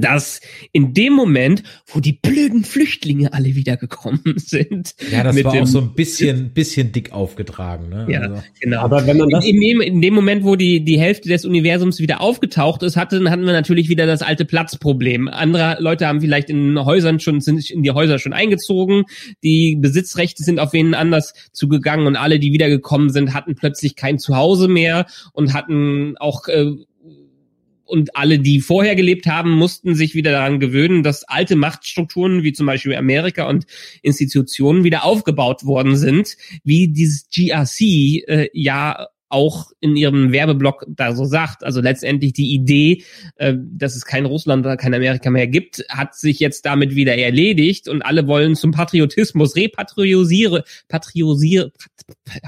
dass 0.00 0.40
in 0.72 0.94
dem 0.94 1.12
Moment, 1.12 1.62
wo 1.86 2.00
die 2.00 2.12
blöden 2.12 2.64
Flüchtlinge 2.64 3.32
alle 3.32 3.54
wiedergekommen 3.54 4.20
sind. 4.36 4.94
Ja, 5.10 5.22
das 5.22 5.42
war 5.44 5.54
auch 5.54 5.66
so 5.66 5.80
ein 5.80 5.94
bisschen, 5.94 6.50
bisschen 6.50 6.92
dick 6.92 7.12
aufgetragen. 7.12 7.88
Ne? 7.88 8.06
Ja, 8.10 8.20
also. 8.20 8.42
genau. 8.60 8.80
Aber 8.80 9.06
wenn 9.06 9.16
man 9.16 9.28
das 9.30 9.44
in, 9.44 9.60
dem, 9.60 9.80
in 9.80 10.00
dem 10.00 10.14
Moment, 10.14 10.44
wo 10.44 10.56
die, 10.56 10.84
die 10.84 10.98
Hälfte 10.98 11.28
des 11.28 11.44
Universums 11.44 12.00
wieder 12.00 12.20
aufgetaucht 12.20 12.82
ist, 12.82 12.96
hatten, 12.96 13.30
hatten 13.30 13.44
wir 13.44 13.52
natürlich 13.52 13.88
wieder 13.88 14.06
das 14.06 14.22
alte 14.22 14.44
Platzproblem. 14.44 15.28
Andere 15.28 15.76
Leute 15.80 16.06
haben 16.06 16.20
vielleicht 16.20 16.50
in 16.50 16.82
Häusern 16.84 17.20
schon, 17.20 17.40
sind 17.40 17.70
in 17.70 17.82
die 17.82 17.90
Häuser 17.90 18.18
schon 18.18 18.32
eingezogen. 18.32 19.04
Die 19.42 19.76
Besitzrechte 19.80 20.42
sind 20.42 20.58
auf 20.58 20.72
wen 20.72 20.94
anders 20.94 21.34
zugegangen 21.52 22.06
und 22.06 22.16
alle, 22.16 22.38
die 22.38 22.52
wiedergekommen 22.52 23.10
sind, 23.10 23.34
hatten 23.34 23.54
plötzlich 23.54 23.96
kein 23.96 24.18
Zuhause 24.18 24.68
mehr 24.68 25.06
und 25.32 25.54
hatten 25.54 26.16
auch, 26.18 26.48
äh, 26.48 26.72
und 27.84 28.16
alle, 28.16 28.38
die 28.38 28.60
vorher 28.60 28.96
gelebt 28.96 29.26
haben, 29.26 29.50
mussten 29.50 29.94
sich 29.94 30.14
wieder 30.14 30.32
daran 30.32 30.60
gewöhnen, 30.60 31.02
dass 31.02 31.24
alte 31.24 31.56
Machtstrukturen 31.56 32.42
wie 32.42 32.52
zum 32.52 32.66
Beispiel 32.66 32.94
Amerika 32.96 33.48
und 33.48 33.66
Institutionen 34.02 34.84
wieder 34.84 35.04
aufgebaut 35.04 35.64
worden 35.64 35.96
sind, 35.96 36.36
wie 36.64 36.88
dieses 36.88 37.28
GRC 37.28 37.80
äh, 37.80 38.48
ja 38.52 39.08
auch 39.28 39.72
in 39.80 39.96
ihrem 39.96 40.32
Werbeblock 40.32 40.86
da 40.88 41.14
so 41.14 41.24
sagt. 41.24 41.64
Also 41.64 41.80
letztendlich 41.80 42.32
die 42.32 42.54
Idee, 42.54 43.02
äh, 43.36 43.54
dass 43.58 43.96
es 43.96 44.04
kein 44.04 44.26
Russland 44.26 44.64
oder 44.64 44.76
kein 44.76 44.94
Amerika 44.94 45.30
mehr 45.30 45.46
gibt, 45.46 45.84
hat 45.88 46.14
sich 46.14 46.40
jetzt 46.40 46.66
damit 46.66 46.94
wieder 46.94 47.16
erledigt 47.16 47.88
und 47.88 48.02
alle 48.02 48.26
wollen 48.26 48.54
zum 48.54 48.70
Patriotismus 48.70 49.56
repatriosiere, 49.56 50.64
patriosiere, 50.88 51.72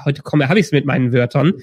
heute 0.04 0.22
komme, 0.22 0.48
habe 0.48 0.60
ich 0.60 0.66
es 0.66 0.72
mit 0.72 0.84
meinen 0.84 1.12
Wörtern, 1.12 1.54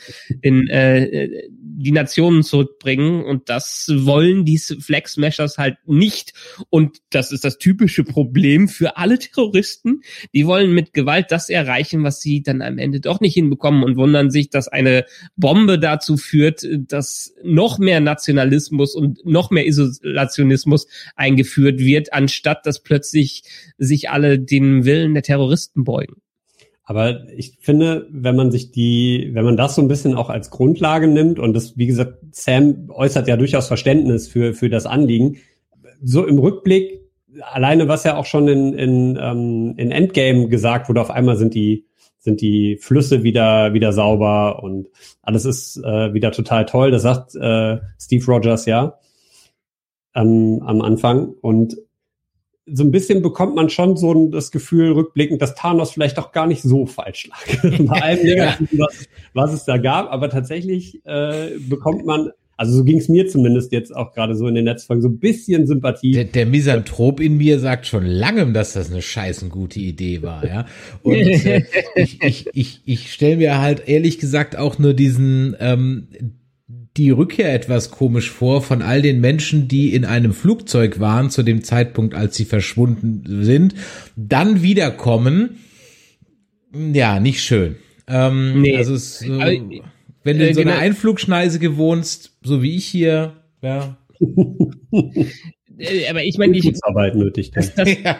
in 0.42 0.68
äh, 0.68 1.30
die 1.50 1.92
Nationen 1.92 2.44
zurückbringen 2.44 3.24
und 3.24 3.50
das 3.50 3.92
wollen 3.94 4.46
die 4.46 4.58
Flag 4.58 5.08
Smashers 5.08 5.58
halt 5.58 5.78
nicht 5.86 6.34
und 6.70 6.98
das 7.10 7.32
ist 7.32 7.44
das 7.44 7.58
typische 7.58 8.04
Problem 8.04 8.68
für 8.68 8.98
alle 8.98 9.20
Terroristen. 9.20 10.02
Die 10.34 10.46
wollen 10.46 10.74
mit 10.74 10.94
Gewalt 10.94 11.28
das 11.30 11.50
erreichen, 11.50 12.04
was 12.04 12.22
sie 12.22 12.42
dann 12.44 12.62
am 12.62 12.78
Ende 12.78 13.00
doch 13.00 13.20
nicht 13.20 13.34
hinbekommen 13.34 13.84
und 13.84 13.98
wundern 13.98 14.32
sich, 14.32 14.50
dass 14.50 14.68
eine 14.68 15.06
Bombe 15.36 15.80
dazu 15.80 16.18
führt, 16.18 16.66
dass 16.88 17.34
noch 17.44 17.80
mehr 17.80 18.00
Nationalismus 18.00 18.96
und 18.96 19.26
noch 19.26 19.52
mehr 19.52 19.66
Isolationismus 19.66 20.88
eingeführt 21.16 21.80
wird, 21.80 22.14
anstatt 22.14 22.66
dass 22.66 22.82
plötzlich 22.82 23.44
sich 23.78 24.10
alle 24.10 24.40
den 24.40 24.86
Willen 24.86 25.14
der 25.14 25.24
Terroristen 25.24 25.84
beugen. 25.84 26.16
Aber 26.86 27.30
ich 27.30 27.58
finde, 27.62 28.08
wenn 28.12 28.36
man 28.36 28.52
sich 28.52 28.72
die, 28.72 29.30
wenn 29.34 29.46
man 29.46 29.56
das 29.56 29.76
so 29.76 29.82
ein 29.82 29.88
bisschen 29.88 30.16
auch 30.16 30.30
als 30.30 30.50
Grundlage 30.50 31.08
nimmt 31.08 31.40
und 31.40 31.54
das, 31.54 31.78
wie 31.78 31.88
gesagt, 31.88 32.18
Sam 32.32 32.90
äußert 32.90 33.28
ja 33.28 33.38
durchaus 33.38 33.68
Verständnis 33.68 34.28
für, 34.28 34.54
für 34.54 34.70
das 34.70 34.86
Anliegen, 34.86 35.38
so 36.02 36.26
im 36.26 36.40
Rückblick, 36.40 37.00
alleine 37.42 37.88
was 37.88 38.04
ja 38.04 38.18
auch 38.18 38.26
schon 38.26 38.48
in, 38.50 38.74
in, 38.74 39.20
ähm, 39.20 39.76
in 39.78 39.92
Endgame 39.92 40.50
gesagt 40.50 40.90
wurde, 40.90 41.02
auf 41.02 41.10
einmal 41.10 41.38
sind 41.38 41.54
die, 41.54 41.86
sind 42.24 42.40
die 42.40 42.78
Flüsse 42.78 43.24
wieder, 43.24 43.74
wieder 43.74 43.92
sauber 43.92 44.64
und 44.64 44.88
alles 45.22 45.44
ist 45.44 45.78
äh, 45.78 46.14
wieder 46.14 46.32
total 46.32 46.66
toll. 46.66 46.90
Das 46.90 47.02
sagt 47.02 47.36
äh, 47.36 47.80
Steve 48.00 48.26
Rogers 48.26 48.66
ja 48.66 48.98
ähm, 50.16 50.62
am 50.66 50.82
Anfang. 50.82 51.34
Und 51.42 51.78
so 52.66 52.84
ein 52.86 52.92
bisschen 52.92 53.22
bekommt 53.22 53.56
man 53.56 53.70
schon 53.70 53.98
so 53.98 54.30
das 54.30 54.52
Gefühl 54.52 54.94
rückblickend, 54.94 55.42
dass 55.42 55.54
Thanos 55.56 55.92
vielleicht 55.92 56.18
auch 56.18 56.32
gar 56.32 56.48
nicht 56.48 56.62
so 56.62 56.86
falsch 56.86 57.28
lag. 57.28 57.62
Bei 57.88 58.02
allem 58.02 58.24
Negativen, 58.24 58.80
was, 58.80 59.06
was 59.34 59.54
es 59.54 59.66
da 59.66 59.78
gab. 59.78 60.10
Aber 60.10 60.30
tatsächlich 60.30 61.06
äh, 61.06 61.58
bekommt 61.60 62.06
man 62.06 62.32
also 62.64 62.78
so 62.78 62.84
ging 62.86 62.98
es 62.98 63.10
mir 63.10 63.28
zumindest 63.28 63.74
jetzt 63.74 63.94
auch 63.94 64.14
gerade 64.14 64.36
so 64.36 64.48
in 64.48 64.56
den 64.56 64.64
Netzfolgen, 64.64 65.02
so 65.02 65.10
ein 65.10 65.20
bisschen 65.20 65.68
Sympathie. 65.68 66.12
Der, 66.12 66.24
der 66.24 66.46
Misanthrop 66.46 67.20
in 67.20 67.36
mir 67.36 67.60
sagt 67.60 67.88
schon 67.88 68.06
langem, 68.06 68.54
dass 68.54 68.72
das 68.72 68.90
eine 68.90 69.02
scheißen 69.02 69.50
gute 69.50 69.82
Idee 69.82 70.22
war, 70.22 70.48
ja. 70.48 70.66
Und 71.02 71.14
äh, 71.16 71.64
ich, 71.96 72.22
ich, 72.24 72.48
ich, 72.54 72.82
ich 72.86 73.12
stelle 73.12 73.36
mir 73.38 73.60
halt 73.60 73.88
ehrlich 73.88 74.18
gesagt 74.18 74.56
auch 74.56 74.80
nur 74.80 74.94
diesen 74.94 75.58
ähm, 75.60 76.08
die 76.96 77.10
Rückkehr 77.10 77.54
etwas 77.54 77.92
komisch 77.92 78.32
vor 78.32 78.62
von 78.62 78.82
all 78.82 79.02
den 79.02 79.20
Menschen, 79.20 79.68
die 79.68 79.94
in 79.94 80.06
einem 80.06 80.32
Flugzeug 80.32 81.02
waren 81.02 81.30
zu 81.30 81.44
dem 81.44 81.64
Zeitpunkt, 81.64 82.16
als 82.16 82.38
sie 82.38 82.46
verschwunden 82.46 83.44
sind, 83.44 83.76
dann 84.16 84.62
wiederkommen. 84.62 85.58
Ja, 86.94 87.20
nicht 87.20 87.44
schön. 87.44 87.76
Ähm, 88.08 88.62
nee. 88.62 88.78
Also 88.78 88.94
es, 88.94 89.22
äh, 89.22 89.82
wenn 90.24 90.40
du 90.40 90.48
in 90.48 90.54
so 90.54 90.62
einer 90.62 90.72
genau. 90.72 90.84
Einflugschneise 90.84 91.60
gewohnst, 91.60 92.38
so 92.44 92.62
wie 92.62 92.76
ich 92.76 92.86
hier, 92.86 93.34
ja. 93.62 93.98
Äh, 95.80 96.08
aber 96.08 96.24
ich 96.24 96.38
meine, 96.38 96.56
ich, 96.56 96.72
Arbeit 96.84 97.16
nötig. 97.16 97.52
Das, 97.56 97.74
das, 97.74 97.90
ja. 98.04 98.18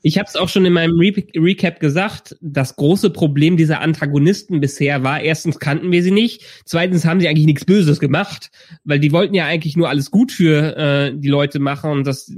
Ich 0.00 0.16
habe 0.16 0.28
es 0.28 0.36
auch 0.36 0.48
schon 0.48 0.64
in 0.64 0.72
meinem 0.74 0.96
Re 0.96 1.12
Recap 1.34 1.80
gesagt, 1.80 2.36
das 2.40 2.76
große 2.76 3.10
Problem 3.10 3.56
dieser 3.56 3.80
Antagonisten 3.80 4.60
bisher 4.60 5.02
war, 5.02 5.20
erstens 5.20 5.58
kannten 5.58 5.90
wir 5.90 6.04
sie 6.04 6.12
nicht, 6.12 6.44
zweitens 6.64 7.04
haben 7.04 7.18
sie 7.20 7.26
eigentlich 7.26 7.46
nichts 7.46 7.64
Böses 7.64 7.98
gemacht, 7.98 8.50
weil 8.84 9.00
die 9.00 9.10
wollten 9.10 9.34
ja 9.34 9.46
eigentlich 9.46 9.76
nur 9.76 9.88
alles 9.88 10.12
gut 10.12 10.30
für 10.30 10.76
äh, 10.76 11.12
die 11.16 11.28
Leute 11.28 11.58
machen 11.58 11.90
und 11.90 12.06
das, 12.06 12.32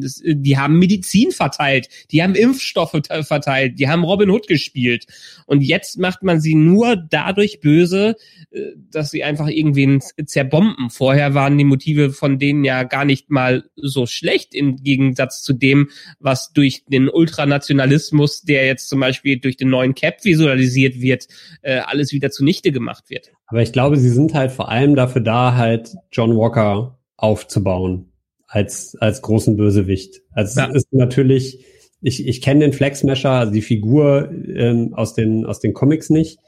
das, 0.00 0.22
die 0.24 0.56
haben 0.56 0.78
Medizin 0.78 1.30
verteilt, 1.30 1.88
die 2.10 2.22
haben 2.22 2.34
Impfstoffe 2.34 2.98
verteilt, 3.20 3.78
die 3.78 3.88
haben 3.88 4.02
Robin 4.02 4.30
Hood 4.30 4.46
gespielt 4.46 5.04
und 5.44 5.60
jetzt 5.60 5.98
macht 5.98 6.22
man 6.22 6.40
sie 6.40 6.54
nur 6.54 6.96
dadurch 6.96 7.60
böse, 7.60 8.16
äh, 8.50 8.60
dass 8.90 9.10
sie 9.10 9.24
einfach 9.24 9.48
irgendwen 9.48 10.00
zerbomben. 10.24 10.88
Vorher 10.88 11.34
waren 11.34 11.58
die 11.58 11.64
Motive 11.64 12.10
von 12.10 12.38
denen 12.38 12.64
ja 12.64 12.84
gar 12.84 13.04
nicht 13.04 13.28
mal 13.28 13.64
so 13.76 14.06
schlecht 14.06 14.54
im 14.54 14.76
Gegensatz 14.76 15.42
zu 15.42 15.52
dem, 15.52 15.90
was 16.18 16.47
durch 16.54 16.84
den 16.86 17.08
Ultranationalismus, 17.08 18.42
der 18.42 18.66
jetzt 18.66 18.88
zum 18.88 19.00
Beispiel 19.00 19.38
durch 19.38 19.56
den 19.56 19.70
neuen 19.70 19.94
Cap 19.94 20.24
visualisiert 20.24 21.00
wird, 21.00 21.26
äh, 21.62 21.78
alles 21.78 22.12
wieder 22.12 22.30
zunichte 22.30 22.72
gemacht 22.72 23.04
wird. 23.08 23.32
Aber 23.46 23.62
ich 23.62 23.72
glaube, 23.72 23.96
sie 23.96 24.10
sind 24.10 24.34
halt 24.34 24.52
vor 24.52 24.68
allem 24.68 24.94
dafür 24.96 25.22
da, 25.22 25.54
halt 25.54 25.94
John 26.12 26.36
Walker 26.36 26.98
aufzubauen 27.16 28.12
als 28.46 28.96
als 29.00 29.22
großen 29.22 29.56
Bösewicht. 29.56 30.22
Also 30.32 30.60
ja. 30.60 30.68
es 30.68 30.84
ist 30.84 30.92
natürlich, 30.92 31.64
ich, 32.00 32.26
ich 32.26 32.40
kenne 32.40 32.60
den 32.60 32.72
Flag 32.72 32.94
Smasher, 32.94 33.30
also 33.30 33.52
die 33.52 33.62
Figur 33.62 34.30
ähm, 34.30 34.94
aus 34.94 35.14
den 35.14 35.44
aus 35.44 35.60
den 35.60 35.74
Comics 35.74 36.10
nicht, 36.10 36.38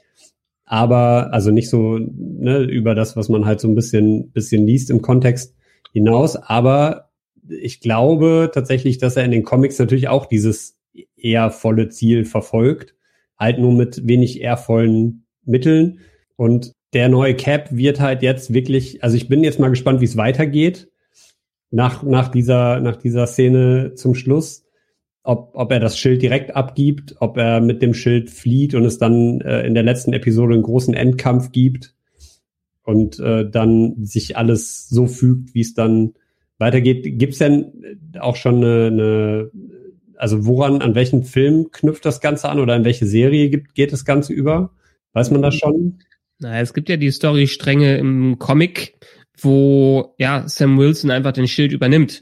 aber 0.65 1.33
also 1.33 1.51
nicht 1.51 1.69
so 1.69 1.99
ne, 1.99 2.59
über 2.63 2.95
das, 2.95 3.15
was 3.15 3.29
man 3.29 3.45
halt 3.45 3.59
so 3.59 3.67
ein 3.67 3.75
bisschen 3.75 4.31
bisschen 4.31 4.65
liest 4.65 4.89
im 4.89 5.01
Kontext 5.01 5.55
hinaus, 5.93 6.35
aber 6.35 7.10
ich 7.47 7.79
glaube 7.79 8.51
tatsächlich, 8.53 8.97
dass 8.97 9.17
er 9.17 9.25
in 9.25 9.31
den 9.31 9.43
Comics 9.43 9.79
natürlich 9.79 10.07
auch 10.07 10.25
dieses 10.25 10.77
eher 11.15 11.51
volle 11.51 11.89
Ziel 11.89 12.25
verfolgt, 12.25 12.95
halt 13.37 13.59
nur 13.59 13.73
mit 13.73 14.07
wenig 14.07 14.41
ehrvollen 14.41 15.25
Mitteln. 15.43 15.99
Und 16.35 16.73
der 16.93 17.09
neue 17.09 17.35
Cap 17.35 17.69
wird 17.71 17.99
halt 17.99 18.21
jetzt 18.21 18.53
wirklich, 18.53 19.03
also 19.03 19.15
ich 19.15 19.27
bin 19.27 19.43
jetzt 19.43 19.59
mal 19.59 19.69
gespannt, 19.69 20.01
wie 20.01 20.05
es 20.05 20.17
weitergeht 20.17 20.89
nach, 21.69 22.03
nach 22.03 22.27
dieser, 22.27 22.79
nach 22.81 22.97
dieser 22.97 23.27
Szene 23.27 23.93
zum 23.95 24.13
Schluss. 24.15 24.65
Ob, 25.23 25.51
ob 25.53 25.71
er 25.71 25.79
das 25.79 25.99
Schild 25.99 26.23
direkt 26.23 26.55
abgibt, 26.55 27.15
ob 27.19 27.37
er 27.37 27.61
mit 27.61 27.83
dem 27.83 27.93
Schild 27.93 28.31
flieht 28.31 28.73
und 28.73 28.85
es 28.85 28.97
dann 28.97 29.39
äh, 29.41 29.61
in 29.67 29.75
der 29.75 29.83
letzten 29.83 30.13
Episode 30.13 30.55
einen 30.55 30.63
großen 30.63 30.95
Endkampf 30.95 31.51
gibt 31.51 31.93
und 32.83 33.19
äh, 33.19 33.47
dann 33.47 34.03
sich 34.03 34.35
alles 34.35 34.89
so 34.89 35.05
fügt, 35.05 35.53
wie 35.53 35.61
es 35.61 35.75
dann 35.75 36.13
weitergeht. 36.61 37.19
Gibt 37.19 37.33
es 37.33 37.39
denn 37.39 37.73
auch 38.19 38.37
schon 38.37 38.57
eine, 38.57 38.87
eine, 38.87 39.51
also 40.15 40.45
woran, 40.45 40.81
an 40.81 40.95
welchen 40.95 41.23
Film 41.23 41.71
knüpft 41.71 42.05
das 42.05 42.21
Ganze 42.21 42.47
an 42.47 42.59
oder 42.59 42.75
in 42.75 42.85
welche 42.85 43.05
Serie 43.05 43.49
gibt, 43.49 43.75
geht 43.75 43.91
das 43.91 44.05
Ganze 44.05 44.31
über? 44.31 44.71
Weiß 45.11 45.31
man 45.31 45.41
das 45.41 45.55
schon? 45.55 45.99
Na, 46.39 46.61
es 46.61 46.73
gibt 46.73 46.87
ja 46.87 46.95
die 46.95 47.11
Storystränge 47.11 47.97
im 47.97 48.39
Comic, 48.39 48.95
wo 49.37 50.15
ja 50.17 50.47
Sam 50.47 50.77
Wilson 50.77 51.11
einfach 51.11 51.33
den 51.33 51.47
Schild 51.47 51.73
übernimmt. 51.73 52.21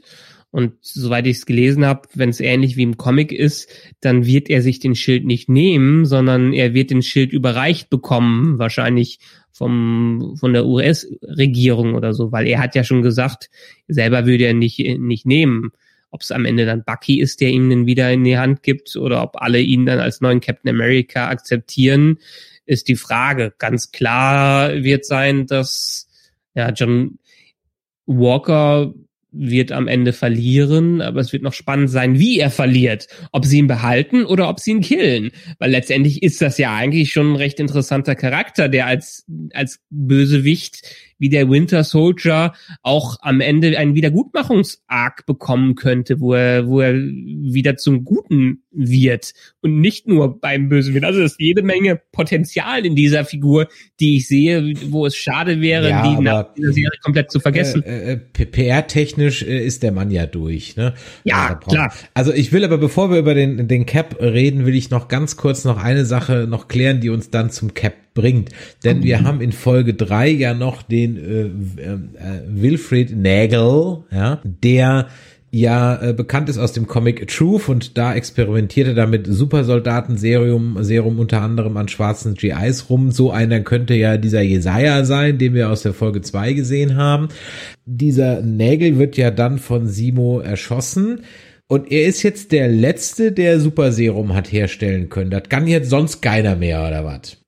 Und 0.52 0.72
soweit 0.80 1.28
ich 1.28 1.36
es 1.36 1.46
gelesen 1.46 1.86
habe, 1.86 2.08
wenn 2.14 2.30
es 2.30 2.40
ähnlich 2.40 2.76
wie 2.76 2.82
im 2.82 2.96
Comic 2.96 3.30
ist, 3.30 3.70
dann 4.00 4.26
wird 4.26 4.50
er 4.50 4.62
sich 4.62 4.80
den 4.80 4.96
Schild 4.96 5.24
nicht 5.24 5.48
nehmen, 5.48 6.04
sondern 6.06 6.52
er 6.52 6.74
wird 6.74 6.90
den 6.90 7.02
Schild 7.02 7.32
überreicht 7.32 7.88
bekommen, 7.88 8.58
wahrscheinlich 8.58 9.20
vom 9.52 10.36
von 10.38 10.52
der 10.52 10.66
US-Regierung 10.66 11.94
oder 11.94 12.14
so, 12.14 12.32
weil 12.32 12.46
er 12.46 12.60
hat 12.60 12.74
ja 12.74 12.84
schon 12.84 13.02
gesagt, 13.02 13.50
selber 13.88 14.26
würde 14.26 14.44
er 14.44 14.54
nicht 14.54 14.78
nicht 14.98 15.26
nehmen. 15.26 15.72
Ob 16.12 16.22
es 16.22 16.32
am 16.32 16.44
Ende 16.44 16.66
dann 16.66 16.82
Bucky 16.84 17.20
ist, 17.20 17.40
der 17.40 17.50
ihm 17.50 17.70
den 17.70 17.86
wieder 17.86 18.10
in 18.10 18.24
die 18.24 18.36
Hand 18.38 18.62
gibt, 18.64 18.96
oder 18.96 19.22
ob 19.22 19.40
alle 19.40 19.60
ihn 19.60 19.86
dann 19.86 20.00
als 20.00 20.20
neuen 20.20 20.40
Captain 20.40 20.70
America 20.70 21.28
akzeptieren, 21.28 22.18
ist 22.66 22.88
die 22.88 22.96
Frage. 22.96 23.52
Ganz 23.58 23.92
klar 23.92 24.82
wird 24.82 25.04
sein, 25.04 25.46
dass 25.46 26.08
ja 26.54 26.70
John 26.72 27.18
Walker 28.06 28.92
wird 29.32 29.72
am 29.72 29.88
Ende 29.88 30.12
verlieren, 30.12 31.00
aber 31.00 31.20
es 31.20 31.32
wird 31.32 31.42
noch 31.42 31.52
spannend 31.52 31.90
sein, 31.90 32.18
wie 32.18 32.38
er 32.38 32.50
verliert. 32.50 33.08
Ob 33.32 33.44
sie 33.44 33.58
ihn 33.58 33.66
behalten 33.66 34.24
oder 34.24 34.48
ob 34.48 34.60
sie 34.60 34.72
ihn 34.72 34.80
killen. 34.80 35.30
Weil 35.58 35.70
letztendlich 35.70 36.22
ist 36.22 36.42
das 36.42 36.58
ja 36.58 36.74
eigentlich 36.74 37.12
schon 37.12 37.32
ein 37.32 37.36
recht 37.36 37.60
interessanter 37.60 38.14
Charakter, 38.14 38.68
der 38.68 38.86
als, 38.86 39.24
als 39.52 39.80
Bösewicht 39.90 40.82
wie 41.20 41.28
der 41.28 41.48
Winter 41.48 41.84
Soldier 41.84 42.52
auch 42.82 43.18
am 43.20 43.40
Ende 43.40 43.78
einen 43.78 43.94
Wiedergutmachungsarg 43.94 45.26
bekommen 45.26 45.76
könnte, 45.76 46.18
wo 46.18 46.34
er, 46.34 46.66
wo 46.66 46.80
er 46.80 46.94
wieder 46.94 47.76
zum 47.76 48.04
Guten 48.04 48.62
wird 48.72 49.32
und 49.60 49.80
nicht 49.80 50.08
nur 50.08 50.40
beim 50.40 50.68
Bösewicht. 50.68 51.04
Also 51.04 51.20
es 51.20 51.32
ist 51.32 51.40
jede 51.40 51.62
Menge 51.62 52.00
Potenzial 52.12 52.86
in 52.86 52.96
dieser 52.96 53.24
Figur, 53.24 53.68
die 54.00 54.16
ich 54.16 54.28
sehe, 54.28 54.74
wo 54.90 55.06
es 55.06 55.16
schade 55.16 55.60
wäre, 55.60 55.90
ja, 55.90 56.02
die 56.02 56.22
nach 56.22 56.54
dieser 56.54 56.72
Serie 56.72 56.98
komplett 57.02 57.30
zu 57.30 57.40
vergessen. 57.40 57.82
Äh, 57.82 58.12
äh, 58.12 58.16
PR-technisch 58.16 59.42
äh, 59.42 59.64
ist 59.64 59.82
der 59.82 59.92
Mann 59.92 60.10
ja 60.10 60.26
durch, 60.26 60.76
ne? 60.76 60.94
Ja, 61.24 61.58
also, 61.60 61.70
klar. 61.70 61.92
Also 62.14 62.32
ich 62.32 62.52
will 62.52 62.64
aber, 62.64 62.78
bevor 62.78 63.10
wir 63.10 63.18
über 63.18 63.34
den, 63.34 63.68
den 63.68 63.86
Cap 63.86 64.16
reden, 64.20 64.64
will 64.66 64.74
ich 64.74 64.90
noch 64.90 65.08
ganz 65.08 65.36
kurz 65.36 65.64
noch 65.64 65.82
eine 65.82 66.04
Sache 66.04 66.46
noch 66.48 66.68
klären, 66.68 67.00
die 67.00 67.10
uns 67.10 67.30
dann 67.30 67.50
zum 67.50 67.74
Cap 67.74 67.94
bringt. 68.14 68.50
Denn 68.84 69.02
wir 69.02 69.22
haben 69.22 69.40
in 69.40 69.52
Folge 69.52 69.94
drei 69.94 70.28
ja 70.28 70.54
noch 70.54 70.82
den 70.82 71.16
äh, 71.16 71.82
äh, 71.82 72.42
Wilfried 72.48 73.16
Nagel, 73.16 74.04
ja, 74.10 74.40
der 74.44 75.08
ja 75.52 76.00
äh, 76.00 76.12
bekannt 76.12 76.48
ist 76.48 76.58
aus 76.58 76.72
dem 76.72 76.86
Comic 76.86 77.26
Truth 77.28 77.68
und 77.68 77.98
da 77.98 78.14
experimentiert 78.14 78.88
er 78.88 78.94
damit 78.94 79.26
Supersoldaten 79.28 80.16
Serum 80.16 80.76
Serum 80.82 81.18
unter 81.18 81.42
anderem 81.42 81.76
an 81.76 81.88
schwarzen 81.88 82.34
GIs 82.34 82.88
rum. 82.88 83.10
So 83.10 83.32
einer 83.32 83.60
könnte 83.60 83.94
ja 83.94 84.16
dieser 84.16 84.42
Jesaja 84.42 85.04
sein, 85.04 85.38
den 85.38 85.54
wir 85.54 85.70
aus 85.70 85.82
der 85.82 85.92
Folge 85.92 86.22
zwei 86.22 86.52
gesehen 86.52 86.96
haben. 86.96 87.28
Dieser 87.84 88.42
Nägel 88.42 88.98
wird 88.98 89.16
ja 89.16 89.30
dann 89.30 89.58
von 89.58 89.88
Simo 89.88 90.38
erschossen. 90.40 91.22
Und 91.66 91.90
er 91.92 92.06
ist 92.06 92.22
jetzt 92.24 92.50
der 92.50 92.66
Letzte, 92.66 93.30
der 93.30 93.60
Super 93.60 93.92
Serum 93.92 94.34
hat 94.34 94.50
herstellen 94.50 95.08
können. 95.08 95.30
Das 95.30 95.48
kann 95.48 95.68
jetzt 95.68 95.90
sonst 95.90 96.20
keiner 96.20 96.56
mehr, 96.56 96.84
oder 96.86 97.04
was? 97.04 97.39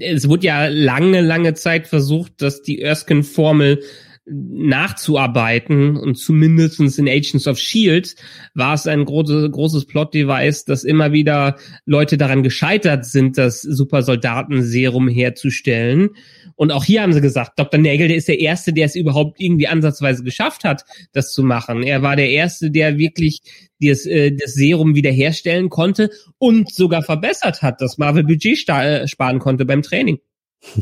Es 0.00 0.28
wurde 0.28 0.46
ja 0.46 0.66
lange, 0.66 1.20
lange 1.20 1.54
Zeit 1.54 1.86
versucht, 1.86 2.42
dass 2.42 2.62
die 2.62 2.80
Erskine-Formel 2.80 3.80
nachzuarbeiten 4.26 5.96
und 5.96 6.16
zumindestens 6.16 6.98
in 6.98 7.08
Agents 7.08 7.48
of 7.48 7.58
Shield 7.58 8.14
war 8.54 8.74
es 8.74 8.86
ein 8.86 9.04
großes, 9.04 9.50
großes 9.50 9.86
Plot-Device, 9.86 10.64
dass 10.66 10.84
immer 10.84 11.12
wieder 11.12 11.56
Leute 11.84 12.16
daran 12.16 12.42
gescheitert 12.42 13.04
sind, 13.06 13.38
das 13.38 13.62
Supersoldaten-Serum 13.62 15.08
herzustellen. 15.08 16.10
Und 16.54 16.70
auch 16.70 16.84
hier 16.84 17.02
haben 17.02 17.12
sie 17.12 17.22
gesagt, 17.22 17.58
Dr. 17.58 17.80
Nagel, 17.80 18.08
der 18.08 18.18
ist 18.18 18.28
der 18.28 18.38
Erste, 18.38 18.72
der 18.72 18.86
es 18.86 18.94
überhaupt 18.94 19.40
irgendwie 19.40 19.66
ansatzweise 19.66 20.22
geschafft 20.22 20.62
hat, 20.62 20.84
das 21.12 21.32
zu 21.32 21.42
machen. 21.42 21.82
Er 21.82 22.02
war 22.02 22.14
der 22.14 22.30
Erste, 22.30 22.70
der 22.70 22.98
wirklich 22.98 23.40
das, 23.88 24.06
äh, 24.06 24.32
das 24.32 24.54
Serum 24.54 24.94
wiederherstellen 24.94 25.70
konnte 25.70 26.10
und 26.38 26.72
sogar 26.72 27.02
verbessert 27.02 27.62
hat, 27.62 27.80
dass 27.80 27.98
Marvel 27.98 28.24
Budget 28.24 28.68
äh, 28.68 29.08
sparen 29.08 29.38
konnte 29.38 29.64
beim 29.64 29.82
Training. 29.82 30.18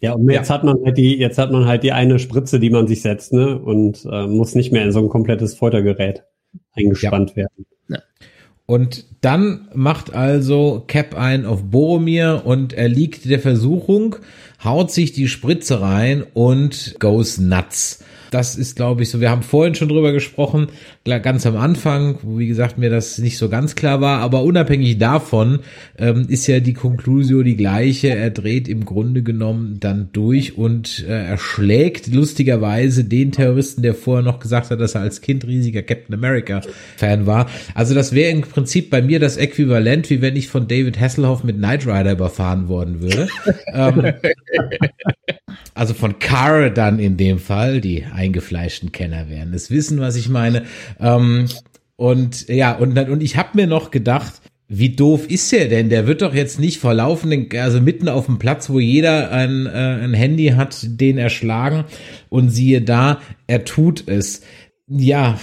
Ja, 0.00 0.12
und 0.12 0.30
jetzt 0.30 0.48
ja. 0.48 0.54
hat 0.54 0.64
man 0.64 0.76
halt 0.84 0.98
die, 0.98 1.16
jetzt 1.16 1.38
hat 1.38 1.50
man 1.50 1.66
halt 1.66 1.82
die 1.82 1.92
eine 1.92 2.18
Spritze, 2.18 2.60
die 2.60 2.70
man 2.70 2.86
sich 2.86 3.02
setzt, 3.02 3.32
ne? 3.32 3.58
Und 3.58 4.06
äh, 4.10 4.26
muss 4.26 4.54
nicht 4.54 4.72
mehr 4.72 4.84
in 4.84 4.92
so 4.92 5.00
ein 5.00 5.08
komplettes 5.08 5.54
Foltergerät 5.54 6.24
eingespannt 6.72 7.30
ja. 7.30 7.36
werden. 7.36 7.66
Ja. 7.88 7.98
Und 8.66 9.06
dann 9.20 9.68
macht 9.74 10.14
also 10.14 10.84
Cap 10.86 11.16
ein 11.16 11.44
auf 11.44 11.64
Boromir 11.64 12.42
und 12.44 12.72
er 12.72 12.88
liegt 12.88 13.28
der 13.28 13.40
Versuchung, 13.40 14.16
haut 14.62 14.90
sich 14.90 15.12
die 15.12 15.28
Spritze 15.28 15.80
rein 15.80 16.24
und 16.34 16.96
goes 16.98 17.38
nuts 17.38 18.04
das 18.34 18.56
ist, 18.56 18.74
glaube 18.74 19.02
ich, 19.02 19.10
so. 19.10 19.20
Wir 19.20 19.30
haben 19.30 19.42
vorhin 19.42 19.76
schon 19.76 19.88
drüber 19.88 20.12
gesprochen, 20.12 20.66
ganz 21.04 21.46
am 21.46 21.56
Anfang, 21.56 22.18
wo, 22.22 22.38
wie 22.38 22.48
gesagt, 22.48 22.78
mir 22.78 22.90
das 22.90 23.18
nicht 23.18 23.38
so 23.38 23.48
ganz 23.48 23.76
klar 23.76 24.00
war. 24.00 24.18
Aber 24.18 24.42
unabhängig 24.42 24.98
davon 24.98 25.60
ähm, 25.98 26.26
ist 26.28 26.48
ja 26.48 26.58
die 26.58 26.74
Conclusio 26.74 27.44
die 27.44 27.56
gleiche. 27.56 28.08
Er 28.08 28.30
dreht 28.30 28.66
im 28.66 28.84
Grunde 28.84 29.22
genommen 29.22 29.78
dann 29.78 30.08
durch 30.12 30.58
und 30.58 31.04
äh, 31.08 31.12
erschlägt 31.12 32.08
lustigerweise 32.08 33.04
den 33.04 33.30
Terroristen, 33.30 33.82
der 33.82 33.94
vorher 33.94 34.24
noch 34.24 34.40
gesagt 34.40 34.70
hat, 34.70 34.80
dass 34.80 34.96
er 34.96 35.02
als 35.02 35.20
Kind 35.20 35.46
riesiger 35.46 35.82
Captain 35.82 36.14
America 36.14 36.62
Fan 36.96 37.26
war. 37.26 37.46
Also 37.74 37.94
das 37.94 38.12
wäre 38.12 38.32
im 38.32 38.40
Prinzip 38.40 38.90
bei 38.90 39.00
mir 39.00 39.20
das 39.20 39.36
Äquivalent, 39.36 40.10
wie 40.10 40.20
wenn 40.20 40.34
ich 40.34 40.48
von 40.48 40.66
David 40.66 40.98
Hasselhoff 40.98 41.44
mit 41.44 41.58
Knight 41.58 41.86
Rider 41.86 42.12
überfahren 42.12 42.68
worden 42.68 43.00
würde. 43.00 43.28
ähm, 43.72 44.12
also 45.74 45.94
von 45.94 46.18
Car 46.18 46.70
dann 46.70 46.98
in 46.98 47.16
dem 47.16 47.38
Fall, 47.38 47.80
die 47.80 48.04
eingefleischten 48.24 48.92
Kenner 48.92 49.28
werden 49.28 49.54
es 49.54 49.70
wissen, 49.70 50.00
was 50.00 50.16
ich 50.16 50.28
meine. 50.28 50.64
Ähm, 50.98 51.46
und 51.96 52.48
ja, 52.48 52.76
und, 52.76 52.98
und 52.98 53.22
ich 53.22 53.36
habe 53.36 53.50
mir 53.54 53.66
noch 53.66 53.90
gedacht, 53.90 54.34
wie 54.66 54.96
doof 54.96 55.28
ist 55.28 55.52
er 55.52 55.68
denn? 55.68 55.90
Der 55.90 56.06
wird 56.06 56.22
doch 56.22 56.34
jetzt 56.34 56.58
nicht 56.58 56.80
vor 56.80 56.94
laufenden, 56.94 57.48
also 57.60 57.80
mitten 57.80 58.08
auf 58.08 58.26
dem 58.26 58.38
Platz, 58.38 58.70
wo 58.70 58.80
jeder 58.80 59.30
ein, 59.30 59.66
äh, 59.66 59.70
ein 60.02 60.14
Handy 60.14 60.48
hat, 60.48 60.78
den 61.00 61.18
erschlagen 61.18 61.84
und 62.30 62.48
siehe 62.48 62.80
da, 62.80 63.20
er 63.46 63.64
tut 63.64 64.08
es. 64.08 64.40
Ja, 64.88 65.38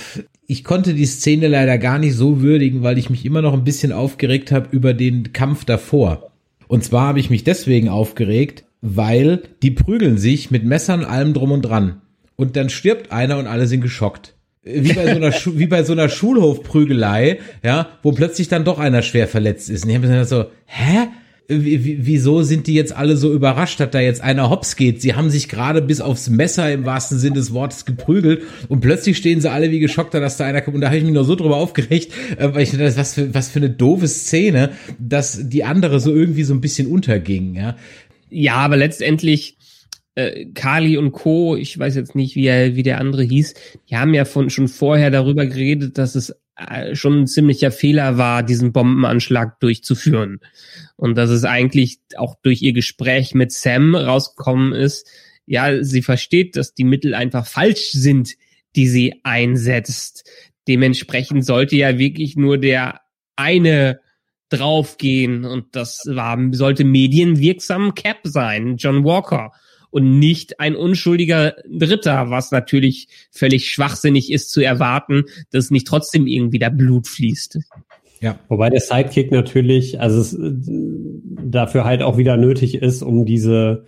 ich 0.47 0.63
konnte 0.63 0.93
die 0.93 1.05
Szene 1.05 1.47
leider 1.47 1.77
gar 1.77 1.99
nicht 1.99 2.15
so 2.15 2.41
würdigen, 2.41 2.83
weil 2.83 2.97
ich 2.97 3.09
mich 3.09 3.25
immer 3.25 3.41
noch 3.41 3.53
ein 3.53 3.63
bisschen 3.63 3.91
aufgeregt 3.91 4.51
habe 4.51 4.67
über 4.71 4.93
den 4.93 5.33
Kampf 5.33 5.65
davor. 5.65 6.31
Und 6.67 6.83
zwar 6.83 7.07
habe 7.07 7.19
ich 7.19 7.29
mich 7.29 7.43
deswegen 7.43 7.89
aufgeregt, 7.89 8.65
weil 8.81 9.43
die 9.61 9.71
prügeln 9.71 10.17
sich 10.17 10.51
mit 10.51 10.65
Messern 10.65 11.05
allem 11.05 11.33
drum 11.33 11.51
und 11.51 11.61
dran. 11.61 12.01
Und 12.41 12.55
dann 12.55 12.69
stirbt 12.71 13.11
einer 13.11 13.37
und 13.37 13.45
alle 13.45 13.67
sind 13.67 13.81
geschockt. 13.81 14.33
Wie 14.63 14.93
bei 14.93 15.05
so 15.05 15.15
einer, 15.15 15.31
wie 15.31 15.67
bei 15.67 15.83
so 15.83 15.93
einer 15.93 16.09
Schulhofprügelei, 16.09 17.37
ja, 17.63 17.89
wo 18.01 18.13
plötzlich 18.13 18.47
dann 18.47 18.65
doch 18.65 18.79
einer 18.79 19.03
schwer 19.03 19.27
verletzt 19.27 19.69
ist. 19.69 19.83
Und 19.83 19.91
ich 19.91 19.95
habe 19.95 20.07
mir 20.07 20.25
so, 20.25 20.45
hä? 20.65 21.07
wieso 21.47 22.41
sind 22.41 22.65
die 22.65 22.73
jetzt 22.73 22.95
alle 22.95 23.15
so 23.17 23.31
überrascht, 23.31 23.79
dass 23.79 23.91
da 23.91 23.99
jetzt 23.99 24.21
einer 24.21 24.49
hops 24.49 24.75
geht? 24.75 25.01
Sie 25.01 25.13
haben 25.13 25.29
sich 25.29 25.49
gerade 25.49 25.83
bis 25.83 26.01
aufs 26.01 26.29
Messer 26.29 26.71
im 26.71 26.85
wahrsten 26.85 27.19
Sinn 27.19 27.35
des 27.35 27.53
Wortes 27.53 27.85
geprügelt 27.85 28.41
und 28.69 28.79
plötzlich 28.79 29.17
stehen 29.17 29.39
sie 29.39 29.51
alle 29.51 29.69
wie 29.69 29.79
geschockt 29.79 30.15
dass 30.15 30.37
da 30.37 30.45
einer 30.45 30.61
kommt. 30.61 30.75
Und 30.75 30.81
da 30.81 30.87
habe 30.87 30.97
ich 30.97 31.03
mich 31.03 31.13
nur 31.13 31.25
so 31.25 31.35
drüber 31.35 31.57
aufgeregt, 31.57 32.11
äh, 32.37 32.47
weil 32.53 32.63
ich 32.63 32.71
dachte, 32.71 32.95
was 32.95 33.13
für, 33.13 33.33
was 33.35 33.49
für 33.49 33.59
eine 33.59 33.69
doofe 33.69 34.07
Szene, 34.07 34.71
dass 34.97 35.49
die 35.49 35.63
andere 35.63 35.99
so 35.99 36.15
irgendwie 36.15 36.43
so 36.43 36.55
ein 36.55 36.61
bisschen 36.61 36.87
unterging, 36.87 37.53
ja. 37.53 37.75
Ja, 38.29 38.55
aber 38.55 38.77
letztendlich 38.77 39.57
äh, 40.15 40.45
Kali 40.53 40.97
und 40.97 41.11
Co., 41.11 41.55
ich 41.55 41.77
weiß 41.77 41.95
jetzt 41.95 42.15
nicht, 42.15 42.35
wie, 42.35 42.47
er, 42.47 42.75
wie 42.75 42.83
der 42.83 42.99
andere 42.99 43.23
hieß, 43.23 43.53
die 43.89 43.95
haben 43.95 44.13
ja 44.13 44.25
von, 44.25 44.49
schon 44.49 44.67
vorher 44.67 45.09
darüber 45.11 45.45
geredet, 45.45 45.97
dass 45.97 46.15
es 46.15 46.35
äh, 46.57 46.95
schon 46.95 47.21
ein 47.21 47.27
ziemlicher 47.27 47.71
Fehler 47.71 48.17
war, 48.17 48.43
diesen 48.43 48.73
Bombenanschlag 48.73 49.59
durchzuführen. 49.59 50.39
Und 50.97 51.15
dass 51.15 51.29
es 51.29 51.45
eigentlich 51.45 51.99
auch 52.17 52.35
durch 52.41 52.61
ihr 52.61 52.73
Gespräch 52.73 53.33
mit 53.33 53.51
Sam 53.51 53.95
rausgekommen 53.95 54.73
ist, 54.73 55.07
ja, 55.45 55.83
sie 55.83 56.01
versteht, 56.01 56.55
dass 56.55 56.73
die 56.73 56.83
Mittel 56.83 57.15
einfach 57.15 57.45
falsch 57.45 57.91
sind, 57.91 58.35
die 58.75 58.87
sie 58.87 59.15
einsetzt. 59.23 60.29
Dementsprechend 60.67 61.45
sollte 61.45 61.75
ja 61.75 61.97
wirklich 61.97 62.35
nur 62.35 62.57
der 62.57 63.01
eine 63.35 63.99
draufgehen 64.49 65.45
und 65.45 65.75
das 65.75 66.03
war, 66.05 66.37
sollte 66.51 66.83
medienwirksam 66.83 67.95
Cap 67.95 68.19
sein, 68.23 68.75
John 68.77 69.03
Walker 69.03 69.51
und 69.91 70.19
nicht 70.19 70.59
ein 70.59 70.75
unschuldiger 70.75 71.55
Dritter, 71.69 72.29
was 72.29 72.51
natürlich 72.51 73.07
völlig 73.29 73.69
schwachsinnig 73.69 74.31
ist 74.31 74.49
zu 74.51 74.61
erwarten, 74.61 75.25
dass 75.51 75.69
nicht 75.69 75.87
trotzdem 75.87 76.27
irgendwie 76.27 76.59
da 76.59 76.69
Blut 76.69 77.07
fließt. 77.07 77.59
Ja. 78.21 78.39
Wobei 78.49 78.69
der 78.69 78.81
Sidekick 78.81 79.31
natürlich, 79.31 79.99
also 79.99 80.21
es, 80.21 80.37
dafür 80.39 81.85
halt 81.85 82.01
auch 82.01 82.17
wieder 82.17 82.37
nötig 82.37 82.75
ist, 82.75 83.01
um 83.03 83.25
diese 83.25 83.85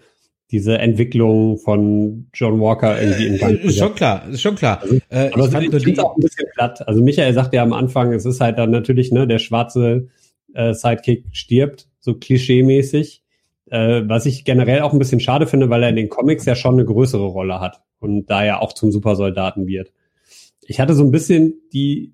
diese 0.54 0.78
Entwicklung 0.78 1.58
von 1.58 2.28
John 2.32 2.62
Walker 2.62 3.02
irgendwie 3.02 3.26
in 3.26 3.38
Gang. 3.40 3.60
Ist 3.64 3.80
schon 3.80 3.96
klar, 3.96 4.30
ist 4.30 4.42
schon 4.44 4.54
klar. 4.54 4.84
Also, 4.84 5.00
äh, 5.10 5.32
aber 5.34 5.46
ich 5.46 5.52
fand 5.52 6.00
auch 6.00 6.16
ein 6.16 6.22
bisschen 6.22 6.46
platt. 6.54 6.88
Also 6.88 7.02
Michael 7.02 7.34
sagt 7.34 7.56
ja 7.56 7.64
am 7.64 7.74
Anfang, 7.74 8.14
es 8.14 8.24
ist 8.24 8.40
halt 8.40 8.60
dann 8.60 8.70
natürlich, 8.70 9.12
ne, 9.12 9.26
der 9.26 9.40
schwarze 9.40 10.10
äh, 10.54 10.76
Sidekick 10.76 11.26
stirbt, 11.32 11.88
so 12.00 12.14
klischeemäßig. 12.14 13.23
Äh, 13.74 14.08
was 14.08 14.28
ich 14.28 14.46
generell 14.46 14.82
auch 14.82 14.94
ein 14.94 15.00
bisschen 15.00 15.20
schade 15.20 15.48
finde, 15.48 15.68
weil 15.72 15.82
er 15.82 15.90
in 15.90 15.96
den 15.96 16.10
Comics 16.10 16.46
ja 16.46 16.54
schon 16.54 16.76
eine 16.76 16.86
größere 16.86 17.26
Rolle 17.26 17.60
hat 17.60 17.82
und 17.98 18.28
da 18.30 18.46
ja 18.46 18.60
auch 18.60 18.74
zum 18.74 18.92
Supersoldaten 18.92 19.66
wird. 19.66 19.92
Ich 20.62 20.80
hatte 20.80 20.94
so 20.94 21.04
ein 21.04 21.10
bisschen 21.10 21.56
die, 21.74 22.14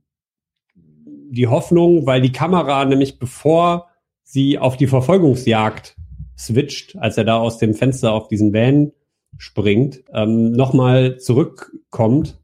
die 0.73 1.47
Hoffnung, 1.47 2.05
weil 2.05 2.21
die 2.21 2.31
Kamera 2.31 2.85
nämlich 2.85 3.19
bevor 3.19 3.87
sie 4.23 4.57
auf 4.57 4.77
die 4.77 4.87
Verfolgungsjagd 4.87 5.97
switcht, 6.37 6.97
als 6.97 7.17
er 7.17 7.25
da 7.25 7.37
aus 7.37 7.57
dem 7.57 7.73
Fenster 7.73 8.13
auf 8.13 8.29
diesen 8.29 8.53
Van 8.53 8.93
springt, 9.37 10.01
ähm, 10.13 10.53
nochmal 10.53 11.17
zurückkommt 11.17 12.39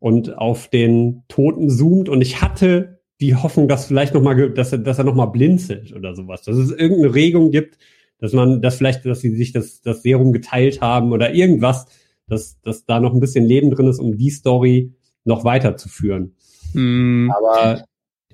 und 0.00 0.36
auf 0.36 0.66
den 0.66 1.22
Toten 1.28 1.70
zoomt. 1.70 2.08
Und 2.08 2.22
ich 2.22 2.42
hatte 2.42 2.98
die 3.20 3.36
Hoffnung, 3.36 3.68
dass 3.68 3.86
vielleicht 3.86 4.14
noch 4.14 4.22
mal, 4.22 4.50
dass 4.50 4.72
er, 4.72 4.78
dass 4.78 4.98
er 4.98 5.04
noch 5.04 5.14
mal 5.14 5.26
blinzelt 5.26 5.94
oder 5.94 6.16
sowas, 6.16 6.42
dass 6.42 6.56
es 6.56 6.72
irgendeine 6.72 7.14
Regung 7.14 7.52
gibt, 7.52 7.78
dass 8.20 8.32
man, 8.32 8.60
dass 8.60 8.76
vielleicht, 8.76 9.04
dass 9.04 9.20
sie 9.20 9.34
sich 9.34 9.52
das, 9.52 9.80
das 9.80 10.02
Serum 10.02 10.32
geteilt 10.32 10.80
haben 10.80 11.12
oder 11.12 11.32
irgendwas, 11.32 11.86
dass, 12.26 12.60
dass 12.62 12.84
da 12.84 13.00
noch 13.00 13.14
ein 13.14 13.20
bisschen 13.20 13.44
Leben 13.44 13.70
drin 13.70 13.86
ist, 13.86 14.00
um 14.00 14.16
die 14.16 14.30
Story 14.30 14.92
noch 15.24 15.44
weiterzuführen. 15.44 16.34
Mm. 16.74 17.30
Aber 17.30 17.84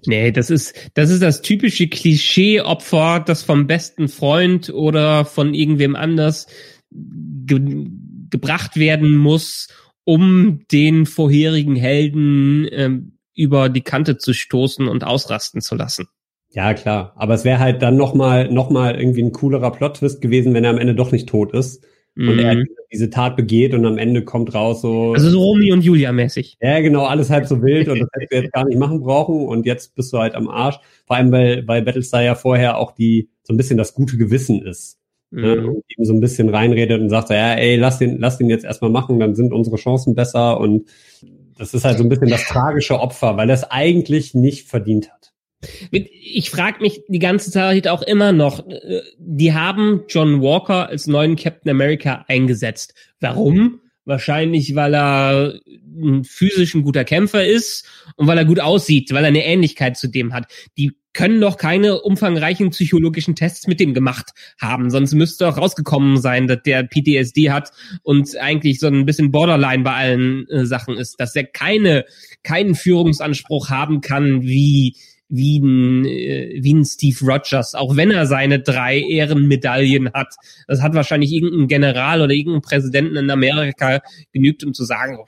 Nee, 0.07 0.33
das 0.33 0.51
ist, 0.51 0.75
das 0.95 1.11
ist 1.11 1.23
das 1.23 1.43
typische 1.43 1.89
Klischee-Opfer, 1.89 3.21
das 3.21 3.43
vom 3.43 3.67
besten 3.67 4.09
Freund 4.09 4.71
oder 4.71 5.25
von 5.25 5.55
irgendwem 5.55 5.97
anders 5.97 6.47
ge 6.91 7.87
gebracht 8.31 8.77
werden 8.77 9.17
muss, 9.17 9.69
um 10.03 10.61
den 10.73 11.07
vorherigen 11.07 11.77
Helden 11.77 12.67
ähm, 12.73 13.19
über 13.35 13.69
die 13.69 13.83
Kante 13.83 14.19
zu 14.19 14.33
stoßen 14.33 14.89
und 14.89 15.05
ausrasten 15.05 15.61
zu 15.61 15.77
lassen. 15.77 16.09
Ja, 16.55 16.73
klar. 16.75 17.13
Aber 17.17 17.35
es 17.35 17.45
wäre 17.45 17.59
halt 17.59 17.83
dann 17.83 17.97
nochmal 17.97 18.51
noch 18.51 18.71
mal 18.71 18.95
irgendwie 18.95 19.23
ein 19.23 19.33
coolerer 19.33 19.73
Plot-Twist 19.73 20.21
gewesen, 20.21 20.55
wenn 20.55 20.65
er 20.65 20.71
am 20.71 20.79
Ende 20.79 20.95
doch 20.95 21.13
nicht 21.13 21.29
tot 21.29 21.53
ist 21.53 21.85
und 22.17 22.39
er 22.39 22.55
mhm. 22.55 22.69
diese 22.93 23.11
Tat 23.11 23.37
begeht 23.37 23.75
und 23.75 23.85
am 23.85 23.99
Ende 23.99 24.25
kommt 24.25 24.55
raus 24.55 24.83
so. 24.83 25.15
Also 25.15 25.31
so 25.31 25.41
Romy 25.41 25.73
und 25.73 25.83
Julia 25.83 26.13
mäßig. 26.13 26.59
Ja, 26.61 26.81
genau, 26.81 27.05
alles 27.07 27.29
halb 27.29 27.47
so 27.47 27.61
wild 27.61 27.89
und 27.89 27.99
das 27.99 28.09
hättest 28.13 28.33
du 28.33 28.37
jetzt 28.37 28.53
gar 28.53 28.65
nicht 28.65 28.79
machen 28.79 29.01
brauchen 29.01 29.47
und 29.47 29.67
jetzt 29.67 29.97
bist 29.97 30.13
du 30.13 30.19
halt 30.19 30.35
am 30.35 30.49
Arsch. 30.49 30.79
Vor 31.07 31.17
allem, 31.17 31.33
weil, 31.33 31.67
weil 31.67 31.83
Battlestar 31.83 32.23
ja 32.23 32.37
vorher 32.37 32.79
auch 32.79 32.93
die, 32.93 33.31
so 33.43 33.53
ein 33.53 33.57
bisschen 33.57 33.79
das 33.79 33.95
gute 33.95 34.17
Gewissen 34.17 34.65
ist. 34.65 34.99
Ne? 35.33 35.57
Mhm. 35.57 35.63
Ne? 35.63 35.67
Und 35.69 35.85
eben 35.89 36.05
so 36.05 36.13
ein 36.13 36.21
bisschen 36.21 36.49
reinredet 36.51 37.01
und 37.01 37.11
sagt 37.11 37.29
so, 37.29 37.35
ja, 37.35 37.55
ey, 37.55 37.77
lass 37.77 37.99
den, 37.99 38.19
lass 38.19 38.39
den 38.39 38.49
jetzt 38.49 38.65
erstmal 38.65 38.91
machen, 38.91 39.19
dann 39.19 39.35
sind 39.35 39.53
unsere 39.53 39.77
Chancen 39.77 40.15
besser 40.15 40.61
und 40.61 40.89
das 41.59 41.75
ist 41.75 41.85
halt 41.85 41.99
so 41.99 42.05
ein 42.05 42.09
bisschen 42.09 42.31
das 42.31 42.45
tragische 42.47 42.99
Opfer, 43.01 43.37
weil 43.37 43.49
er 43.49 43.55
es 43.55 43.65
eigentlich 43.65 44.35
nicht 44.35 44.69
verdient 44.69 45.11
hat. 45.11 45.34
Ich 45.91 46.51
frage 46.51 46.81
mich 46.81 47.03
die 47.09 47.19
ganze 47.19 47.51
Zeit 47.51 47.89
auch 47.89 48.03
immer 48.03 48.33
noch, 48.33 48.69
äh, 48.69 49.03
die 49.19 49.55
haben 49.55 50.03
John 50.09 50.41
Walker 50.41 50.89
als 50.89 51.07
neuen 51.07 51.37
Captain 51.37 51.71
America 51.71 52.25
eingesetzt. 52.29 52.95
Warum? 53.21 53.81
Wahrscheinlich, 54.05 54.75
weil 54.75 54.95
er 54.95 55.55
physisch 56.25 56.75
ein 56.75 56.83
guter 56.83 57.05
Kämpfer 57.05 57.45
ist 57.45 57.87
und 58.17 58.27
weil 58.27 58.39
er 58.39 58.45
gut 58.45 58.61
aussieht, 58.61 59.13
weil 59.13 59.25
er 59.25 59.29
eine 59.29 59.45
Ähnlichkeit 59.45 59.97
zu 59.97 60.09
dem 60.09 60.35
hat. 60.35 60.53
Die 60.77 60.93
können 61.15 61.41
doch 61.41 61.57
keine 61.57 62.03
umfangreichen 62.03 62.71
psychologischen 62.71 63.37
Tests 63.37 63.67
mit 63.67 63.81
dem 63.81 63.95
gemacht 63.95 64.33
haben, 64.61 64.91
sonst 64.91 65.15
müsste 65.15 65.49
auch 65.49 65.57
rausgekommen 65.57 66.21
sein, 66.21 66.49
dass 66.49 66.63
der 66.65 66.83
PTSD 66.83 67.51
hat 67.51 67.71
und 68.03 68.37
eigentlich 68.37 68.81
so 68.81 68.89
ein 68.89 69.07
bisschen 69.07 69.31
Borderline 69.31 69.85
bei 69.85 69.95
allen 69.95 70.49
äh, 70.49 70.67
Sachen 70.67 70.97
ist, 70.97 71.19
dass 71.21 71.35
er 71.37 71.45
keine 71.45 72.05
keinen 72.43 72.75
Führungsanspruch 72.75 73.71
haben 73.71 74.01
kann 74.01 74.43
wie 74.43 74.97
wie 75.29 75.59
ein, 75.59 76.05
äh, 76.05 76.59
wie 76.61 76.75
ein 76.75 76.85
Steve 76.85 77.25
Rogers, 77.25 77.75
auch 77.75 77.97
wenn 77.97 78.11
er 78.11 78.27
seine 78.27 78.61
drei 78.61 78.99
Ehrenmedaillen 78.99 80.13
hat. 80.13 80.35
Das 80.69 80.83
hat 80.83 80.95
wahrscheinlich 80.95 81.33
irgendein 81.33 81.69
General 81.69 82.21
oder 82.21 82.33
irgendein 82.33 82.63
Präsidenten 82.63 83.17
in 83.17 83.31
Amerika 83.31 84.01
genügt, 84.33 84.65
um 84.65 84.75
zu 84.75 84.85
sagen, 84.85 85.19
oh, 85.21 85.27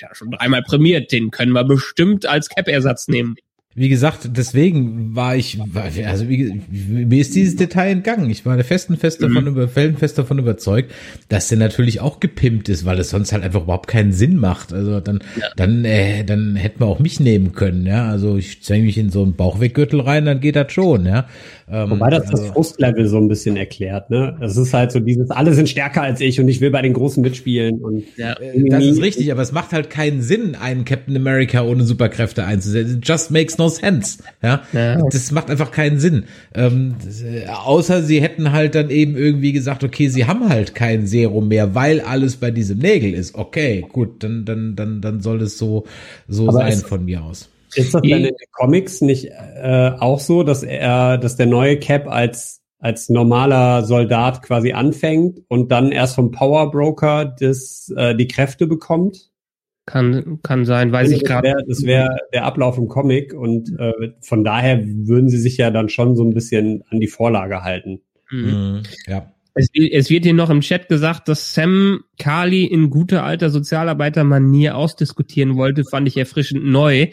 ja 0.00 0.14
schon 0.14 0.30
dreimal 0.30 0.62
prämiert, 0.62 1.10
den 1.12 1.30
können 1.30 1.52
wir 1.52 1.64
bestimmt 1.64 2.26
als 2.26 2.48
Cap-Ersatz 2.48 3.08
nehmen 3.08 3.36
wie 3.78 3.90
gesagt, 3.90 4.30
deswegen 4.32 5.14
war 5.14 5.36
ich, 5.36 5.58
also 6.06 6.30
wie, 6.30 6.62
mir 6.70 7.20
ist 7.20 7.34
dieses 7.34 7.56
Detail 7.56 7.90
entgangen. 7.90 8.30
Ich 8.30 8.46
war 8.46 8.58
festen 8.64 8.96
fest 8.96 9.22
davon 9.22 9.42
mhm. 9.44 9.48
über, 9.48 9.68
felsenfest 9.68 10.16
davon 10.16 10.38
überzeugt, 10.38 10.92
dass 11.28 11.48
der 11.48 11.58
natürlich 11.58 12.00
auch 12.00 12.18
gepimpt 12.18 12.70
ist, 12.70 12.86
weil 12.86 12.98
es 12.98 13.10
sonst 13.10 13.34
halt 13.34 13.44
einfach 13.44 13.64
überhaupt 13.64 13.86
keinen 13.86 14.12
Sinn 14.12 14.38
macht. 14.38 14.72
Also 14.72 15.00
dann, 15.00 15.18
ja. 15.38 15.48
dann, 15.56 15.84
äh, 15.84 16.24
dann 16.24 16.56
hätten 16.56 16.80
wir 16.80 16.86
auch 16.86 17.00
mich 17.00 17.20
nehmen 17.20 17.52
können, 17.52 17.84
ja. 17.84 18.08
Also 18.08 18.38
ich 18.38 18.62
zwänge 18.62 18.86
mich 18.86 18.96
in 18.96 19.10
so 19.10 19.22
einen 19.22 19.34
Bauchweggürtel 19.34 20.00
rein, 20.00 20.24
dann 20.24 20.40
geht 20.40 20.56
das 20.56 20.72
schon, 20.72 21.04
ja. 21.04 21.26
Ähm, 21.68 21.90
Wobei 21.90 22.10
das 22.10 22.28
also, 22.28 22.44
das 22.44 22.52
Frustlevel 22.52 23.08
so 23.08 23.16
ein 23.16 23.26
bisschen 23.26 23.56
erklärt, 23.56 24.08
ne? 24.08 24.36
Es 24.40 24.56
ist 24.56 24.72
halt 24.72 24.92
so 24.92 25.00
dieses, 25.00 25.30
alle 25.30 25.52
sind 25.52 25.68
stärker 25.68 26.02
als 26.02 26.20
ich 26.20 26.38
und 26.38 26.48
ich 26.48 26.60
will 26.60 26.70
bei 26.70 26.80
den 26.80 26.92
Großen 26.92 27.20
mitspielen 27.20 27.80
und. 27.82 28.04
Ja, 28.16 28.36
das 28.36 28.84
ist 28.84 29.02
richtig, 29.02 29.32
aber 29.32 29.42
es 29.42 29.50
macht 29.50 29.72
halt 29.72 29.90
keinen 29.90 30.22
Sinn, 30.22 30.54
einen 30.54 30.84
Captain 30.84 31.16
America 31.16 31.62
ohne 31.62 31.82
Superkräfte 31.82 32.44
einzusetzen. 32.44 32.98
It 32.98 33.08
just 33.08 33.32
makes 33.32 33.58
no 33.58 33.68
sense. 33.68 34.18
Ja, 34.42 34.62
ja. 34.72 35.02
das 35.10 35.32
macht 35.32 35.50
einfach 35.50 35.72
keinen 35.72 35.98
Sinn. 35.98 36.24
Ähm, 36.54 36.94
das, 37.04 37.22
äh, 37.22 37.46
außer 37.48 38.02
sie 38.02 38.22
hätten 38.22 38.52
halt 38.52 38.76
dann 38.76 38.88
eben 38.90 39.16
irgendwie 39.16 39.52
gesagt, 39.52 39.82
okay, 39.82 40.06
sie 40.08 40.26
haben 40.26 40.48
halt 40.48 40.76
kein 40.76 41.08
Serum 41.08 41.48
mehr, 41.48 41.74
weil 41.74 42.00
alles 42.00 42.36
bei 42.36 42.52
diesem 42.52 42.78
Nägel 42.78 43.12
ist. 43.12 43.34
Okay, 43.34 43.84
gut, 43.90 44.22
dann 44.22 44.44
dann 44.44 44.76
dann 44.76 45.00
dann 45.00 45.20
soll 45.20 45.42
es 45.42 45.58
so 45.58 45.84
so 46.28 46.48
aber 46.48 46.58
sein 46.58 46.78
von 46.78 47.04
mir 47.04 47.24
aus. 47.24 47.48
Ist 47.76 47.94
das 47.94 48.02
denn 48.02 48.18
in 48.18 48.22
den 48.24 48.50
Comics 48.52 49.00
nicht 49.00 49.26
äh, 49.26 49.92
auch 49.98 50.20
so, 50.20 50.42
dass 50.42 50.62
er, 50.62 51.18
dass 51.18 51.36
der 51.36 51.46
neue 51.46 51.78
Cap 51.78 52.08
als 52.08 52.62
als 52.78 53.08
normaler 53.08 53.84
Soldat 53.84 54.42
quasi 54.42 54.72
anfängt 54.72 55.40
und 55.48 55.72
dann 55.72 55.92
erst 55.92 56.14
vom 56.14 56.30
Power 56.30 56.70
Broker 56.70 57.24
das, 57.24 57.92
äh, 57.96 58.14
die 58.14 58.28
Kräfte 58.28 58.66
bekommt? 58.66 59.30
Kann, 59.86 60.40
kann 60.42 60.64
sein, 60.64 60.92
weiß 60.92 61.10
ich, 61.10 61.18
ich 61.18 61.24
gerade. 61.24 61.54
Das 61.68 61.84
wäre 61.84 62.08
wär 62.08 62.18
der 62.32 62.44
Ablauf 62.44 62.76
im 62.76 62.88
Comic 62.88 63.32
und 63.34 63.72
äh, 63.78 64.12
von 64.20 64.44
daher 64.44 64.84
würden 64.84 65.28
sie 65.28 65.38
sich 65.38 65.56
ja 65.56 65.70
dann 65.70 65.88
schon 65.88 66.16
so 66.16 66.24
ein 66.24 66.34
bisschen 66.34 66.82
an 66.90 67.00
die 67.00 67.06
Vorlage 67.06 67.62
halten. 67.62 68.02
Mhm. 68.30 68.44
mhm. 68.44 68.82
Ja. 69.06 69.32
Es, 69.58 69.70
es, 69.72 70.10
wird 70.10 70.24
hier 70.24 70.34
noch 70.34 70.50
im 70.50 70.60
Chat 70.60 70.86
gesagt, 70.88 71.28
dass 71.28 71.54
Sam 71.54 72.04
Carly 72.18 72.66
in 72.66 72.90
guter 72.90 73.24
alter 73.24 73.48
Sozialarbeitermanier 73.48 74.76
ausdiskutieren 74.76 75.56
wollte, 75.56 75.82
fand 75.90 76.06
ich 76.06 76.18
erfrischend 76.18 76.66
neu. 76.66 77.08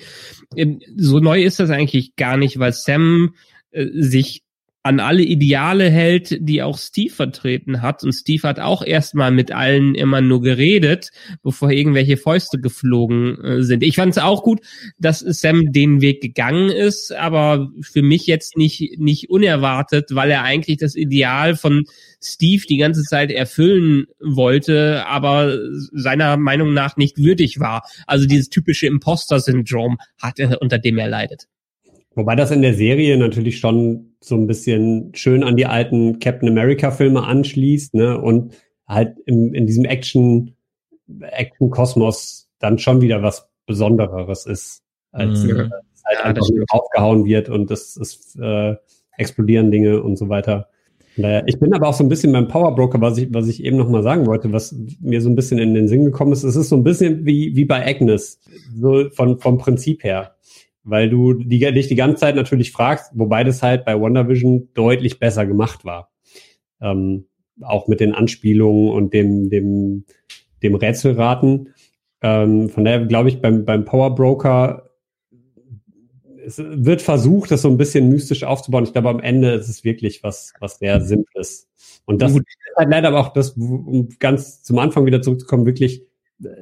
Ähm, 0.58 0.82
so 0.98 1.20
neu 1.20 1.42
ist 1.42 1.62
das 1.62 1.70
eigentlich 1.70 2.18
gar 2.18 2.36
nicht, 2.36 2.60
weil 2.60 2.74
Sam 2.74 3.34
äh, 3.72 3.88
sich 3.94 4.43
an 4.84 5.00
alle 5.00 5.24
Ideale 5.24 5.90
hält, 5.90 6.38
die 6.42 6.62
auch 6.62 6.78
Steve 6.78 7.14
vertreten 7.14 7.82
hat. 7.82 8.04
Und 8.04 8.12
Steve 8.12 8.46
hat 8.46 8.60
auch 8.60 8.84
erstmal 8.84 9.32
mit 9.32 9.54
allen 9.54 9.96
immer 9.96 10.20
nur 10.20 10.42
geredet, 10.42 11.12
bevor 11.42 11.72
irgendwelche 11.72 12.18
Fäuste 12.18 12.60
geflogen 12.60 13.42
äh, 13.42 13.64
sind. 13.64 13.82
Ich 13.82 13.96
fand 13.96 14.12
es 14.12 14.22
auch 14.22 14.44
gut, 14.44 14.60
dass 14.98 15.20
Sam 15.20 15.72
den 15.72 16.02
Weg 16.02 16.22
gegangen 16.22 16.70
ist, 16.70 17.14
aber 17.14 17.72
für 17.82 18.02
mich 18.02 18.28
jetzt 18.28 18.58
nicht, 18.58 19.00
nicht 19.00 19.30
unerwartet, 19.30 20.10
weil 20.12 20.30
er 20.30 20.44
eigentlich 20.44 20.78
das 20.78 20.96
Ideal 20.96 21.56
von 21.56 21.86
Steve 22.22 22.64
die 22.68 22.78
ganze 22.78 23.04
Zeit 23.04 23.32
erfüllen 23.32 24.06
wollte, 24.20 25.06
aber 25.06 25.58
seiner 25.94 26.36
Meinung 26.36 26.74
nach 26.74 26.98
nicht 26.98 27.18
würdig 27.18 27.62
war. 27.62 27.84
Also 28.06 28.28
dieses 28.28 28.50
typische 28.50 28.88
Imposter-Syndrom 28.88 29.98
hat 30.22 30.40
er, 30.40 30.62
unter 30.62 30.78
dem 30.78 30.98
er 30.98 31.08
leidet. 31.08 31.48
Wobei 32.16 32.36
das 32.36 32.52
in 32.52 32.62
der 32.62 32.74
Serie 32.74 33.18
natürlich 33.18 33.60
schon 33.60 34.16
so 34.20 34.36
ein 34.36 34.48
bisschen 34.48 35.12
schön 35.16 35.44
an 35.44 35.58
die 35.58 35.66
alten 35.66 36.20
Captain 36.20 36.50
America 36.50 36.92
Filme 36.92 37.24
anschließt, 37.24 37.96
ne? 37.96 38.20
Und 38.20 38.54
halt 38.88 39.18
im, 39.26 39.54
in 39.54 39.66
diesem 39.66 39.86
Action, 39.86 40.56
Action 41.22 41.70
Kosmos 41.70 42.50
dann 42.60 42.78
schon 42.78 43.02
wieder 43.02 43.24
was 43.24 43.50
Besonderes 43.66 44.46
ist, 44.46 44.84
als 45.12 45.44
mhm. 45.44 45.50
äh, 45.50 45.70
halt 46.06 46.18
ja, 46.18 46.24
einfach 46.24 46.48
aufgehauen 46.70 47.26
wird 47.26 47.50
und 47.50 47.72
das 47.72 47.96
ist 47.96 48.38
äh, 48.40 48.76
explodieren 49.18 49.72
Dinge 49.72 50.02
und 50.04 50.18
so 50.18 50.30
weiter. 50.30 50.70
Naja, 51.16 51.44
ich 51.46 51.60
bin 51.60 51.74
aber 51.74 51.88
auch 51.88 51.94
so 51.94 52.04
ein 52.04 52.10
bisschen 52.10 52.32
beim 52.32 52.48
Power 52.48 52.74
Broker, 52.76 53.00
was 53.00 53.18
ich, 53.20 53.32
was 53.32 53.48
ich 53.48 53.64
eben 53.64 53.78
noch 53.78 53.88
mal 53.88 54.02
sagen 54.02 54.26
wollte, 54.26 54.52
was 54.52 54.76
mir 55.00 55.22
so 55.22 55.30
ein 55.30 55.36
bisschen 55.36 55.60
in 55.60 55.76
den 55.76 55.88
Sinn 55.88 56.06
gekommen 56.06 56.34
ist. 56.34 56.44
Es 56.44 56.56
ist 56.56 56.70
so 56.70 56.76
ein 56.76 56.84
bisschen 56.84 57.26
wie, 57.26 57.56
wie 57.56 57.66
bei 57.66 57.86
Agnes, 57.86 58.40
so 58.76 59.10
von, 59.12 59.40
vom 59.40 59.60
Prinzip 59.60 60.04
her 60.04 60.36
weil 60.84 61.10
du 61.10 61.34
die, 61.34 61.60
dich 61.60 61.88
die 61.88 61.96
ganze 61.96 62.18
Zeit 62.18 62.36
natürlich 62.36 62.72
fragst, 62.72 63.12
wobei 63.16 63.44
das 63.44 63.64
halt 63.64 63.86
bei 63.86 64.00
WandaVision 64.00 64.70
deutlich 64.74 65.20
besser 65.20 65.46
gemacht 65.46 65.86
war. 65.86 66.12
Ähm, 66.82 67.26
auch 67.62 67.88
mit 67.88 68.00
den 68.00 68.14
Anspielungen 68.14 68.92
und 68.92 69.14
dem, 69.14 69.50
dem, 69.50 70.06
dem 70.62 70.76
Rätselraten. 70.76 71.70
Ähm, 72.22 72.70
von 72.70 72.84
daher 72.84 73.06
glaube 73.06 73.30
ich, 73.30 73.42
beim, 73.42 73.66
beim 73.66 73.86
Power 73.86 74.16
Broker 74.16 74.90
es 76.46 76.58
wird 76.58 77.02
versucht, 77.02 77.52
das 77.52 77.62
so 77.62 77.70
ein 77.70 77.78
bisschen 77.78 78.10
mystisch 78.10 78.44
aufzubauen. 78.44 78.84
Ich 78.84 78.92
glaube, 78.92 79.10
am 79.10 79.20
Ende 79.20 79.52
ist 79.54 79.70
es 79.70 79.84
wirklich 79.84 80.24
was, 80.24 80.54
was 80.60 80.78
sehr 80.78 81.02
Simples. 81.02 81.70
Und 82.06 82.22
das 82.22 82.34
Gut. 82.34 82.42
ist 82.42 82.78
halt 82.78 82.90
leider 82.90 83.10
aber 83.10 83.20
auch 83.20 83.34
das, 83.34 83.52
um 83.52 84.10
ganz 84.20 84.62
zum 84.64 84.80
Anfang 84.80 85.06
wieder 85.06 85.22
zurückzukommen, 85.22 85.66
wirklich 85.66 86.06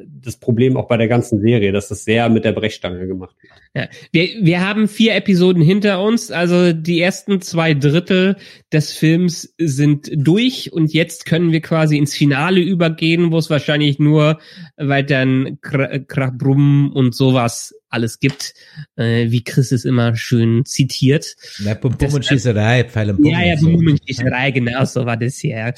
das 0.07 0.37
Problem 0.37 0.77
auch 0.77 0.87
bei 0.87 0.97
der 0.97 1.07
ganzen 1.07 1.41
Serie, 1.41 1.71
dass 1.71 1.87
das 1.87 2.03
sehr 2.03 2.29
mit 2.29 2.45
der 2.45 2.51
Brechstange 2.51 3.07
gemacht 3.07 3.35
wird. 3.41 3.53
Ja, 3.73 3.87
wir, 4.11 4.45
wir 4.45 4.61
haben 4.61 4.87
vier 4.87 5.15
Episoden 5.15 5.61
hinter 5.61 6.01
uns, 6.03 6.31
also 6.31 6.73
die 6.73 6.99
ersten 6.99 7.41
zwei 7.41 7.73
Drittel 7.73 8.37
des 8.71 8.93
Films 8.93 9.53
sind 9.57 10.11
durch 10.13 10.71
und 10.73 10.93
jetzt 10.93 11.25
können 11.25 11.51
wir 11.51 11.61
quasi 11.61 11.97
ins 11.97 12.15
Finale 12.15 12.61
übergehen, 12.61 13.31
wo 13.31 13.37
es 13.37 13.49
wahrscheinlich 13.49 13.99
nur 13.99 14.39
weiter 14.77 15.25
Krachbrumm 15.61 16.91
und 16.91 17.15
sowas 17.15 17.73
alles 17.89 18.19
gibt, 18.19 18.53
äh, 18.95 19.29
wie 19.29 19.43
Chris 19.43 19.71
es 19.71 19.85
immer 19.85 20.15
schön 20.15 20.65
zitiert. 20.65 21.35
Ja, 21.59 21.73
Bum 21.73 21.97
Bum 21.97 22.13
und 22.13 22.25
Schießerei, 22.25 22.85
Pfeil 22.85 23.11
und 23.11 23.21
Bum 23.21 23.31
Ja, 23.31 23.43
ja, 23.43 23.55
Bum 23.55 23.73
Bum 23.73 23.87
und 23.87 24.01
Schießerei, 24.05 24.51
genau, 24.51 24.85
so 24.85 25.05
war 25.05 25.17
das 25.17 25.37
hier. 25.37 25.73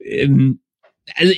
Ähm, 0.00 0.60
also 1.14 1.32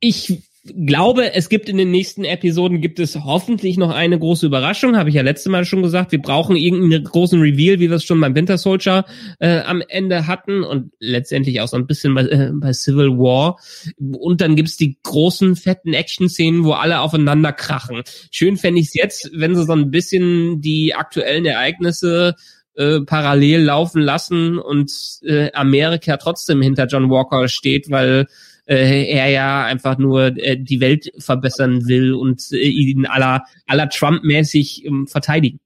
ich 0.00 0.42
glaube, 0.74 1.34
es 1.34 1.48
gibt 1.48 1.68
in 1.68 1.76
den 1.76 1.90
nächsten 1.90 2.24
Episoden 2.24 2.80
gibt 2.80 2.98
es 3.00 3.16
hoffentlich 3.16 3.76
noch 3.76 3.90
eine 3.90 4.18
große 4.18 4.46
Überraschung, 4.46 4.96
habe 4.96 5.08
ich 5.08 5.14
ja 5.14 5.22
letzte 5.22 5.50
Mal 5.50 5.64
schon 5.64 5.82
gesagt. 5.82 6.12
Wir 6.12 6.20
brauchen 6.20 6.56
irgendeinen 6.56 7.04
großen 7.04 7.40
Reveal, 7.40 7.80
wie 7.80 7.88
wir 7.88 7.96
es 7.96 8.04
schon 8.04 8.20
beim 8.20 8.34
Winter 8.34 8.58
Soldier 8.58 9.04
äh, 9.38 9.60
am 9.60 9.82
Ende 9.88 10.26
hatten 10.26 10.62
und 10.62 10.92
letztendlich 11.00 11.60
auch 11.60 11.68
so 11.68 11.76
ein 11.76 11.86
bisschen 11.86 12.14
bei, 12.14 12.22
äh, 12.22 12.50
bei 12.52 12.72
Civil 12.72 13.18
War. 13.18 13.58
Und 13.98 14.40
dann 14.40 14.56
gibt's 14.56 14.76
die 14.76 14.98
großen 15.02 15.56
fetten 15.56 15.92
Action-Szenen, 15.92 16.64
wo 16.64 16.72
alle 16.72 17.00
aufeinander 17.00 17.52
krachen. 17.52 18.02
Schön 18.30 18.56
fände 18.56 18.80
ich 18.80 18.88
es 18.88 18.94
jetzt, 18.94 19.30
wenn 19.34 19.54
sie 19.54 19.64
so 19.64 19.72
ein 19.72 19.90
bisschen 19.90 20.60
die 20.60 20.94
aktuellen 20.94 21.44
Ereignisse 21.44 22.34
äh, 22.78 23.00
parallel 23.00 23.62
laufen 23.62 24.00
lassen 24.00 24.58
und 24.58 24.92
äh, 25.22 25.50
Amerika 25.52 26.16
trotzdem 26.16 26.62
hinter 26.62 26.86
John 26.86 27.10
Walker 27.10 27.48
steht, 27.48 27.90
weil 27.90 28.26
äh, 28.68 29.04
er 29.10 29.28
ja 29.28 29.64
einfach 29.64 29.98
nur 29.98 30.36
äh, 30.36 30.56
die 30.58 30.80
Welt 30.80 31.10
verbessern 31.18 31.88
will 31.88 32.12
und 32.12 32.52
äh, 32.52 32.56
ihn 32.56 33.06
aller, 33.06 33.44
aller 33.66 33.88
Trump-mäßig 33.88 34.84
ähm, 34.84 35.06
verteidigen. 35.06 35.58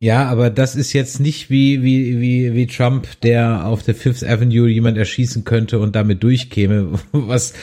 Ja, 0.00 0.26
aber 0.26 0.50
das 0.50 0.76
ist 0.76 0.92
jetzt 0.92 1.18
nicht 1.18 1.50
wie, 1.50 1.82
wie, 1.82 2.20
wie, 2.20 2.54
wie 2.54 2.66
Trump, 2.66 3.20
der 3.22 3.66
auf 3.66 3.82
der 3.82 3.94
Fifth 3.94 4.22
Avenue 4.22 4.68
jemand 4.68 4.96
erschießen 4.96 5.44
könnte 5.44 5.80
und 5.80 5.96
damit 5.96 6.22
durchkäme, 6.22 6.98
was 7.12 7.54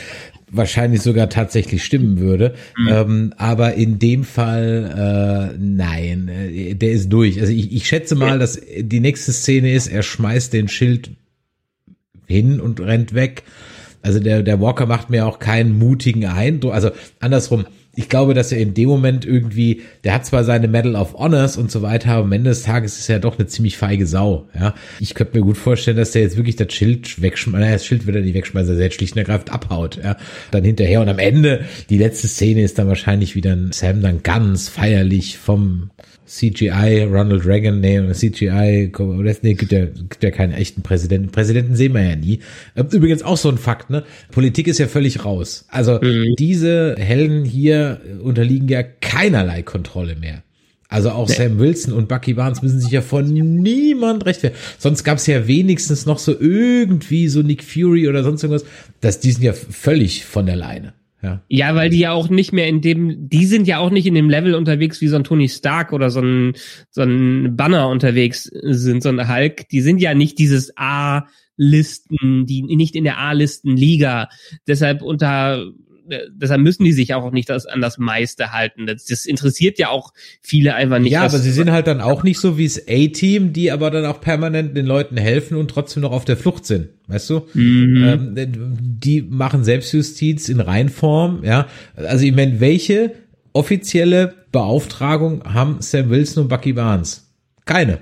wahrscheinlich 0.49 1.01
sogar 1.01 1.29
tatsächlich 1.29 1.83
stimmen 1.83 2.19
würde. 2.19 2.55
Mhm. 2.77 2.87
Ähm, 2.89 3.33
aber 3.37 3.73
in 3.73 3.99
dem 3.99 4.23
Fall, 4.23 5.51
äh, 5.53 5.57
nein, 5.59 6.29
äh, 6.29 6.75
der 6.75 6.91
ist 6.91 7.09
durch. 7.09 7.39
Also 7.39 7.51
ich, 7.51 7.73
ich 7.73 7.87
schätze 7.87 8.15
mal, 8.15 8.39
dass 8.39 8.61
die 8.77 8.99
nächste 8.99 9.33
Szene 9.33 9.73
ist, 9.73 9.87
er 9.87 10.03
schmeißt 10.03 10.53
den 10.53 10.67
Schild 10.67 11.11
hin 12.25 12.59
und 12.59 12.79
rennt 12.79 13.13
weg 13.13 13.43
also 14.05 14.19
der, 14.19 14.43
der 14.43 14.61
Walker 14.61 14.85
macht 14.85 15.09
mir 15.09 15.25
auch 15.25 15.39
keinen 15.39 15.79
mutigen 15.79 16.27
Eindruck. 16.27 16.75
Also 16.75 16.91
andersrum, 17.19 17.65
ich 17.95 18.07
glaube, 18.07 18.35
dass 18.35 18.51
er 18.51 18.59
in 18.59 18.75
dem 18.75 18.87
Moment 18.87 19.25
irgendwie, 19.25 19.81
der 20.03 20.13
hat 20.13 20.27
zwar 20.27 20.43
seine 20.43 20.67
Medal 20.67 20.95
of 20.95 21.15
Honors 21.15 21.57
und 21.57 21.71
so 21.71 21.81
weiter, 21.81 22.11
aber 22.11 22.25
am 22.25 22.31
Ende 22.31 22.51
des 22.51 22.61
Tages 22.61 22.99
ist 22.99 23.09
er 23.09 23.19
doch 23.19 23.39
eine 23.39 23.47
ziemlich 23.47 23.77
feige 23.77 24.05
Sau. 24.05 24.47
Ja, 24.53 24.75
ich 24.99 25.15
könnte 25.15 25.35
mir 25.35 25.43
gut 25.43 25.57
vorstellen, 25.57 25.97
dass 25.97 26.11
der 26.11 26.21
jetzt 26.21 26.37
wirklich 26.37 26.55
das 26.55 26.71
Schild 26.71 27.19
wegschmeißt. 27.19 27.59
Naja, 27.59 27.73
das 27.73 27.85
Schild 27.87 28.05
wird 28.05 28.17
er 28.17 28.21
nicht 28.21 28.35
wegschmeißen, 28.35 28.79
er 28.79 28.91
schlicht 28.91 29.13
und 29.13 29.19
ergreifend 29.19 29.51
abhaut. 29.51 29.99
Ja, 30.03 30.17
dann 30.51 30.63
hinterher 30.63 31.01
und 31.01 31.09
am 31.09 31.17
Ende 31.17 31.65
die 31.89 31.97
letzte 31.97 32.27
Szene 32.27 32.61
ist 32.61 32.77
dann 32.77 32.87
wahrscheinlich 32.87 33.33
wieder 33.33 33.53
ein 33.53 33.71
Sam 33.71 34.03
dann 34.03 34.21
ganz 34.21 34.69
feierlich 34.69 35.39
vom 35.39 35.89
CGI, 36.25 37.03
Ronald 37.03 37.45
Reagan, 37.45 37.79
nee, 37.79 38.01
CGI, 38.11 38.91
nee, 39.41 39.53
gibt 39.53 39.71
ja, 39.71 39.85
gibt 39.85 40.23
ja 40.23 40.31
keinen 40.31 40.53
echten 40.53 40.81
Präsidenten. 40.81 41.31
Präsidenten 41.31 41.75
sehen 41.75 41.93
wir 41.93 42.03
ja 42.03 42.15
nie. 42.15 42.39
Ähm, 42.75 42.87
übrigens 42.91 43.21
auch 43.21 43.37
so 43.37 43.49
ein 43.49 43.57
Fakt, 43.57 43.89
ne? 43.89 44.03
Politik 44.31 44.67
ist 44.67 44.79
ja 44.79 44.87
völlig 44.87 45.23
raus. 45.23 45.65
Also 45.69 45.99
mhm. 46.01 46.35
diese 46.39 46.95
Helden 46.97 47.45
hier 47.45 48.01
unterliegen 48.23 48.67
ja 48.67 48.81
keinerlei 48.83 49.61
Kontrolle 49.61 50.15
mehr. 50.15 50.43
Also 50.87 51.11
auch 51.11 51.27
nee. 51.27 51.35
Sam 51.35 51.59
Wilson 51.59 51.93
und 51.93 52.07
Bucky 52.07 52.33
Barnes 52.33 52.61
müssen 52.61 52.79
sich 52.79 52.91
ja 52.91 53.01
von 53.01 53.25
niemand 53.25 54.25
rechtfertigen. 54.25 54.61
Sonst 54.79 55.03
gab 55.03 55.17
es 55.17 55.27
ja 55.27 55.47
wenigstens 55.47 56.05
noch 56.05 56.19
so 56.19 56.35
irgendwie 56.39 57.27
so 57.27 57.41
Nick 57.41 57.63
Fury 57.63 58.07
oder 58.07 58.23
sonst 58.23 58.43
irgendwas. 58.43 58.65
Das, 59.01 59.19
die 59.19 59.31
sind 59.31 59.43
ja 59.43 59.53
völlig 59.53 60.25
von 60.25 60.45
der 60.45 60.55
Leine. 60.55 60.93
Ja. 61.25 61.41
ja, 61.47 61.75
weil 61.75 61.89
die 61.89 61.99
ja 61.99 62.11
auch 62.11 62.29
nicht 62.29 62.53
mehr 62.53 62.67
in 62.67 62.81
dem, 62.81 63.27
die 63.29 63.47
sind 63.47 63.67
ja 63.67 63.79
auch 63.79 63.89
nicht 63.89 64.05
in 64.05 64.13
dem 64.13 64.29
Level 64.29 64.53
unterwegs 64.53 65.01
wie 65.01 65.07
so 65.07 65.15
ein 65.15 65.23
Tony 65.23 65.49
Stark 65.49 65.91
oder 65.91 66.11
so 66.11 66.21
ein, 66.21 66.53
so 66.91 67.01
ein 67.01 67.55
Banner 67.55 67.89
unterwegs 67.89 68.43
sind, 68.43 69.01
so 69.01 69.09
ein 69.09 69.27
Hulk. 69.27 69.67
Die 69.69 69.81
sind 69.81 69.99
ja 69.99 70.13
nicht 70.13 70.37
dieses 70.37 70.71
A-Listen, 70.77 72.45
die 72.45 72.61
nicht 72.61 72.95
in 72.95 73.05
der 73.05 73.17
A-Listen-Liga. 73.17 74.29
Deshalb 74.67 75.01
unter 75.01 75.65
deshalb 76.29 76.61
müssen 76.61 76.83
die 76.83 76.93
sich 76.93 77.13
auch 77.13 77.31
nicht 77.31 77.49
das, 77.49 77.65
an 77.65 77.81
das 77.81 77.97
meiste 77.97 78.51
halten. 78.51 78.87
Das, 78.87 79.05
das 79.05 79.25
interessiert 79.25 79.79
ja 79.79 79.89
auch 79.89 80.13
viele 80.41 80.75
einfach 80.75 80.99
nicht. 80.99 81.11
Ja, 81.11 81.23
aber 81.23 81.39
sie 81.39 81.51
sind 81.51 81.71
halt 81.71 81.87
dann 81.87 82.01
auch 82.01 82.23
nicht 82.23 82.39
so 82.39 82.57
wie 82.57 82.65
das 82.65 82.87
A-Team, 82.87 83.53
die 83.53 83.71
aber 83.71 83.91
dann 83.91 84.05
auch 84.05 84.21
permanent 84.21 84.75
den 84.75 84.85
Leuten 84.85 85.17
helfen 85.17 85.57
und 85.57 85.69
trotzdem 85.69 86.03
noch 86.03 86.11
auf 86.11 86.25
der 86.25 86.37
Flucht 86.37 86.65
sind. 86.65 86.89
Weißt 87.07 87.29
du? 87.29 87.47
Mhm. 87.53 88.35
Ähm, 88.35 88.77
die 88.79 89.21
machen 89.21 89.63
Selbstjustiz 89.63 90.49
in 90.49 90.59
Reinform, 90.59 91.43
ja. 91.43 91.67
Also 91.95 92.25
ich 92.25 92.33
meine, 92.33 92.59
welche 92.59 93.13
offizielle 93.53 94.33
Beauftragung 94.51 95.43
haben 95.53 95.77
Sam 95.81 96.09
Wilson 96.09 96.43
und 96.43 96.49
Bucky 96.49 96.73
Barnes? 96.73 97.31
Keine. 97.65 97.99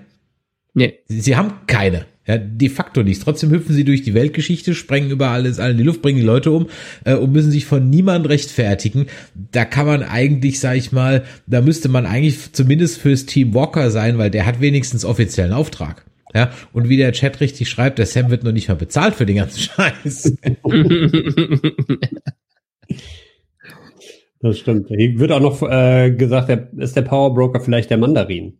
Nee. 0.73 0.99
Sie 1.07 1.35
haben 1.35 1.53
keine. 1.67 2.05
Ja, 2.25 2.37
de 2.37 2.69
facto 2.69 3.03
nichts. 3.03 3.23
Trotzdem 3.23 3.51
hüpfen 3.51 3.75
sie 3.75 3.83
durch 3.83 4.01
die 4.01 4.13
Weltgeschichte, 4.13 4.73
sprengen 4.75 5.11
über 5.11 5.29
alles, 5.29 5.59
alle 5.59 5.71
in 5.71 5.77
die 5.77 5.83
Luft, 5.83 6.01
bringen 6.01 6.19
die 6.19 6.25
Leute 6.25 6.51
um 6.51 6.67
äh, 7.03 7.15
und 7.15 7.33
müssen 7.33 7.51
sich 7.51 7.65
von 7.65 7.89
niemand 7.89 8.29
rechtfertigen. 8.29 9.07
Da 9.51 9.65
kann 9.65 9.85
man 9.85 10.03
eigentlich, 10.03 10.61
sag 10.61 10.77
ich 10.77 10.93
mal, 10.93 11.23
da 11.47 11.61
müsste 11.61 11.89
man 11.89 12.05
eigentlich 12.05 12.53
zumindest 12.53 12.99
fürs 12.99 13.25
Team 13.25 13.53
Walker 13.53 13.91
sein, 13.91 14.17
weil 14.17 14.31
der 14.31 14.45
hat 14.45 14.61
wenigstens 14.61 15.03
offiziellen 15.03 15.51
Auftrag. 15.51 16.05
Ja, 16.33 16.51
und 16.71 16.89
wie 16.89 16.97
der 16.97 17.11
Chat 17.11 17.41
richtig 17.41 17.69
schreibt, 17.69 17.99
der 17.99 18.05
Sam 18.05 18.31
wird 18.31 18.43
noch 18.43 18.53
nicht 18.53 18.67
mal 18.67 18.75
bezahlt 18.75 19.15
für 19.15 19.25
den 19.25 19.35
ganzen 19.35 19.59
Scheiß. 19.75 20.35
Das 24.39 24.59
stimmt. 24.59 24.87
Hier 24.89 25.19
wird 25.19 25.31
auch 25.31 25.39
noch 25.39 25.61
äh, 25.61 26.11
gesagt, 26.11 26.49
der, 26.49 26.69
ist 26.77 26.95
der 26.95 27.03
Powerbroker 27.03 27.61
vielleicht 27.61 27.89
der 27.89 27.97
Mandarin. 27.97 28.57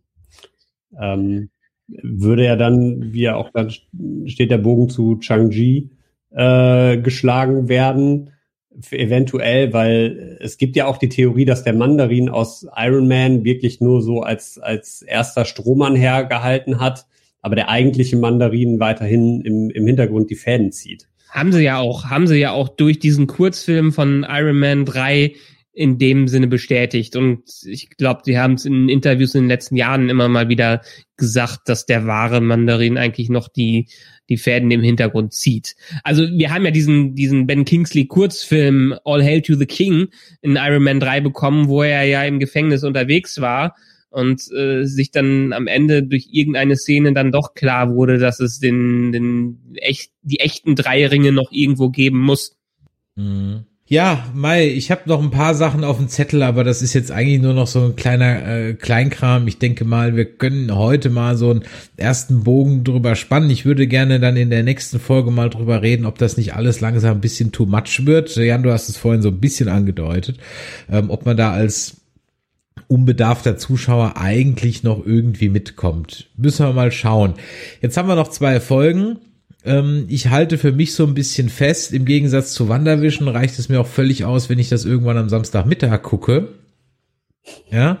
Ähm, 0.98 1.50
würde 1.88 2.44
ja 2.44 2.56
dann, 2.56 3.12
wie 3.12 3.22
ja 3.22 3.36
auch 3.36 3.50
dann 3.50 3.70
steht 4.26 4.50
der 4.50 4.58
Bogen 4.58 4.88
zu 4.88 5.16
Chang-Chi, 5.16 5.90
äh, 6.30 6.98
geschlagen 6.98 7.68
werden. 7.68 8.30
Eventuell, 8.90 9.72
weil 9.72 10.36
es 10.40 10.58
gibt 10.58 10.74
ja 10.74 10.86
auch 10.86 10.98
die 10.98 11.08
Theorie, 11.08 11.44
dass 11.44 11.62
der 11.62 11.74
Mandarin 11.74 12.28
aus 12.28 12.66
Iron 12.76 13.06
Man 13.06 13.44
wirklich 13.44 13.80
nur 13.80 14.02
so 14.02 14.22
als, 14.22 14.58
als 14.58 15.02
erster 15.02 15.44
Strohmann 15.44 15.94
hergehalten 15.94 16.80
hat, 16.80 17.06
aber 17.40 17.54
der 17.54 17.68
eigentliche 17.68 18.16
Mandarin 18.16 18.80
weiterhin 18.80 19.42
im, 19.42 19.70
im 19.70 19.86
Hintergrund 19.86 20.28
die 20.28 20.34
Fäden 20.34 20.72
zieht. 20.72 21.08
Haben 21.30 21.52
sie 21.52 21.62
ja 21.62 21.78
auch, 21.78 22.06
haben 22.06 22.26
sie 22.26 22.38
ja 22.38 22.50
auch 22.50 22.68
durch 22.68 22.98
diesen 22.98 23.28
Kurzfilm 23.28 23.92
von 23.92 24.26
Iron 24.28 24.58
Man 24.58 24.84
3 24.84 25.34
in 25.74 25.98
dem 25.98 26.28
Sinne 26.28 26.46
bestätigt. 26.46 27.16
Und 27.16 27.42
ich 27.64 27.90
glaube, 27.90 28.22
die 28.24 28.38
haben 28.38 28.54
es 28.54 28.64
in 28.64 28.88
Interviews 28.88 29.34
in 29.34 29.42
den 29.42 29.48
letzten 29.48 29.76
Jahren 29.76 30.08
immer 30.08 30.28
mal 30.28 30.48
wieder 30.48 30.82
gesagt, 31.16 31.68
dass 31.68 31.84
der 31.84 32.06
wahre 32.06 32.40
Mandarin 32.40 32.96
eigentlich 32.96 33.28
noch 33.28 33.48
die, 33.48 33.88
die 34.28 34.36
Fäden 34.36 34.70
im 34.70 34.82
Hintergrund 34.82 35.32
zieht. 35.32 35.74
Also 36.04 36.22
wir 36.22 36.52
haben 36.52 36.64
ja 36.64 36.70
diesen, 36.70 37.14
diesen 37.14 37.46
Ben 37.46 37.64
Kingsley 37.64 38.06
Kurzfilm 38.06 38.94
All 39.04 39.22
Hail 39.22 39.42
to 39.42 39.54
the 39.54 39.66
King 39.66 40.08
in 40.42 40.56
Iron 40.56 40.84
Man 40.84 41.00
3 41.00 41.20
bekommen, 41.20 41.68
wo 41.68 41.82
er 41.82 42.04
ja 42.04 42.24
im 42.24 42.38
Gefängnis 42.38 42.84
unterwegs 42.84 43.40
war 43.40 43.74
und 44.10 44.42
äh, 44.52 44.84
sich 44.84 45.10
dann 45.10 45.52
am 45.52 45.66
Ende 45.66 46.04
durch 46.04 46.28
irgendeine 46.30 46.76
Szene 46.76 47.12
dann 47.12 47.32
doch 47.32 47.54
klar 47.54 47.92
wurde, 47.92 48.18
dass 48.18 48.38
es 48.38 48.60
den, 48.60 49.10
den 49.10 49.58
echt, 49.74 50.12
die 50.22 50.38
echten 50.38 50.76
drei 50.76 51.06
Ringe 51.08 51.32
noch 51.32 51.50
irgendwo 51.50 51.90
geben 51.90 52.20
muss. 52.20 52.56
Mhm. 53.16 53.66
Ja, 53.86 54.24
Mai, 54.32 54.68
ich 54.68 54.90
habe 54.90 55.02
noch 55.04 55.22
ein 55.22 55.30
paar 55.30 55.54
Sachen 55.54 55.84
auf 55.84 55.98
dem 55.98 56.08
Zettel, 56.08 56.42
aber 56.42 56.64
das 56.64 56.80
ist 56.80 56.94
jetzt 56.94 57.10
eigentlich 57.10 57.42
nur 57.42 57.52
noch 57.52 57.66
so 57.66 57.84
ein 57.84 57.96
kleiner 57.96 58.46
äh, 58.48 58.72
Kleinkram. 58.72 59.46
Ich 59.46 59.58
denke 59.58 59.84
mal, 59.84 60.16
wir 60.16 60.24
können 60.24 60.74
heute 60.74 61.10
mal 61.10 61.36
so 61.36 61.50
einen 61.50 61.64
ersten 61.98 62.44
Bogen 62.44 62.82
drüber 62.82 63.14
spannen. 63.14 63.50
Ich 63.50 63.66
würde 63.66 63.86
gerne 63.86 64.20
dann 64.20 64.38
in 64.38 64.48
der 64.48 64.62
nächsten 64.62 64.98
Folge 64.98 65.30
mal 65.30 65.50
drüber 65.50 65.82
reden, 65.82 66.06
ob 66.06 66.16
das 66.16 66.38
nicht 66.38 66.54
alles 66.54 66.80
langsam 66.80 67.18
ein 67.18 67.20
bisschen 67.20 67.52
too 67.52 67.66
much 67.66 68.06
wird. 68.06 68.34
Jan, 68.36 68.62
du 68.62 68.72
hast 68.72 68.88
es 68.88 68.96
vorhin 68.96 69.20
so 69.20 69.28
ein 69.28 69.40
bisschen 69.40 69.68
angedeutet, 69.68 70.38
ähm, 70.90 71.10
ob 71.10 71.26
man 71.26 71.36
da 71.36 71.52
als 71.52 71.98
unbedarfter 72.88 73.58
Zuschauer 73.58 74.14
eigentlich 74.16 74.82
noch 74.82 75.04
irgendwie 75.04 75.50
mitkommt. 75.50 76.30
Müssen 76.38 76.64
wir 76.64 76.72
mal 76.72 76.90
schauen. 76.90 77.34
Jetzt 77.82 77.98
haben 77.98 78.08
wir 78.08 78.16
noch 78.16 78.28
zwei 78.28 78.60
Folgen. 78.60 79.18
Ähm, 79.64 80.04
ich 80.08 80.28
halte 80.28 80.58
für 80.58 80.72
mich 80.72 80.94
so 80.94 81.06
ein 81.06 81.14
bisschen 81.14 81.48
fest, 81.48 81.92
im 81.92 82.04
Gegensatz 82.04 82.52
zu 82.52 82.68
Wanderwischen 82.68 83.28
reicht 83.28 83.58
es 83.58 83.68
mir 83.68 83.80
auch 83.80 83.86
völlig 83.86 84.24
aus, 84.24 84.50
wenn 84.50 84.58
ich 84.58 84.68
das 84.68 84.84
irgendwann 84.84 85.16
am 85.16 85.28
Samstagmittag 85.28 86.02
gucke. 86.02 86.48
Ja. 87.70 87.98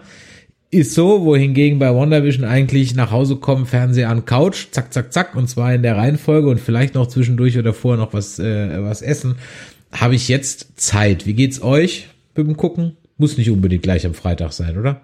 Ist 0.70 0.94
so, 0.94 1.24
wohingegen 1.24 1.78
bei 1.78 1.94
WandaVision 1.94 2.44
eigentlich 2.44 2.94
nach 2.94 3.12
Hause 3.12 3.36
kommen, 3.36 3.64
Fernseher 3.64 4.10
an 4.10 4.24
Couch, 4.24 4.66
zack, 4.72 4.92
zack, 4.92 5.12
zack, 5.12 5.36
und 5.36 5.48
zwar 5.48 5.72
in 5.72 5.82
der 5.82 5.96
Reihenfolge 5.96 6.48
und 6.48 6.60
vielleicht 6.60 6.94
noch 6.94 7.06
zwischendurch 7.06 7.56
oder 7.56 7.72
vorher 7.72 8.04
noch 8.04 8.12
was, 8.12 8.38
äh, 8.38 8.82
was 8.82 9.00
essen, 9.00 9.36
habe 9.92 10.16
ich 10.16 10.28
jetzt 10.28 10.80
Zeit. 10.80 11.26
Wie 11.26 11.34
geht's 11.34 11.62
euch 11.62 12.08
beim 12.34 12.56
Gucken? 12.56 12.96
Muss 13.16 13.38
nicht 13.38 13.50
unbedingt 13.50 13.84
gleich 13.84 14.04
am 14.04 14.14
Freitag 14.14 14.52
sein, 14.52 14.76
oder? 14.76 15.02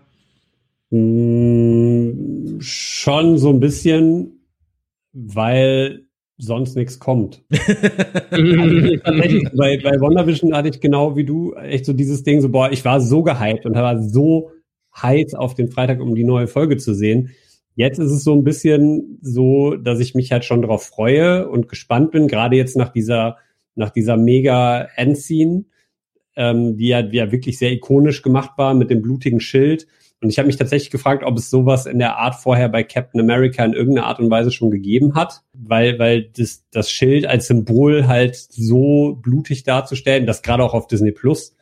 Mm, 0.90 2.58
schon 2.60 3.38
so 3.38 3.50
ein 3.50 3.60
bisschen, 3.60 4.40
weil 5.12 6.09
sonst 6.40 6.76
nichts 6.76 6.98
kommt. 6.98 7.42
bei, 7.48 7.58
bei 8.32 10.00
WandaVision 10.00 10.54
hatte 10.54 10.68
ich 10.68 10.80
genau 10.80 11.16
wie 11.16 11.24
du 11.24 11.54
echt 11.54 11.84
so 11.84 11.92
dieses 11.92 12.22
Ding, 12.22 12.40
so 12.40 12.48
boah, 12.48 12.72
ich 12.72 12.84
war 12.84 13.00
so 13.00 13.22
gehypt 13.22 13.66
und 13.66 13.74
war 13.74 14.02
so 14.02 14.50
heiß 15.00 15.34
auf 15.34 15.54
den 15.54 15.68
Freitag, 15.68 16.00
um 16.00 16.14
die 16.14 16.24
neue 16.24 16.46
Folge 16.46 16.76
zu 16.76 16.94
sehen. 16.94 17.30
Jetzt 17.74 17.98
ist 17.98 18.10
es 18.10 18.24
so 18.24 18.34
ein 18.34 18.44
bisschen 18.44 19.18
so, 19.22 19.76
dass 19.76 20.00
ich 20.00 20.14
mich 20.14 20.32
halt 20.32 20.44
schon 20.44 20.62
darauf 20.62 20.82
freue 20.82 21.48
und 21.48 21.68
gespannt 21.68 22.10
bin, 22.10 22.28
gerade 22.28 22.56
jetzt 22.56 22.76
nach 22.76 22.92
dieser, 22.92 23.38
nach 23.74 23.90
dieser 23.90 24.16
mega 24.16 24.88
Endscene, 24.96 25.64
ähm, 26.36 26.76
die 26.76 26.88
ja, 26.88 27.02
die 27.02 27.16
ja 27.16 27.32
wirklich 27.32 27.58
sehr 27.58 27.72
ikonisch 27.72 28.22
gemacht 28.22 28.52
war 28.56 28.74
mit 28.74 28.90
dem 28.90 29.02
blutigen 29.02 29.40
Schild. 29.40 29.86
Und 30.22 30.28
ich 30.28 30.38
habe 30.38 30.46
mich 30.46 30.56
tatsächlich 30.56 30.90
gefragt, 30.90 31.24
ob 31.24 31.38
es 31.38 31.48
sowas 31.48 31.86
in 31.86 31.98
der 31.98 32.18
Art 32.18 32.34
vorher 32.34 32.68
bei 32.68 32.82
Captain 32.82 33.20
America 33.20 33.64
in 33.64 33.72
irgendeiner 33.72 34.06
Art 34.06 34.20
und 34.20 34.30
Weise 34.30 34.50
schon 34.50 34.70
gegeben 34.70 35.14
hat, 35.14 35.42
weil, 35.54 35.98
weil 35.98 36.30
das, 36.36 36.64
das 36.70 36.90
Schild 36.90 37.26
als 37.26 37.46
Symbol 37.46 38.06
halt 38.06 38.36
so 38.36 39.18
blutig 39.22 39.62
darzustellen, 39.62 40.26
das 40.26 40.42
gerade 40.42 40.62
auch 40.62 40.74
auf 40.74 40.86
Disney 40.86 41.12
Plus 41.12 41.56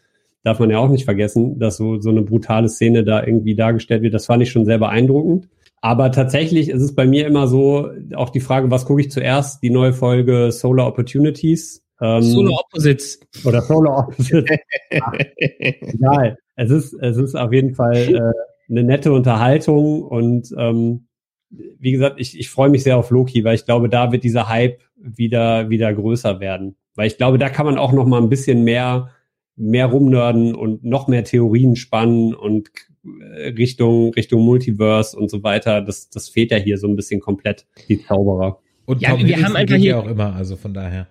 darf 0.44 0.58
man 0.60 0.70
ja 0.70 0.78
auch 0.78 0.88
nicht 0.88 1.04
vergessen, 1.04 1.58
dass 1.58 1.76
so, 1.76 2.00
so 2.00 2.10
eine 2.10 2.22
brutale 2.22 2.68
Szene 2.68 3.04
da 3.04 3.24
irgendwie 3.24 3.54
dargestellt 3.54 4.02
wird. 4.02 4.14
Das 4.14 4.26
fand 4.26 4.42
ich 4.42 4.50
schon 4.50 4.64
sehr 4.64 4.78
beeindruckend. 4.78 5.48
Aber 5.80 6.10
tatsächlich 6.10 6.70
ist 6.70 6.82
es 6.82 6.94
bei 6.94 7.06
mir 7.06 7.26
immer 7.26 7.46
so, 7.46 7.90
auch 8.14 8.30
die 8.30 8.40
Frage, 8.40 8.70
was 8.70 8.84
gucke 8.84 9.00
ich 9.00 9.10
zuerst? 9.10 9.62
Die 9.62 9.70
neue 9.70 9.92
Folge 9.92 10.50
Solar 10.50 10.86
Opportunities. 10.86 11.84
Ähm, 12.00 12.22
Solar 12.22 12.60
Opposites. 12.60 13.20
Oder 13.44 13.62
Solar 13.62 14.08
Opposites. 14.08 14.50
egal. 14.90 16.38
Es 16.58 16.70
ist, 16.70 16.92
es 16.94 17.16
ist 17.16 17.34
auf 17.34 17.52
jeden 17.52 17.74
Fall 17.74 17.96
äh, 17.96 18.70
eine 18.70 18.84
nette 18.84 19.12
Unterhaltung 19.12 20.02
und 20.02 20.52
ähm, 20.58 21.06
wie 21.50 21.92
gesagt, 21.92 22.16
ich, 22.18 22.38
ich 22.38 22.50
freue 22.50 22.68
mich 22.68 22.82
sehr 22.82 22.98
auf 22.98 23.10
Loki, 23.10 23.44
weil 23.44 23.54
ich 23.54 23.64
glaube, 23.64 23.88
da 23.88 24.12
wird 24.12 24.24
dieser 24.24 24.48
Hype 24.48 24.80
wieder, 24.96 25.70
wieder 25.70 25.94
größer 25.94 26.40
werden. 26.40 26.76
Weil 26.94 27.06
ich 27.06 27.16
glaube, 27.16 27.38
da 27.38 27.48
kann 27.48 27.64
man 27.64 27.78
auch 27.78 27.92
noch 27.92 28.06
mal 28.06 28.20
ein 28.20 28.28
bisschen 28.28 28.64
mehr 28.64 29.10
mehr 29.58 29.86
rumnörden 29.86 30.54
und 30.54 30.84
noch 30.84 31.08
mehr 31.08 31.24
Theorien 31.24 31.76
spannen 31.76 32.34
und 32.34 32.70
äh, 33.04 33.48
Richtung, 33.48 34.14
Richtung 34.14 34.42
Multiverse 34.42 35.16
und 35.16 35.30
so 35.30 35.42
weiter. 35.42 35.82
Das, 35.82 36.08
das 36.10 36.28
fehlt 36.28 36.52
ja 36.52 36.58
hier 36.58 36.78
so 36.78 36.86
ein 36.86 36.96
bisschen 36.96 37.20
komplett, 37.20 37.66
die 37.88 38.02
Zauberer. 38.04 38.60
Und 38.86 39.02
ja, 39.02 39.10
Tom 39.10 39.26
wir 39.26 39.42
haben 39.42 39.56
einfach 39.56 39.76
hier 39.76 39.98
auch 39.98 40.06
immer, 40.06 40.34
also 40.34 40.56
von 40.56 40.72
daher. 40.72 41.08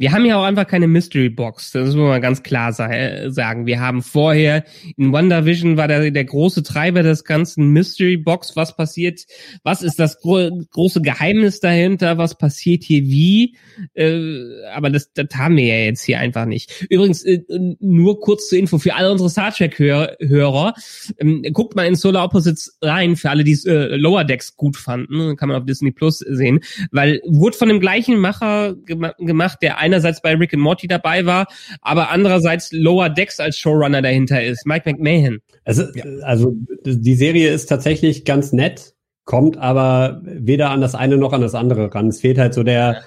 Wir 0.00 0.12
haben 0.12 0.24
ja 0.24 0.38
auch 0.38 0.44
einfach 0.44 0.66
keine 0.66 0.86
Mystery 0.86 1.28
Box. 1.28 1.72
Das 1.72 1.88
muss 1.88 1.94
man 1.94 2.22
ganz 2.22 2.42
klar 2.42 2.72
sagen. 2.72 3.66
Wir 3.66 3.80
haben 3.80 4.00
vorher 4.00 4.64
in 4.96 5.12
WandaVision 5.12 5.76
war 5.76 5.88
der, 5.88 6.10
der 6.10 6.24
große 6.24 6.62
Treiber 6.62 7.02
des 7.02 7.24
ganzen 7.24 7.68
Mystery 7.68 8.16
Box. 8.16 8.56
Was 8.56 8.74
passiert? 8.74 9.26
Was 9.62 9.82
ist 9.82 9.98
das 9.98 10.18
gro 10.18 10.62
große 10.70 11.02
Geheimnis 11.02 11.60
dahinter? 11.60 12.16
Was 12.16 12.38
passiert 12.38 12.82
hier 12.82 13.02
wie? 13.02 13.58
Äh, 13.92 14.64
aber 14.72 14.88
das, 14.88 15.12
das 15.12 15.26
haben 15.34 15.58
wir 15.58 15.66
ja 15.66 15.84
jetzt 15.84 16.02
hier 16.04 16.18
einfach 16.18 16.46
nicht. 16.46 16.86
Übrigens, 16.88 17.22
äh, 17.22 17.42
nur 17.78 18.20
kurz 18.20 18.48
zur 18.48 18.58
Info 18.58 18.78
für 18.78 18.94
alle 18.94 19.12
unsere 19.12 19.28
Star 19.28 19.52
Trek 19.52 19.78
Hörer. 19.78 20.72
Ähm, 21.18 21.44
guckt 21.52 21.76
mal 21.76 21.84
in 21.84 21.94
Solar 21.94 22.24
Opposites 22.24 22.78
rein, 22.80 23.16
für 23.16 23.28
alle, 23.28 23.44
die 23.44 23.58
äh, 23.66 23.96
Lower 23.96 24.24
Decks 24.24 24.56
gut 24.56 24.78
fanden. 24.78 25.36
Kann 25.36 25.50
man 25.50 25.58
auf 25.58 25.66
Disney 25.66 25.90
Plus 25.90 26.20
sehen. 26.20 26.60
Weil 26.90 27.20
wurde 27.26 27.58
von 27.58 27.68
dem 27.68 27.80
gleichen 27.80 28.18
Macher 28.18 28.76
gemacht, 28.86 29.58
der 29.60 29.76
einerseits 29.90 30.22
bei 30.22 30.34
Rick 30.34 30.54
and 30.54 30.62
Morty 30.62 30.86
dabei 30.86 31.26
war, 31.26 31.46
aber 31.82 32.10
andererseits 32.10 32.70
Lower 32.72 33.08
Decks 33.08 33.40
als 33.40 33.58
Showrunner 33.58 34.02
dahinter 34.02 34.42
ist, 34.42 34.66
Mike 34.66 34.90
McMahon. 34.90 35.40
Also, 35.64 35.84
ja. 35.94 36.04
also 36.22 36.54
die 36.84 37.14
Serie 37.14 37.50
ist 37.50 37.66
tatsächlich 37.66 38.24
ganz 38.24 38.52
nett, 38.52 38.94
kommt 39.24 39.56
aber 39.58 40.20
weder 40.24 40.70
an 40.70 40.80
das 40.80 40.94
eine 40.94 41.16
noch 41.16 41.32
an 41.32 41.40
das 41.40 41.54
andere 41.54 41.92
ran. 41.94 42.08
Es 42.08 42.20
fehlt 42.20 42.38
halt 42.38 42.54
so 42.54 42.62
der, 42.62 43.02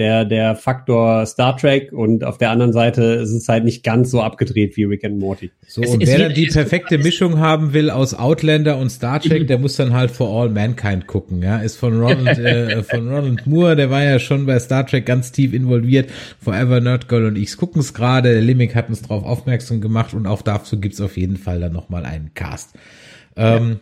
der, 0.00 0.24
der 0.24 0.56
Faktor 0.56 1.26
Star 1.26 1.58
Trek 1.58 1.92
und 1.92 2.24
auf 2.24 2.38
der 2.38 2.50
anderen 2.50 2.72
Seite 2.72 3.02
ist 3.02 3.32
es 3.32 3.46
halt 3.48 3.64
nicht 3.64 3.84
ganz 3.84 4.10
so 4.10 4.22
abgedreht 4.22 4.74
wie 4.78 4.84
Rick 4.84 5.04
and 5.04 5.18
Morty. 5.18 5.50
So, 5.68 5.82
es, 5.82 5.90
und 5.90 6.06
wer 6.06 6.18
dann 6.18 6.32
die 6.32 6.46
perfekte 6.46 6.96
Mischung 6.96 7.38
haben 7.38 7.74
will 7.74 7.90
aus 7.90 8.14
Outlander 8.14 8.78
und 8.78 8.88
Star 8.88 9.20
Trek, 9.20 9.46
der 9.46 9.58
muss 9.58 9.76
dann 9.76 9.92
halt 9.92 10.10
For 10.10 10.28
All 10.30 10.48
Mankind 10.48 11.06
gucken, 11.06 11.42
ja. 11.42 11.58
Ist 11.58 11.76
von 11.76 12.00
Ronald, 12.00 12.38
äh, 12.38 12.82
von 12.82 13.12
Ronald 13.12 13.46
Moore, 13.46 13.76
der 13.76 13.90
war 13.90 14.02
ja 14.02 14.18
schon 14.18 14.46
bei 14.46 14.58
Star 14.58 14.86
Trek 14.86 15.04
ganz 15.04 15.32
tief 15.32 15.52
involviert. 15.52 16.08
Forever 16.42 16.80
Nerd 16.80 17.06
Girl 17.06 17.26
und 17.26 17.36
ich 17.36 17.54
gucken 17.58 17.80
es 17.80 17.92
gerade. 17.92 18.32
Der 18.32 18.42
Limik 18.42 18.74
hat 18.74 18.88
uns 18.88 19.02
darauf 19.02 19.24
aufmerksam 19.24 19.82
gemacht 19.82 20.14
und 20.14 20.26
auch 20.26 20.40
dazu 20.40 20.80
gibt's 20.80 21.02
auf 21.02 21.18
jeden 21.18 21.36
Fall 21.36 21.60
dann 21.60 21.74
nochmal 21.74 22.06
einen 22.06 22.32
Cast. 22.32 22.70
Ähm, 23.36 23.80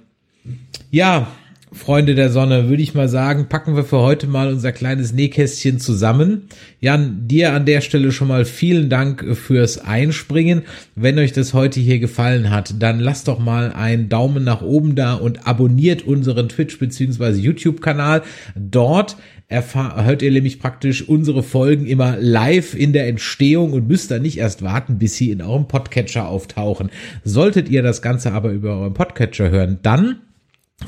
ja. 0.91 1.19
ja 1.19 1.29
Freunde 1.73 2.15
der 2.15 2.31
Sonne, 2.31 2.69
würde 2.69 2.83
ich 2.83 2.95
mal 2.95 3.09
sagen, 3.09 3.49
packen 3.49 3.77
wir 3.77 3.85
für 3.85 3.99
heute 3.99 4.27
mal 4.27 4.49
unser 4.49 4.73
kleines 4.73 5.13
Nähkästchen 5.13 5.79
zusammen. 5.79 6.49
Jan, 6.81 7.29
dir 7.29 7.53
an 7.53 7.67
der 7.67 7.81
Stelle 7.81 8.11
schon 8.13 8.29
mal 8.29 8.45
vielen 8.45 8.89
Dank 8.89 9.25
fürs 9.37 9.79
Einspringen. 9.79 10.63
Wenn 10.95 11.19
euch 11.19 11.33
das 11.33 11.55
heute 11.55 11.81
hier 11.81 11.99
gefallen 11.99 12.51
hat, 12.51 12.75
dann 12.83 13.01
lasst 13.01 13.29
doch 13.29 13.39
mal 13.39 13.73
einen 13.73 14.09
Daumen 14.09 14.45
nach 14.45 14.63
oben 14.63 14.95
da 14.95 15.15
und 15.15 15.47
abonniert 15.47 16.03
unseren 16.03 16.49
Twitch 16.49 16.79
bzw. 16.79 17.33
YouTube-Kanal. 17.33 18.23
Dort 18.55 19.17
hört 19.51 20.21
ihr 20.23 20.31
nämlich 20.31 20.61
praktisch 20.61 21.09
unsere 21.09 21.43
Folgen 21.43 21.87
immer 21.87 22.17
live 22.19 22.75
in 22.75 22.93
der 22.93 23.09
Entstehung 23.09 23.73
und 23.73 23.89
müsst 23.89 24.11
dann 24.11 24.23
nicht 24.23 24.39
erst 24.39 24.63
warten, 24.63 24.99
bis 24.99 25.17
sie 25.17 25.31
in 25.31 25.41
eurem 25.41 25.69
Podcatcher 25.69 26.29
auftauchen. 26.29 26.91
Solltet 27.25 27.69
ihr 27.71 27.83
das 27.83 28.03
Ganze 28.03 28.33
aber 28.33 28.51
über 28.51 28.79
euren 28.79 28.95
Podcatcher 28.95 29.51
hören, 29.51 29.79
dann 29.83 30.21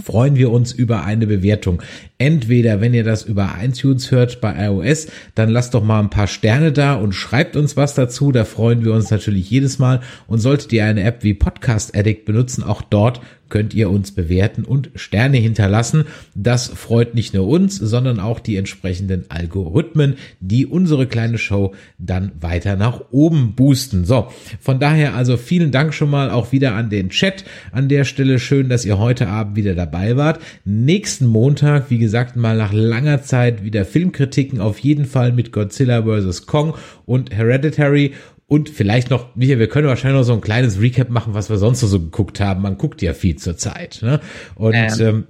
freuen 0.03 0.37
wir 0.37 0.51
uns 0.51 0.73
über 0.73 1.05
eine 1.05 1.27
Bewertung. 1.27 1.83
Entweder, 2.21 2.83
wenn 2.83 2.93
ihr 2.93 3.03
das 3.03 3.23
über 3.23 3.55
iTunes 3.63 4.11
hört 4.11 4.43
bei 4.43 4.67
iOS, 4.67 5.07
dann 5.35 5.49
lasst 5.49 5.73
doch 5.73 5.83
mal 5.83 6.01
ein 6.01 6.11
paar 6.11 6.27
Sterne 6.27 6.71
da 6.71 6.97
und 6.97 7.15
schreibt 7.15 7.57
uns 7.57 7.79
was 7.79 7.95
dazu. 7.95 8.31
Da 8.31 8.45
freuen 8.45 8.85
wir 8.85 8.93
uns 8.93 9.11
natürlich 9.11 9.49
jedes 9.49 9.79
Mal. 9.79 10.01
Und 10.27 10.39
solltet 10.39 10.71
ihr 10.75 10.85
eine 10.85 11.03
App 11.03 11.25
wie 11.25 11.33
Podcast 11.33 11.97
Addict 11.97 12.27
benutzen, 12.27 12.63
auch 12.63 12.83
dort 12.83 13.23
könnt 13.51 13.75
ihr 13.75 13.91
uns 13.91 14.13
bewerten 14.13 14.65
und 14.65 14.91
Sterne 14.95 15.37
hinterlassen. 15.37 16.05
Das 16.35 16.69
freut 16.69 17.15
nicht 17.15 17.35
nur 17.35 17.47
uns, 17.47 17.77
sondern 17.77 18.21
auch 18.21 18.41
die 18.41 18.57
entsprechenden 18.57 19.27
Algorithmen, 19.29 20.15
die 20.41 20.67
unsere 20.67 21.07
kleine 21.07 21.37
Show 21.37 21.75
dann 21.99 22.33
weiter 22.41 22.77
nach 22.77 23.03
oben 23.11 23.55
boosten. 23.55 24.05
So, 24.05 24.29
von 24.61 24.81
daher 24.81 25.15
also 25.15 25.37
vielen 25.37 25.73
Dank 25.73 25.93
schon 25.93 26.11
mal 26.11 26.31
auch 26.31 26.53
wieder 26.53 26.75
an 26.75 26.89
den 26.89 27.11
Chat. 27.11 27.45
An 27.73 27.89
der 27.89 28.05
Stelle 28.05 28.39
schön, 28.39 28.69
dass 28.69 28.85
ihr 28.85 28.99
heute 28.99 29.29
Abend 29.29 29.57
wieder 29.57 29.75
dabei 29.75 30.17
wart. 30.17 30.41
Nächsten 30.65 31.27
Montag, 31.27 31.91
wie 31.91 31.99
gesagt, 31.99 32.10
mal 32.37 32.57
nach 32.57 32.73
langer 32.73 33.23
Zeit 33.23 33.65
wieder 33.65 33.85
Filmkritiken 33.85 34.61
auf 34.61 34.79
jeden 34.79 35.07
Fall 35.07 35.33
mit 35.33 35.53
Godzilla 35.53 36.03
vs. 36.03 36.47
Kong 36.47 36.75
und 37.07 37.35
Hereditary 37.35 38.15
und 38.47 38.69
vielleicht 38.69 39.11
noch, 39.11 39.37
Michael, 39.37 39.61
wir 39.61 39.69
können 39.69 39.87
wahrscheinlich 39.87 40.19
noch 40.19 40.27
so 40.27 40.33
ein 40.33 40.41
kleines 40.41 40.81
Recap 40.81 41.09
machen, 41.09 41.35
was 41.35 41.51
wir 41.51 41.59
sonst 41.59 41.81
so 41.81 42.01
geguckt 42.01 42.41
haben. 42.41 42.63
Man 42.63 42.79
guckt 42.79 43.01
ja 43.01 43.15
viel 43.15 43.37
zur 43.37 43.57
Zeit. 43.57 44.01
Ne? 44.03 44.21
Und 44.57 44.75
ähm. 44.75 44.91
ähm 45.01 45.25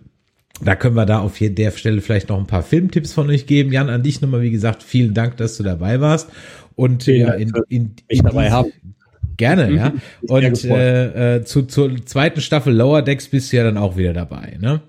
da 0.62 0.76
können 0.76 0.94
wir 0.94 1.06
da 1.06 1.20
auf 1.20 1.38
der 1.38 1.70
Stelle 1.70 2.00
vielleicht 2.00 2.28
noch 2.28 2.38
ein 2.38 2.46
paar 2.46 2.62
Filmtipps 2.62 3.12
von 3.12 3.28
euch 3.30 3.46
geben. 3.46 3.72
Jan, 3.72 3.88
an 3.88 4.02
dich 4.02 4.20
nochmal, 4.20 4.42
wie 4.42 4.50
gesagt, 4.50 4.82
vielen 4.82 5.14
Dank, 5.14 5.36
dass 5.38 5.56
du 5.56 5.62
dabei 5.62 6.00
warst. 6.00 6.28
Und 6.74 7.06
ja, 7.06 7.32
in, 7.32 7.52
in, 7.68 7.94
in 8.08 8.22
dabei 8.22 8.50
haben. 8.50 8.70
Gerne, 9.36 9.72
ja. 9.72 9.94
Und 10.22 10.64
äh, 10.64 11.36
äh, 11.36 11.44
zu, 11.44 11.62
zur 11.62 12.04
zweiten 12.04 12.42
Staffel 12.42 12.74
Lower 12.74 13.00
Decks 13.00 13.28
bist 13.28 13.52
du 13.52 13.56
ja 13.56 13.64
dann 13.64 13.78
auch 13.78 13.96
wieder 13.96 14.12
dabei, 14.12 14.58
ne? 14.60 14.82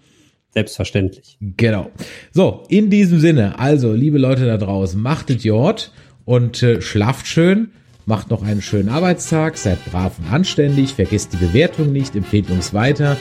Selbstverständlich. 0.53 1.37
Genau. 1.57 1.91
So, 2.31 2.63
in 2.67 2.89
diesem 2.89 3.19
Sinne, 3.19 3.57
also, 3.57 3.93
liebe 3.93 4.17
Leute 4.17 4.45
da 4.45 4.57
draußen, 4.57 5.01
machtet 5.01 5.43
Jord 5.43 5.91
und 6.25 6.61
äh, 6.61 6.81
schlaft 6.81 7.27
schön. 7.27 7.71
Macht 8.05 8.31
noch 8.31 8.43
einen 8.43 8.61
schönen 8.61 8.89
Arbeitstag, 8.89 9.57
seid 9.57 9.83
brav 9.85 10.17
und 10.17 10.31
anständig, 10.33 10.95
vergesst 10.95 11.33
die 11.33 11.37
Bewertung 11.37 11.91
nicht, 11.91 12.15
empfehlt 12.15 12.49
uns 12.49 12.73
weiter 12.73 13.15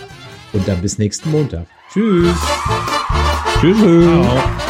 und 0.52 0.66
dann 0.66 0.80
bis 0.80 0.98
nächsten 0.98 1.30
Montag. 1.30 1.66
Tschüss. 1.92 2.34
Tschüss. 3.60 3.76
Ciao. 3.78 4.69